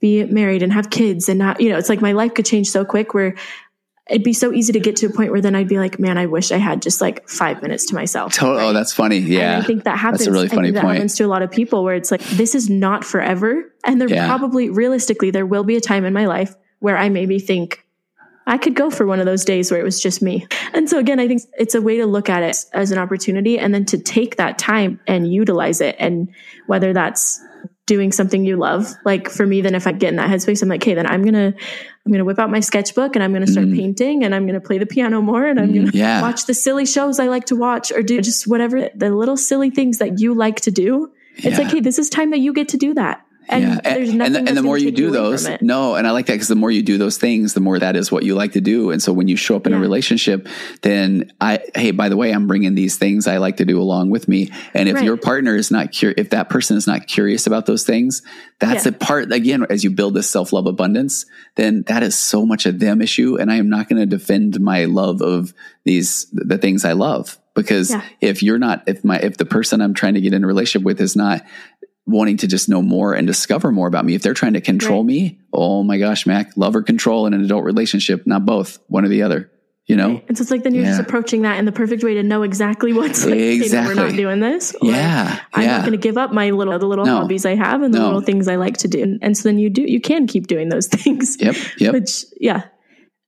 be 0.04 0.26
married 0.26 0.62
and 0.62 0.74
have 0.74 0.90
kids 0.90 1.30
and 1.30 1.40
not, 1.40 1.62
you 1.62 1.70
know, 1.70 1.78
it's 1.78 1.88
like 1.88 2.02
my 2.02 2.12
life 2.12 2.34
could 2.34 2.46
change 2.46 2.70
so 2.70 2.84
quick 2.84 3.14
where 3.14 3.36
it'd 4.10 4.22
be 4.22 4.34
so 4.34 4.52
easy 4.52 4.74
to 4.74 4.82
get 4.82 4.98
to 4.98 5.06
a 5.06 5.10
point 5.10 5.32
where 5.32 5.40
then 5.40 5.56
I'd 5.56 5.70
be 5.70 5.80
like, 5.80 5.98
man, 5.98 6.18
I 6.18 6.26
wish 6.26 6.52
I 6.52 6.58
had 6.58 6.82
just 6.82 7.00
like 7.00 7.30
five 7.30 7.62
minutes 7.62 7.86
to 7.86 7.96
myself. 7.96 8.34
Totally. 8.34 8.58
Right? 8.58 8.66
Oh, 8.66 8.74
that's 8.74 8.92
funny. 8.92 9.20
Yeah. 9.20 9.54
And 9.54 9.64
I 9.64 9.66
think 9.66 9.86
that 9.86 9.98
happens. 9.98 10.20
That's 10.20 10.28
a 10.28 10.32
really 10.34 10.50
funny 10.50 10.72
that 10.72 10.82
point. 10.82 10.96
happens 10.96 11.16
to 11.16 11.24
a 11.24 11.28
lot 11.28 11.42
of 11.42 11.52
people 11.52 11.86
where 11.86 11.96
it's 11.96 12.12
like, 12.12 12.20
this 12.22 12.54
is 12.54 12.70
not 12.70 13.06
forever. 13.06 13.74
And 13.86 14.02
there 14.02 14.10
yeah. 14.10 14.28
probably 14.28 14.70
realistically, 14.70 15.32
there 15.32 15.46
will 15.46 15.64
be 15.64 15.78
a 15.78 15.82
time 15.82 16.04
in 16.04 16.12
my 16.12 16.26
life 16.26 16.54
where 16.80 16.98
I 16.98 17.08
maybe 17.08 17.40
think 17.40 17.88
I 18.46 18.58
could 18.58 18.76
go 18.76 18.90
for 18.90 19.08
one 19.08 19.22
of 19.22 19.26
those 19.26 19.46
days 19.46 19.72
where 19.72 19.80
it 19.80 19.86
was 19.86 20.02
just 20.02 20.22
me. 20.22 20.48
And 20.74 20.90
so 20.90 21.00
again, 21.00 21.22
I 21.22 21.30
think 21.30 21.44
it's 21.58 21.76
a 21.76 21.82
way 21.82 21.96
to 22.00 22.06
look 22.06 22.28
at 22.28 22.44
it 22.44 22.58
as 22.74 22.92
an 22.92 22.98
opportunity 22.98 23.58
and 23.58 23.74
then 23.74 23.86
to 23.86 23.98
take 23.98 24.36
that 24.36 24.60
time 24.60 25.00
and 25.08 25.34
utilize 25.34 25.80
it. 25.80 25.96
And 25.98 26.28
whether 26.68 26.92
that's 26.92 27.42
doing 27.86 28.12
something 28.12 28.46
you 28.46 28.56
love. 28.56 28.94
Like 29.04 29.30
for 29.30 29.46
me, 29.46 29.62
then 29.62 29.76
if 29.76 29.88
I 29.88 29.92
get 29.92 30.10
in 30.10 30.16
that 30.16 30.30
headspace, 30.30 30.62
I'm 30.62 30.70
like, 30.70 30.82
okay, 30.82 30.94
then 30.94 31.06
I'm 31.06 31.22
going 31.22 31.34
to, 31.34 31.48
I'm 31.48 32.12
going 32.12 32.20
to 32.20 32.26
whip 32.26 32.40
out 32.40 32.50
my 32.50 32.62
sketchbook 32.62 33.16
and 33.16 33.24
I'm 33.24 33.32
going 33.32 33.46
to 33.46 33.52
start 33.52 33.68
mm. 33.68 33.76
painting 33.76 34.24
and 34.24 34.34
I'm 34.34 34.46
going 34.46 34.60
to 34.60 34.66
play 34.66 34.78
the 34.78 34.86
piano 34.86 35.22
more 35.22 35.46
and 35.46 35.60
I'm 35.60 35.70
mm, 35.70 35.74
going 35.74 35.92
to 35.92 35.98
yeah. 35.98 36.22
watch 36.22 36.46
the 36.46 36.54
silly 36.54 36.86
shows 36.86 37.20
I 37.20 37.28
like 37.28 37.46
to 37.46 37.56
watch 37.56 37.92
or 37.92 38.02
do 38.02 38.22
just 38.22 38.48
whatever 38.48 38.90
the 38.96 39.10
little 39.10 39.38
silly 39.38 39.70
things 39.70 39.98
that 39.98 40.20
you 40.20 40.34
like 40.34 40.62
to 40.62 40.72
do. 40.72 41.12
Yeah. 41.38 41.50
It's 41.50 41.60
like, 41.60 41.72
hey, 41.72 41.82
this 41.82 42.00
is 42.00 42.10
time 42.10 42.32
that 42.32 42.40
you 42.40 42.54
get 42.54 42.70
to 42.70 42.78
do 42.78 42.94
that. 42.94 43.26
And 43.48 43.64
yeah. 43.64 43.80
there's 43.84 44.14
nothing 44.14 44.36
and, 44.36 44.48
the, 44.48 44.50
and 44.50 44.58
the 44.58 44.64
more 44.64 44.78
you 44.78 44.92
do 44.92 45.12
those, 45.12 45.48
no, 45.62 45.96
and 45.96 46.08
I 46.08 46.12
like 46.12 46.28
that 46.28 46.34
because 46.34 46.48
the 46.48 46.56
more 46.56 46.72
you 46.72 46.82
do 46.82 46.98
those 46.98 47.18
things, 47.18 47.54
the 47.54 47.60
more 47.60 47.78
that 47.78 47.96
is 47.96 48.12
what 48.12 48.24
you 48.24 48.36
like 48.36 48.54
to 48.54 48.62
do. 48.62 48.92
And 48.92 49.02
so 49.02 49.12
when 49.12 49.28
you 49.28 49.36
show 49.36 49.56
up 49.56 49.68
in 49.68 49.74
yeah. 49.74 49.80
a 49.80 49.82
relationship, 49.82 50.48
then 50.82 51.32
I, 51.42 51.60
hey, 51.76 51.92
by 51.92 52.10
the 52.10 52.18
way, 52.18 52.32
I'm 52.32 52.48
bringing 52.48 52.76
these 52.76 52.98
things 52.98 53.28
I 53.28 53.38
like 53.38 53.58
to 53.58 53.66
do 53.66 53.82
along 53.82 54.10
with 54.10 54.28
me. 54.28 54.52
And 54.74 54.88
if 54.88 54.96
right. 54.96 55.04
your 55.04 55.18
partner 55.18 55.56
is 55.56 55.72
not 55.72 55.92
curious, 55.92 56.20
if 56.20 56.30
that 56.32 56.50
person 56.50 56.78
is 56.78 56.88
not 56.88 57.08
curious 57.08 57.48
about 57.48 57.66
those 57.66 57.84
things, 57.84 58.22
that's 58.60 58.86
yeah. 58.86 58.92
the 58.92 58.98
part 58.98 59.32
again, 59.32 59.66
as 59.70 59.84
you 59.84 59.92
build 59.92 60.14
this 60.14 60.30
self 60.30 60.54
love 60.54 60.66
abundance, 60.66 61.26
then 61.56 61.84
that 61.84 62.04
is 62.04 62.18
so 62.18 62.46
much 62.46 62.66
a 62.66 62.72
them 62.72 63.02
issue. 63.02 63.38
And 63.38 63.52
I 63.52 63.56
am 63.56 63.70
not 63.70 63.90
going 63.90 64.00
to 64.00 64.06
defend 64.06 64.60
my 64.62 64.86
love 64.86 65.22
of 65.22 65.54
these, 65.84 66.28
the 66.32 66.58
things 66.58 66.86
I 66.86 66.94
love 66.94 67.38
because 67.54 67.92
yeah. 67.92 68.02
if 68.22 68.42
you're 68.42 68.58
not 68.58 68.84
if 68.88 69.04
my 69.04 69.18
if 69.20 69.38
the 69.38 69.46
person 69.46 69.82
i'm 69.82 69.94
trying 69.94 70.16
to 70.16 70.22
get 70.22 70.34
in 70.34 70.44
a 70.44 70.48
relationship 70.48 70.84
with 70.84 71.00
is 71.00 71.16
not 71.16 71.42
wanting 72.06 72.38
to 72.38 72.48
just 72.48 72.68
know 72.68 72.82
more 72.82 73.14
and 73.14 73.26
discover 73.26 73.72
more 73.72 73.88
about 73.88 74.06
me. 74.06 74.16
If 74.16 74.22
they're 74.22 74.34
trying 74.34 74.54
to 74.54 74.62
control 74.62 75.02
right. 75.02 75.08
me, 75.08 75.40
oh 75.54 75.84
my 75.84 75.98
gosh, 75.98 76.26
Mac, 76.26 76.56
love 76.58 76.76
or 76.76 76.82
control 76.82 77.26
in 77.26 77.34
an 77.34 77.44
adult 77.44 77.64
relationship, 77.64 78.26
not 78.28 78.46
both, 78.46 78.80
one 78.88 79.06
or 79.06 79.08
the 79.08 79.22
other. 79.22 79.50
You 79.86 79.98
know, 79.98 80.14
right. 80.14 80.26
and 80.30 80.38
so 80.38 80.44
it's 80.44 80.50
like 80.50 80.64
then 80.64 80.74
you're 80.74 80.86
yeah. 80.86 80.92
just 80.92 81.02
approaching 81.02 81.42
that 81.42 81.60
in 81.60 81.66
the 81.66 81.72
perfect 81.74 82.06
way 82.06 82.14
to 82.14 82.24
know 82.24 82.44
exactly 82.44 82.94
what's 82.94 83.26
like. 83.26 83.36
Exactly, 83.36 83.94
we're 83.94 84.02
not 84.02 84.16
doing 84.16 84.40
this. 84.40 84.74
yeah, 84.82 85.42
I'm 85.52 85.64
yeah. 85.64 85.72
not 85.72 85.82
going 85.82 85.92
to 85.92 85.98
give 85.98 86.18
up 86.18 86.32
my 86.32 86.52
little 86.52 86.80
the 86.80 86.86
little 86.86 87.06
no. 87.06 87.18
hobbies 87.18 87.46
I 87.46 87.56
have 87.56 87.82
and 87.82 87.94
the 87.94 88.00
no. 88.00 88.06
little 88.06 88.22
things 88.22 88.48
I 88.48 88.56
like 88.56 88.78
to 88.78 88.88
do. 88.88 89.20
And 89.22 89.38
so 89.38 89.50
then 89.50 89.60
you 89.60 89.70
do 89.70 89.82
you 89.82 90.00
can 90.00 90.26
keep 90.26 90.48
doing 90.48 90.70
those 90.70 90.88
things. 90.92 91.36
Yep, 91.42 91.56
yep. 91.80 91.94
Which 91.94 92.24
yeah, 92.40 92.64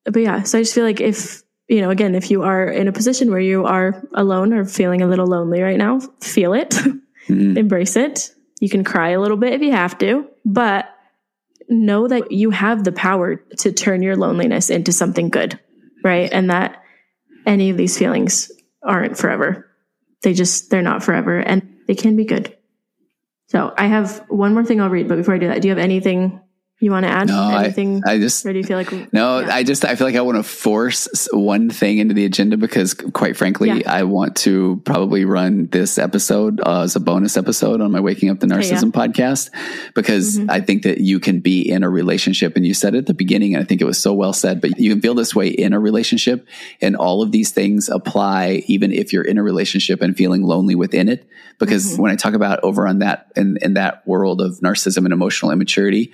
but 0.06 0.22
yeah. 0.22 0.44
So 0.44 0.58
I 0.58 0.62
just 0.62 0.74
feel 0.74 0.86
like 0.86 1.02
if 1.02 1.44
you 1.68 1.82
know, 1.82 1.90
again, 1.90 2.16
if 2.16 2.32
you 2.32 2.44
are 2.44 2.68
in 2.68 2.88
a 2.88 2.94
position 2.94 3.32
where 3.32 3.40
you 3.40 3.66
are 3.66 4.02
alone 4.14 4.54
or 4.54 4.64
feeling 4.64 5.02
a 5.02 5.08
little 5.08 5.28
lonely 5.28 5.62
right 5.62 5.78
now, 5.78 6.00
feel 6.22 6.54
it, 6.54 6.70
mm-hmm. 7.28 7.58
embrace 7.58 7.96
it, 7.96 8.32
you 8.66 8.70
can 8.70 8.84
cry 8.84 9.10
a 9.10 9.22
little 9.22 9.38
bit 9.38 9.54
if 9.54 9.62
you 9.62 9.72
have 9.72 9.96
to, 10.00 10.28
but 10.44 10.90
know 11.70 12.08
that 12.08 12.32
you 12.32 12.50
have 12.50 12.84
the 12.84 12.92
power 12.92 13.36
to 13.60 13.72
turn 13.72 14.02
your 14.02 14.16
loneliness 14.16 14.72
into 14.72 14.92
something 14.92 15.30
good, 15.30 15.60
right? 16.04 16.34
And 16.34 16.50
that 16.50 16.82
any 17.46 17.70
of 17.70 17.78
these 17.78 17.96
feelings 17.96 18.52
aren't 18.84 19.20
forever. 19.20 19.70
They 20.24 20.34
just, 20.34 20.72
they're 20.72 20.82
not 20.82 21.04
forever 21.04 21.38
and 21.38 21.76
they 21.86 21.94
can 21.94 22.16
be 22.16 22.26
good. 22.26 22.58
So 23.50 23.72
I 23.78 23.86
have 23.86 24.26
one 24.30 24.56
more 24.56 24.66
thing 24.66 24.82
I'll 24.82 24.90
read, 24.90 25.08
but 25.08 25.18
before 25.18 25.36
I 25.36 25.38
do 25.38 25.50
that, 25.50 25.62
do 25.62 25.68
you 25.68 25.76
have 25.76 25.84
anything 25.84 26.42
you 26.82 26.92
want 26.92 27.06
to 27.06 27.12
add 27.12 27.28
no, 27.28 27.56
anything? 27.58 28.02
I, 28.06 28.14
I 28.14 28.20
just, 28.20 28.46
or 28.46 28.52
do 28.52 28.60
you 28.60 28.66
feel 28.66 28.78
like, 28.78 28.92
no, 29.14 29.40
yeah. 29.40 29.56
I 29.56 29.64
just, 29.64 29.86
I 29.86 29.96
feel 29.96 30.06
like 30.06 30.18
I 30.18 30.22
want 30.22 30.38
to 30.38 30.44
force 30.44 31.28
one 31.32 31.70
thing 31.70 32.00
into 32.00 32.14
the 32.14 32.26
agenda 32.26 32.58
because 32.58 32.94
quite 32.94 33.38
frankly, 33.38 33.70
yeah. 33.70 33.92
I 33.92 34.04
want 34.04 34.36
to 34.38 34.82
probably 34.84 35.24
run 35.24 35.68
this 35.68 35.98
episode 35.98 36.60
uh, 36.60 36.82
as 36.82 36.98
a 36.98 37.00
bonus 37.00 37.38
episode 37.38 37.80
on 37.80 37.92
my 37.94 38.02
Waking 38.02 38.30
Up 38.30 38.42
to 38.42 38.48
Narcissism 38.48 38.94
yeah. 38.94 39.08
podcast 39.08 39.52
because 39.94 40.38
mm-hmm. 40.38 40.52
I 40.52 40.60
think 40.60 40.84
that 40.84 41.00
you 41.00 41.22
can 41.22 41.40
be 41.40 41.62
in 41.62 41.84
a 41.84 41.90
relationship 41.90 42.58
and 42.58 42.68
you 42.68 42.74
said 42.74 42.94
at 42.94 43.06
the 43.06 43.14
beginning, 43.14 43.56
and 43.56 43.64
I 43.64 43.66
think 43.66 43.80
it 43.80 43.86
was 43.86 44.02
so 44.02 44.14
well 44.14 44.34
said, 44.34 44.60
but 44.60 44.78
you 44.78 44.92
can 44.92 45.02
feel 45.02 45.14
this 45.14 45.34
way 45.34 45.48
in 45.48 45.72
a 45.72 45.80
relationship 45.80 46.46
and 46.82 46.98
all 46.98 47.22
of 47.22 47.32
these 47.32 47.52
things 47.52 47.88
apply 47.88 48.64
even 48.68 48.92
if 48.92 49.14
you're 49.14 49.24
in 49.24 49.38
a 49.38 49.44
relationship 49.44 50.02
and 50.02 50.18
feeling 50.18 50.44
lonely 50.44 50.76
within 50.76 51.08
it. 51.08 51.26
Because 51.58 51.94
mm-hmm. 51.94 52.02
when 52.02 52.12
I 52.12 52.18
talk 52.18 52.34
about 52.34 52.60
over 52.64 52.86
on 52.86 53.00
that, 53.00 53.32
in, 53.38 53.58
in 53.62 53.76
that 53.76 54.06
world 54.06 54.42
of 54.42 54.60
narcissism 54.60 55.06
and 55.06 55.14
emotional 55.14 55.52
immaturity, 55.52 56.12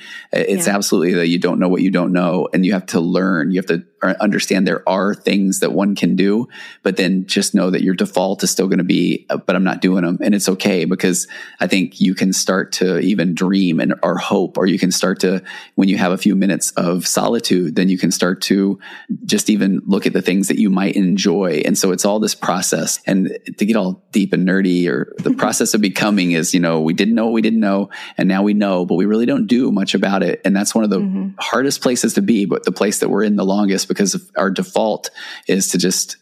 it's 0.52 0.68
yeah. 0.68 0.76
absolutely 0.76 1.14
that 1.14 1.28
you 1.28 1.40
don't 1.40 1.60
know 1.60 1.70
what 1.70 1.82
you 1.82 1.92
don't 1.92 2.12
know 2.12 2.50
and 2.54 2.66
you 2.66 2.74
have 2.74 2.86
to 2.88 3.00
learn. 3.00 3.52
You 3.52 3.60
have 3.60 3.68
to 3.68 3.86
understand 4.20 4.68
there 4.68 4.88
are 4.88 5.14
things 5.14 5.60
that 5.60 5.72
one 5.72 5.96
can 5.96 6.16
do, 6.16 6.48
but 6.84 6.98
then 6.98 7.26
just 7.26 7.54
know 7.54 7.70
that 7.70 7.84
your 7.84 7.94
default 7.94 8.44
is 8.44 8.50
still 8.50 8.68
going 8.68 8.80
to 8.80 8.84
be, 8.84 9.26
uh, 9.30 9.38
but 9.38 9.56
I'm 9.56 9.64
not 9.64 9.82
doing 9.82 10.04
them. 10.04 10.18
And 10.22 10.34
it's 10.34 10.50
okay 10.50 10.86
because 10.86 11.28
I 11.60 11.68
think 11.68 12.02
you 12.02 12.16
can 12.16 12.34
start 12.34 12.72
to 12.74 13.00
even 13.00 13.36
dream 13.36 13.80
and 13.80 13.94
or 14.04 14.18
hope, 14.18 14.58
or 14.58 14.66
you 14.66 14.80
can 14.80 14.92
start 14.92 15.20
to, 15.22 15.44
when 15.76 15.88
you 15.88 15.98
have 15.98 16.12
a 16.12 16.18
few 16.18 16.36
minutes 16.36 16.72
of 16.72 17.08
solitude, 17.08 17.76
then 17.76 17.90
you 17.90 17.98
can 17.98 18.12
start 18.12 18.42
to 18.44 18.80
just 19.26 19.50
even 19.50 19.82
look 19.86 20.06
at 20.06 20.14
the 20.14 20.22
things 20.22 20.48
that 20.48 20.60
you 20.60 20.70
might 20.70 20.96
enjoy. 20.96 21.62
And 21.66 21.78
so 21.78 21.92
it's 21.92 22.06
all 22.06 22.20
this 22.20 22.36
process 22.36 23.00
and 23.06 23.38
to 23.58 23.66
get 23.66 23.76
all 23.76 24.04
deep 24.12 24.34
and 24.34 24.48
nerdy 24.48 24.88
or 24.88 25.14
the 25.20 25.34
process 25.38 25.74
of 25.74 25.82
becoming 25.82 26.32
is, 26.32 26.54
you 26.54 26.60
know, 26.60 26.82
we 26.82 26.94
didn't 26.94 27.16
know 27.16 27.26
what 27.26 27.34
we 27.34 27.42
didn't 27.42 27.60
know 27.60 27.90
and 28.18 28.28
now 28.28 28.44
we 28.44 28.54
know, 28.54 28.86
but 28.86 28.96
we 28.96 29.06
really 29.06 29.26
don't 29.26 29.48
do 29.48 29.72
much 29.72 29.94
about 29.94 30.24
it. 30.24 30.41
And 30.44 30.56
that's 30.56 30.74
one 30.74 30.84
of 30.84 30.90
the 30.90 31.00
mm-hmm. 31.00 31.30
hardest 31.40 31.82
places 31.82 32.14
to 32.16 32.22
be, 32.22 32.46
but 32.46 32.64
the 32.64 32.72
place 32.72 33.00
that 33.00 33.10
we're 33.10 33.24
in 33.24 33.36
the 33.36 33.46
longest 33.46 33.88
because 33.88 34.30
our 34.38 34.50
default 34.50 35.10
is 35.48 35.70
to 35.70 35.78
just 35.78 36.18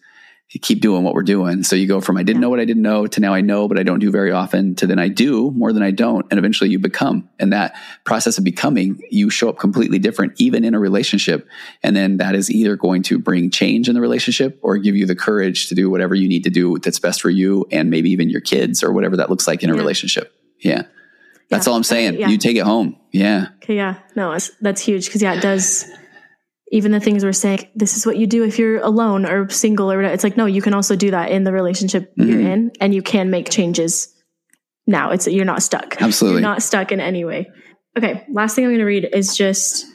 keep 0.61 0.81
doing 0.81 1.03
what 1.03 1.13
we're 1.13 1.21
doing. 1.21 1.61
So 1.61 1.75
you 1.75 1.85
go 1.85 2.01
from 2.01 2.17
I 2.17 2.23
didn't 2.23 2.41
know 2.41 2.49
what 2.49 2.59
I 2.59 2.65
didn't 2.65 2.81
know 2.81 3.05
to 3.05 3.21
now 3.21 3.35
I 3.35 3.41
know, 3.41 3.67
but 3.67 3.77
I 3.77 3.83
don't 3.83 3.99
do 3.99 4.09
very 4.09 4.31
often 4.31 4.73
to 4.75 4.87
then 4.87 4.97
I 4.97 5.07
do 5.07 5.51
more 5.51 5.71
than 5.71 5.83
I 5.83 5.91
don't. 5.91 6.25
And 6.31 6.39
eventually 6.39 6.71
you 6.71 6.79
become. 6.79 7.29
And 7.37 7.53
that 7.53 7.75
process 8.03 8.39
of 8.39 8.43
becoming, 8.43 8.99
you 9.11 9.29
show 9.29 9.49
up 9.49 9.59
completely 9.59 9.99
different, 9.99 10.33
even 10.37 10.63
in 10.63 10.73
a 10.73 10.79
relationship. 10.79 11.47
And 11.83 11.95
then 11.95 12.17
that 12.17 12.33
is 12.33 12.49
either 12.49 12.75
going 12.75 13.03
to 13.03 13.19
bring 13.19 13.51
change 13.51 13.87
in 13.87 13.93
the 13.93 14.01
relationship 14.01 14.57
or 14.63 14.77
give 14.77 14.95
you 14.95 15.05
the 15.05 15.15
courage 15.15 15.67
to 15.67 15.75
do 15.75 15.87
whatever 15.87 16.15
you 16.15 16.27
need 16.27 16.45
to 16.45 16.49
do 16.49 16.79
that's 16.79 16.99
best 16.99 17.21
for 17.21 17.29
you 17.29 17.67
and 17.71 17.91
maybe 17.91 18.09
even 18.09 18.29
your 18.29 18.41
kids 18.41 18.81
or 18.81 18.91
whatever 18.91 19.17
that 19.17 19.29
looks 19.29 19.47
like 19.47 19.61
in 19.61 19.69
a 19.69 19.73
yeah. 19.73 19.79
relationship. 19.79 20.33
Yeah. 20.57 20.83
That's 21.49 21.67
yeah. 21.67 21.71
all 21.71 21.77
I'm 21.77 21.83
saying. 21.83 22.19
Yeah. 22.19 22.27
You 22.27 22.39
take 22.39 22.57
it 22.57 22.63
home. 22.63 22.98
Yeah. 23.11 23.47
Okay. 23.63 23.75
Yeah. 23.75 23.99
No, 24.15 24.37
that's 24.61 24.81
huge 24.81 25.05
because 25.05 25.21
yeah, 25.21 25.33
it 25.33 25.41
does 25.41 25.89
even 26.71 26.91
the 26.91 26.99
things 26.99 27.23
we're 27.23 27.33
saying, 27.33 27.67
this 27.75 27.97
is 27.97 28.05
what 28.05 28.17
you 28.17 28.27
do 28.27 28.43
if 28.43 28.59
you're 28.59 28.79
alone 28.79 29.25
or 29.25 29.49
single 29.49 29.91
or 29.91 29.95
whatever. 29.95 30.13
It's 30.13 30.23
like, 30.23 30.37
no, 30.37 30.45
you 30.45 30.61
can 30.61 30.73
also 30.73 30.95
do 30.95 31.11
that 31.11 31.31
in 31.31 31.43
the 31.43 31.51
relationship 31.51 32.15
mm-hmm. 32.15 32.29
you're 32.29 32.41
in 32.41 32.71
and 32.79 32.93
you 32.93 33.01
can 33.01 33.31
make 33.31 33.49
changes 33.49 34.13
now. 34.85 35.09
It's 35.11 35.27
you're 35.27 35.45
not 35.45 35.63
stuck. 35.63 35.99
Absolutely. 36.01 36.41
You're 36.41 36.49
not 36.49 36.61
stuck 36.61 36.91
in 36.91 36.99
any 36.99 37.25
way. 37.25 37.49
Okay. 37.97 38.23
Last 38.31 38.55
thing 38.55 38.65
I'm 38.65 38.69
going 38.69 38.79
to 38.79 38.85
read 38.85 39.09
is 39.13 39.35
just, 39.35 39.85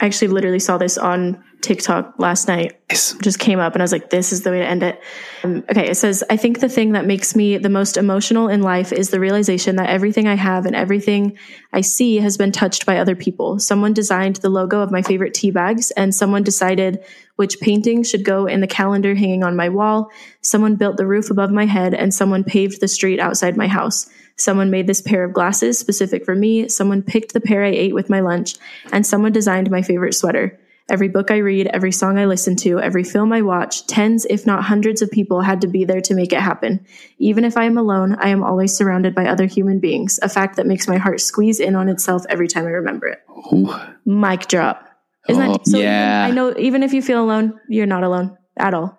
I 0.00 0.06
actually 0.06 0.28
literally 0.28 0.58
saw 0.58 0.78
this 0.78 0.96
on 0.96 1.44
TikTok 1.66 2.14
last 2.18 2.46
night. 2.46 2.78
Just 2.88 3.40
came 3.40 3.58
up 3.58 3.74
and 3.74 3.82
I 3.82 3.84
was 3.84 3.90
like, 3.90 4.10
this 4.10 4.32
is 4.32 4.42
the 4.42 4.50
way 4.50 4.60
to 4.60 4.66
end 4.66 4.84
it. 4.84 5.02
Um, 5.42 5.64
okay. 5.68 5.90
It 5.90 5.96
says, 5.96 6.22
I 6.30 6.36
think 6.36 6.60
the 6.60 6.68
thing 6.68 6.92
that 6.92 7.04
makes 7.04 7.34
me 7.34 7.58
the 7.58 7.68
most 7.68 7.96
emotional 7.96 8.48
in 8.48 8.62
life 8.62 8.92
is 8.92 9.10
the 9.10 9.18
realization 9.18 9.74
that 9.76 9.90
everything 9.90 10.28
I 10.28 10.36
have 10.36 10.64
and 10.64 10.76
everything 10.76 11.36
I 11.72 11.80
see 11.80 12.18
has 12.18 12.36
been 12.36 12.52
touched 12.52 12.86
by 12.86 12.98
other 12.98 13.16
people. 13.16 13.58
Someone 13.58 13.92
designed 13.92 14.36
the 14.36 14.48
logo 14.48 14.80
of 14.80 14.92
my 14.92 15.02
favorite 15.02 15.34
tea 15.34 15.50
bags 15.50 15.90
and 15.90 16.14
someone 16.14 16.44
decided 16.44 17.04
which 17.34 17.60
painting 17.60 18.04
should 18.04 18.24
go 18.24 18.46
in 18.46 18.60
the 18.60 18.68
calendar 18.68 19.16
hanging 19.16 19.42
on 19.42 19.56
my 19.56 19.68
wall. 19.68 20.08
Someone 20.40 20.76
built 20.76 20.96
the 20.96 21.06
roof 21.06 21.30
above 21.30 21.50
my 21.50 21.66
head 21.66 21.94
and 21.94 22.14
someone 22.14 22.44
paved 22.44 22.80
the 22.80 22.88
street 22.88 23.18
outside 23.18 23.56
my 23.56 23.66
house. 23.66 24.08
Someone 24.36 24.70
made 24.70 24.86
this 24.86 25.02
pair 25.02 25.24
of 25.24 25.32
glasses 25.32 25.78
specific 25.78 26.24
for 26.24 26.36
me. 26.36 26.68
Someone 26.68 27.02
picked 27.02 27.32
the 27.32 27.40
pair 27.40 27.64
I 27.64 27.70
ate 27.70 27.94
with 27.94 28.08
my 28.08 28.20
lunch 28.20 28.54
and 28.92 29.04
someone 29.04 29.32
designed 29.32 29.70
my 29.70 29.82
favorite 29.82 30.14
sweater. 30.14 30.60
Every 30.88 31.08
book 31.08 31.32
I 31.32 31.38
read, 31.38 31.66
every 31.66 31.90
song 31.90 32.16
I 32.16 32.26
listen 32.26 32.54
to, 32.56 32.78
every 32.78 33.02
film 33.02 33.32
I 33.32 33.42
watch, 33.42 33.86
tens, 33.88 34.24
if 34.30 34.46
not 34.46 34.62
hundreds 34.64 35.02
of 35.02 35.10
people 35.10 35.40
had 35.40 35.60
to 35.62 35.66
be 35.66 35.84
there 35.84 36.00
to 36.02 36.14
make 36.14 36.32
it 36.32 36.40
happen. 36.40 36.86
Even 37.18 37.44
if 37.44 37.56
I 37.56 37.64
am 37.64 37.76
alone, 37.76 38.14
I 38.20 38.28
am 38.28 38.44
always 38.44 38.72
surrounded 38.72 39.12
by 39.12 39.26
other 39.26 39.46
human 39.46 39.80
beings, 39.80 40.20
a 40.22 40.28
fact 40.28 40.56
that 40.56 40.66
makes 40.66 40.86
my 40.86 40.96
heart 40.96 41.20
squeeze 41.20 41.58
in 41.58 41.74
on 41.74 41.88
itself 41.88 42.24
every 42.28 42.46
time 42.46 42.66
I 42.66 42.70
remember 42.70 43.08
it. 43.08 43.20
Ooh. 43.52 43.74
Mic 44.04 44.46
drop. 44.46 44.88
Isn't 45.28 45.42
Oh, 45.42 45.52
that 45.54 45.66
so? 45.66 45.78
yeah. 45.78 46.24
I 46.28 46.30
know 46.30 46.54
even 46.56 46.84
if 46.84 46.92
you 46.92 47.02
feel 47.02 47.20
alone, 47.20 47.58
you're 47.68 47.86
not 47.86 48.04
alone 48.04 48.38
at 48.56 48.72
all. 48.72 48.96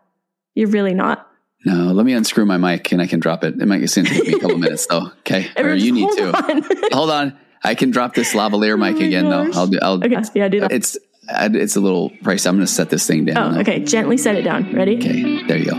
You're 0.56 0.68
really 0.70 0.94
not. 0.94 1.26
No, 1.66 1.94
let 1.94 2.06
me 2.06 2.12
unscrew 2.12 2.46
my 2.46 2.58
mic 2.58 2.92
and 2.92 3.02
I 3.02 3.08
can 3.08 3.22
drop 3.22 3.46
it. 3.46 3.62
It 3.62 3.66
might 3.66 3.82
it's 3.82 3.96
gonna 3.96 4.10
take 4.10 4.28
me 4.28 4.34
a 4.34 4.40
couple 4.40 4.58
minutes 4.58 4.88
though. 4.88 5.12
Okay. 5.20 5.50
Or 5.58 5.74
you 5.74 5.94
need 5.94 6.02
hold 6.02 6.18
to. 6.18 6.38
on. 6.52 6.64
Hold 6.92 7.10
on. 7.12 7.38
I 7.64 7.76
can 7.76 7.92
drop 7.92 8.14
this 8.14 8.34
lavalier 8.34 8.74
oh 8.74 8.78
mic 8.78 8.96
Oh 8.96 9.00
my 9.00 9.06
again 9.06 9.30
though. 9.30 9.50
I'll 9.54 9.68
do 9.68 9.80
I'll 9.82 10.04
okay, 10.04 10.22
yeah, 10.36 10.48
do 10.48 10.60
that. 10.62 10.72
it's 10.72 10.98
it's 11.30 11.76
a 11.76 11.80
little 11.80 12.10
pricey. 12.10 12.48
I'm 12.48 12.56
gonna 12.56 12.68
set 12.68 12.90
this 12.90 13.06
thing 13.08 13.26
down. 13.26 13.38
Oh, 13.38 13.54
though. 13.54 13.60
okay. 13.62 13.80
Gently 13.80 14.18
set 14.18 14.36
it 14.36 14.44
down. 14.44 14.74
Ready? 14.74 14.98
Okay, 14.98 15.44
there 15.48 15.58
you 15.58 15.66
go. 15.66 15.76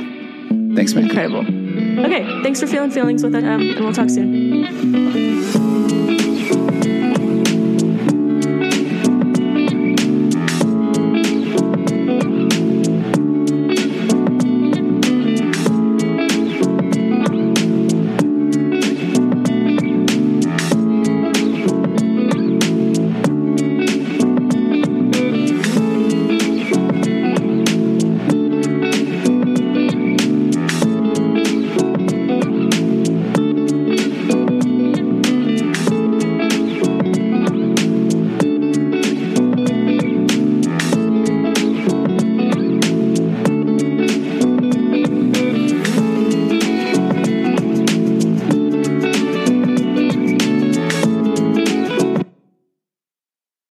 Thanks, 0.75 0.95
man. 0.95 1.05
Incredible. 1.05 1.41
Okay, 2.05 2.43
thanks 2.43 2.61
for 2.61 2.67
feeling 2.67 2.91
feelings 2.91 3.23
with 3.23 3.35
it, 3.35 3.45
um, 3.45 3.61
and 3.61 3.81
we'll 3.81 3.93
talk 3.93 4.11
soon. 4.11 5.78